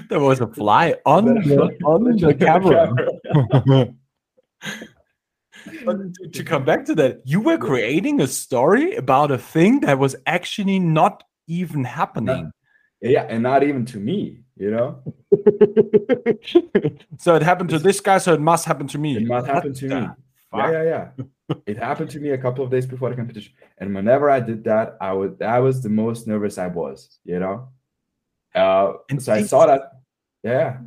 There 0.08 0.20
was 0.20 0.40
a 0.40 0.46
fly 0.46 0.94
on 1.06 1.24
the, 1.24 1.76
on 1.84 2.04
the 2.04 2.34
camera. 2.34 2.94
to, 5.64 6.28
to 6.32 6.44
come 6.44 6.64
back 6.64 6.84
to 6.86 6.94
that, 6.94 7.20
you 7.24 7.40
were 7.40 7.58
creating 7.58 8.20
a 8.20 8.26
story 8.26 8.94
about 8.96 9.30
a 9.30 9.38
thing 9.38 9.80
that 9.80 9.98
was 9.98 10.16
actually 10.26 10.78
not 10.78 11.24
even 11.46 11.84
happening. 11.84 12.52
Yeah, 13.00 13.26
and 13.28 13.42
not 13.42 13.62
even 13.62 13.84
to 13.86 13.98
me, 13.98 14.40
you 14.56 14.70
know. 14.70 15.02
so 17.18 17.34
it 17.34 17.42
happened 17.42 17.70
to 17.70 17.78
this 17.78 18.00
guy, 18.00 18.18
so 18.18 18.32
it 18.34 18.40
must 18.40 18.64
happen 18.64 18.86
to 18.88 18.98
me. 18.98 19.16
It 19.16 19.26
must 19.26 19.46
happen 19.46 19.74
to 19.74 19.88
me. 19.88 20.08
Yeah, 20.54 20.70
yeah, 20.70 20.82
yeah. 20.82 21.56
it 21.66 21.76
happened 21.76 22.10
to 22.10 22.20
me 22.20 22.30
a 22.30 22.38
couple 22.38 22.64
of 22.64 22.70
days 22.70 22.86
before 22.86 23.10
the 23.10 23.16
competition, 23.16 23.52
and 23.78 23.94
whenever 23.94 24.30
I 24.30 24.40
did 24.40 24.64
that, 24.64 24.96
I 25.00 25.12
would 25.12 25.38
that 25.40 25.58
was 25.58 25.82
the 25.82 25.90
most 25.90 26.26
nervous 26.26 26.56
I 26.58 26.68
was, 26.68 27.18
you 27.24 27.38
know. 27.38 27.68
Uh, 28.56 28.94
and 29.10 29.22
so 29.22 29.34
I 29.34 29.42
saw 29.42 29.66
that. 29.66 29.92
Yeah. 30.42 30.78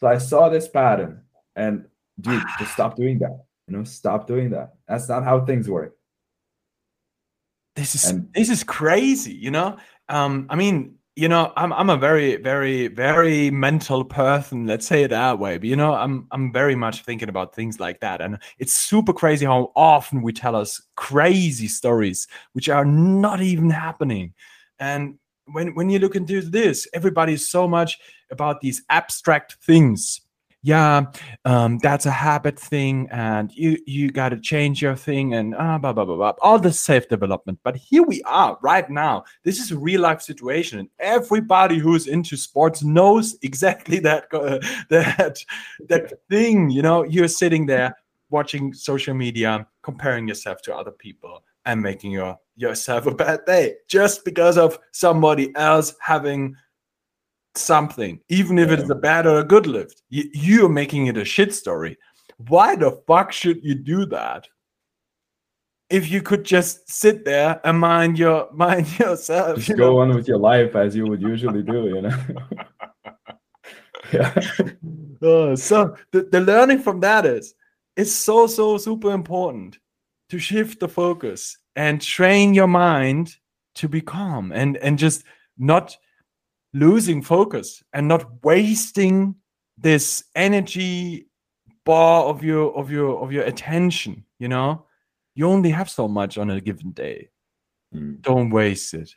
So 0.00 0.08
I 0.08 0.18
saw 0.18 0.48
this 0.48 0.68
pattern, 0.68 1.22
and 1.54 1.86
dude, 2.20 2.42
just 2.58 2.72
stop 2.74 2.96
doing 2.96 3.20
that. 3.20 3.44
You 3.68 3.76
know, 3.76 3.84
stop 3.84 4.26
doing 4.26 4.50
that. 4.50 4.74
That's 4.88 5.08
not 5.08 5.22
how 5.22 5.44
things 5.44 5.70
work. 5.70 5.96
This 7.76 7.94
is 7.94 8.10
and, 8.10 8.28
this 8.34 8.50
is 8.50 8.64
crazy. 8.64 9.32
You 9.32 9.52
know, 9.52 9.76
um, 10.08 10.46
I 10.50 10.56
mean, 10.56 10.96
you 11.14 11.28
know, 11.28 11.52
I'm 11.56 11.72
I'm 11.72 11.88
a 11.88 11.96
very 11.96 12.36
very 12.36 12.88
very 12.88 13.50
mental 13.50 14.04
person. 14.04 14.66
Let's 14.66 14.86
say 14.86 15.04
it 15.04 15.08
that 15.08 15.38
way. 15.38 15.58
But 15.58 15.68
you 15.68 15.76
know, 15.76 15.94
I'm 15.94 16.26
I'm 16.32 16.52
very 16.52 16.74
much 16.74 17.04
thinking 17.04 17.28
about 17.28 17.54
things 17.54 17.78
like 17.78 18.00
that, 18.00 18.20
and 18.20 18.38
it's 18.58 18.72
super 18.72 19.12
crazy 19.12 19.46
how 19.46 19.70
often 19.76 20.22
we 20.22 20.32
tell 20.32 20.56
us 20.56 20.82
crazy 20.96 21.68
stories 21.68 22.26
which 22.54 22.68
are 22.68 22.84
not 22.84 23.40
even 23.40 23.70
happening, 23.70 24.34
and 24.80 25.18
when 25.46 25.74
when 25.74 25.90
you 25.90 25.98
look 25.98 26.16
into 26.16 26.40
this, 26.40 26.86
everybody's 26.92 27.48
so 27.48 27.66
much 27.68 27.98
about 28.30 28.60
these 28.60 28.82
abstract 28.88 29.56
things. 29.64 30.20
Yeah, 30.64 31.06
um, 31.44 31.78
that's 31.78 32.06
a 32.06 32.12
habit 32.12 32.56
thing, 32.56 33.08
and 33.10 33.50
you 33.52 33.78
you 33.84 34.12
got 34.12 34.28
to 34.28 34.38
change 34.38 34.80
your 34.80 34.94
thing, 34.94 35.34
and 35.34 35.56
ah, 35.56 35.76
blah 35.76 35.92
blah 35.92 36.04
blah 36.04 36.14
blah. 36.14 36.34
All 36.40 36.58
the 36.60 36.72
self 36.72 37.08
development. 37.08 37.58
But 37.64 37.74
here 37.74 38.04
we 38.04 38.22
are 38.22 38.56
right 38.62 38.88
now. 38.88 39.24
This 39.42 39.58
is 39.58 39.72
a 39.72 39.78
real 39.78 40.02
life 40.02 40.22
situation, 40.22 40.78
and 40.78 40.88
everybody 41.00 41.78
who's 41.78 42.06
into 42.06 42.36
sports 42.36 42.84
knows 42.84 43.36
exactly 43.42 43.98
that 44.00 44.26
uh, 44.32 44.60
that 44.88 45.44
that 45.88 46.12
thing. 46.30 46.70
You 46.70 46.82
know, 46.82 47.02
you're 47.02 47.26
sitting 47.26 47.66
there 47.66 47.96
watching 48.30 48.72
social 48.72 49.14
media, 49.14 49.66
comparing 49.82 50.28
yourself 50.28 50.62
to 50.62 50.74
other 50.74 50.92
people, 50.92 51.42
and 51.64 51.80
making 51.80 52.12
your 52.12 52.38
yourself 52.56 53.06
a 53.06 53.14
bad 53.14 53.40
day 53.46 53.74
just 53.88 54.24
because 54.24 54.58
of 54.58 54.78
somebody 54.92 55.54
else 55.56 55.94
having 56.00 56.54
something, 57.54 58.20
even 58.28 58.58
if 58.58 58.70
it's 58.70 58.90
a 58.90 58.94
bad 58.94 59.26
or 59.26 59.38
a 59.38 59.44
good 59.44 59.66
lift. 59.66 60.02
You, 60.10 60.24
you're 60.32 60.68
making 60.68 61.06
it 61.06 61.16
a 61.16 61.24
shit 61.24 61.54
story. 61.54 61.96
Why 62.48 62.76
the 62.76 63.02
fuck 63.06 63.32
should 63.32 63.62
you 63.62 63.74
do 63.74 64.06
that? 64.06 64.48
If 65.90 66.10
you 66.10 66.22
could 66.22 66.44
just 66.44 66.90
sit 66.90 67.24
there 67.24 67.60
and 67.64 67.78
mind 67.78 68.18
your 68.18 68.48
mind 68.52 68.98
yourself, 68.98 69.56
Just 69.56 69.68
you 69.70 69.76
go 69.76 69.90
know? 69.90 69.98
on 69.98 70.14
with 70.14 70.28
your 70.28 70.38
life 70.38 70.74
as 70.74 70.96
you 70.96 71.06
would 71.06 71.20
usually 71.22 71.62
do, 71.62 71.86
you 71.86 72.02
know. 72.02 72.18
yeah. 74.12 74.34
Uh, 75.22 75.56
so 75.56 75.96
the, 76.10 76.22
the 76.30 76.40
learning 76.40 76.80
from 76.80 77.00
that 77.00 77.26
is 77.26 77.54
it's 77.96 78.12
so 78.12 78.46
so 78.46 78.78
super 78.78 79.12
important 79.12 79.78
to 80.32 80.38
shift 80.38 80.80
the 80.80 80.88
focus 80.88 81.58
and 81.76 82.00
train 82.00 82.54
your 82.54 82.66
mind 82.66 83.36
to 83.74 83.86
be 83.86 84.00
calm 84.00 84.50
and 84.50 84.78
and 84.78 84.98
just 84.98 85.24
not 85.58 85.94
losing 86.72 87.20
focus 87.20 87.82
and 87.92 88.08
not 88.08 88.42
wasting 88.42 89.34
this 89.76 90.24
energy 90.34 91.26
bar 91.84 92.24
of 92.24 92.42
your 92.42 92.74
of 92.74 92.90
your 92.90 93.22
of 93.22 93.30
your 93.30 93.44
attention 93.44 94.24
you 94.38 94.48
know? 94.48 94.86
You 95.34 95.48
only 95.48 95.68
have 95.68 95.90
so 95.90 96.08
much 96.08 96.38
on 96.38 96.48
a 96.48 96.62
given 96.62 96.92
day. 96.92 97.28
Mm. 97.94 98.22
don't 98.22 98.48
waste 98.48 98.94
it. 98.94 99.10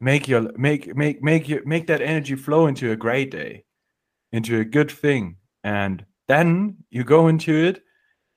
Make 0.00 0.28
your 0.28 0.52
make 0.58 0.94
make 0.94 1.22
make 1.22 1.48
your 1.48 1.64
make 1.64 1.86
that 1.86 2.02
energy 2.02 2.36
flow 2.36 2.66
into 2.66 2.90
a 2.90 2.96
great 2.96 3.30
day 3.30 3.64
into 4.32 4.60
a 4.60 4.64
good 4.64 4.90
thing 4.90 5.36
and 5.64 6.04
then 6.28 6.76
you 6.90 7.04
go 7.04 7.28
into 7.28 7.54
it 7.54 7.82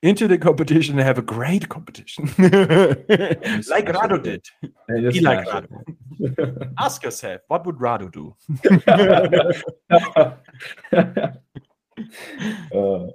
into 0.04 0.28
the 0.28 0.38
competition 0.38 1.00
and 1.00 1.08
have 1.08 1.18
a 1.18 1.24
great 1.24 1.68
competition 1.70 2.26
like 2.38 3.88
Rado 3.88 4.22
did 4.22 4.46
be 5.12 5.22
like 5.22 5.48
Rado 5.48 6.74
ask 6.78 7.04
yourself 7.04 7.42
what 7.48 7.66
would 7.66 7.78
Rado 7.78 8.12
do. 8.12 8.36
Uh, 12.74 13.06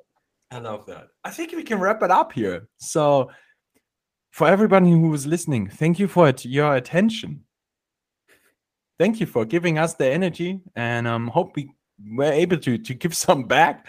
I 0.51 0.59
love 0.61 0.87
that. 0.87 1.09
I 1.25 1.31
think 1.31 1.53
we 1.53 1.65
can 1.65 1.81
wrap 1.81 2.03
it 2.03 2.11
up 2.11 2.33
here. 2.33 2.69
So, 2.79 3.31
for 4.31 4.47
everybody 4.47 4.91
who 4.91 5.11
was 5.11 5.27
listening, 5.27 5.69
thank 5.69 5.99
you 5.99 6.07
for 6.07 6.29
it, 6.29 6.45
your 6.45 6.77
attention. 6.77 7.45
Thank 8.99 9.19
you 9.21 9.27
for 9.27 9.45
giving 9.45 9.79
us 9.79 9.95
the 9.95 10.07
energy, 10.07 10.61
and 10.77 11.09
um, 11.09 11.27
hope 11.27 11.57
we 11.57 11.71
were 12.17 12.33
able 12.33 12.59
to 12.59 12.79
to 12.79 12.95
give 12.95 13.15
some 13.15 13.45
back. 13.45 13.89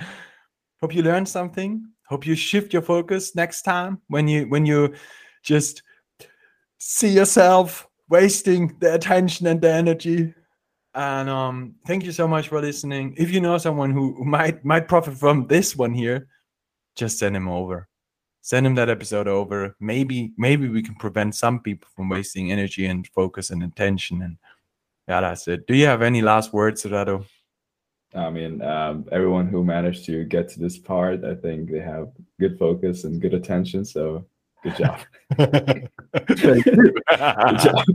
Hope 0.82 0.95
you 0.95 1.04
learned 1.04 1.30
something. 1.30 1.86
Hope 2.10 2.26
you 2.26 2.34
shift 2.34 2.74
your 2.74 2.82
focus 2.82 3.36
next 3.36 3.62
time 3.62 4.01
when 4.07 4.28
you 4.28 4.47
when 4.49 4.66
you 4.66 4.95
just 5.43 5.84
see 6.80 7.10
yourself 7.10 7.88
wasting 8.10 8.76
the 8.80 8.95
attention 8.95 9.45
and 9.45 9.62
the 9.62 9.72
energy. 9.72 10.34
And 10.95 11.30
um, 11.30 11.76
thank 11.86 12.03
you 12.03 12.12
so 12.12 12.28
much 12.28 12.47
for 12.47 12.60
listening. 12.60 13.14
If 13.16 13.30
you 13.30 13.39
know 13.39 13.60
someone 13.60 13.91
who, 13.91 14.26
might 14.26 14.66
might 14.66 14.88
profit 14.88 15.18
from 15.18 15.45
this 15.45 15.76
one 15.76 15.93
here, 15.93 16.28
just 16.95 17.20
send 17.20 17.36
him 17.36 17.47
over. 17.47 17.88
Send 18.41 18.66
him 18.66 18.74
that 18.76 18.89
episode 18.89 19.28
over. 19.28 19.76
Maybe 19.80 20.32
maybe 20.36 20.68
we 20.68 20.82
can 20.82 20.95
prevent 20.95 21.36
some 21.36 21.60
people 21.60 21.89
from 21.95 22.10
wasting 22.10 22.51
energy 22.51 22.88
and 22.88 23.05
focus 23.10 23.51
and 23.51 23.62
attention. 23.62 24.24
And 24.24 24.38
yeah, 25.07 25.22
that's 25.22 25.47
it. 25.47 25.68
Do 25.68 25.76
you 25.76 25.86
have 25.86 26.01
any 26.01 26.24
last 26.24 26.53
words, 26.53 26.84
Rado? 26.86 27.24
I 28.16 28.30
mean, 28.30 28.62
um, 28.62 29.05
everyone 29.12 29.47
who 29.47 29.64
managed 29.64 30.05
to 30.05 30.26
get 30.26 30.49
to 30.49 30.60
this 30.60 30.78
part, 30.78 31.24
I 31.24 31.36
think 31.36 31.72
they 31.72 31.80
have 31.80 32.10
good 32.39 32.57
focus 32.57 33.03
and 33.03 33.22
good 33.22 33.36
attention. 33.36 33.86
So, 33.86 34.26
good 34.64 34.76
job. 34.76 34.99
good 35.38 35.91
job. 37.60 37.86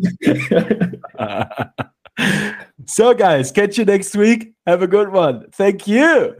so, 2.86 3.14
guys, 3.14 3.50
catch 3.50 3.76
you 3.76 3.84
next 3.84 4.16
week. 4.16 4.54
Have 4.66 4.82
a 4.82 4.86
good 4.86 5.10
one. 5.10 5.50
Thank 5.50 5.88
you. 5.88 6.36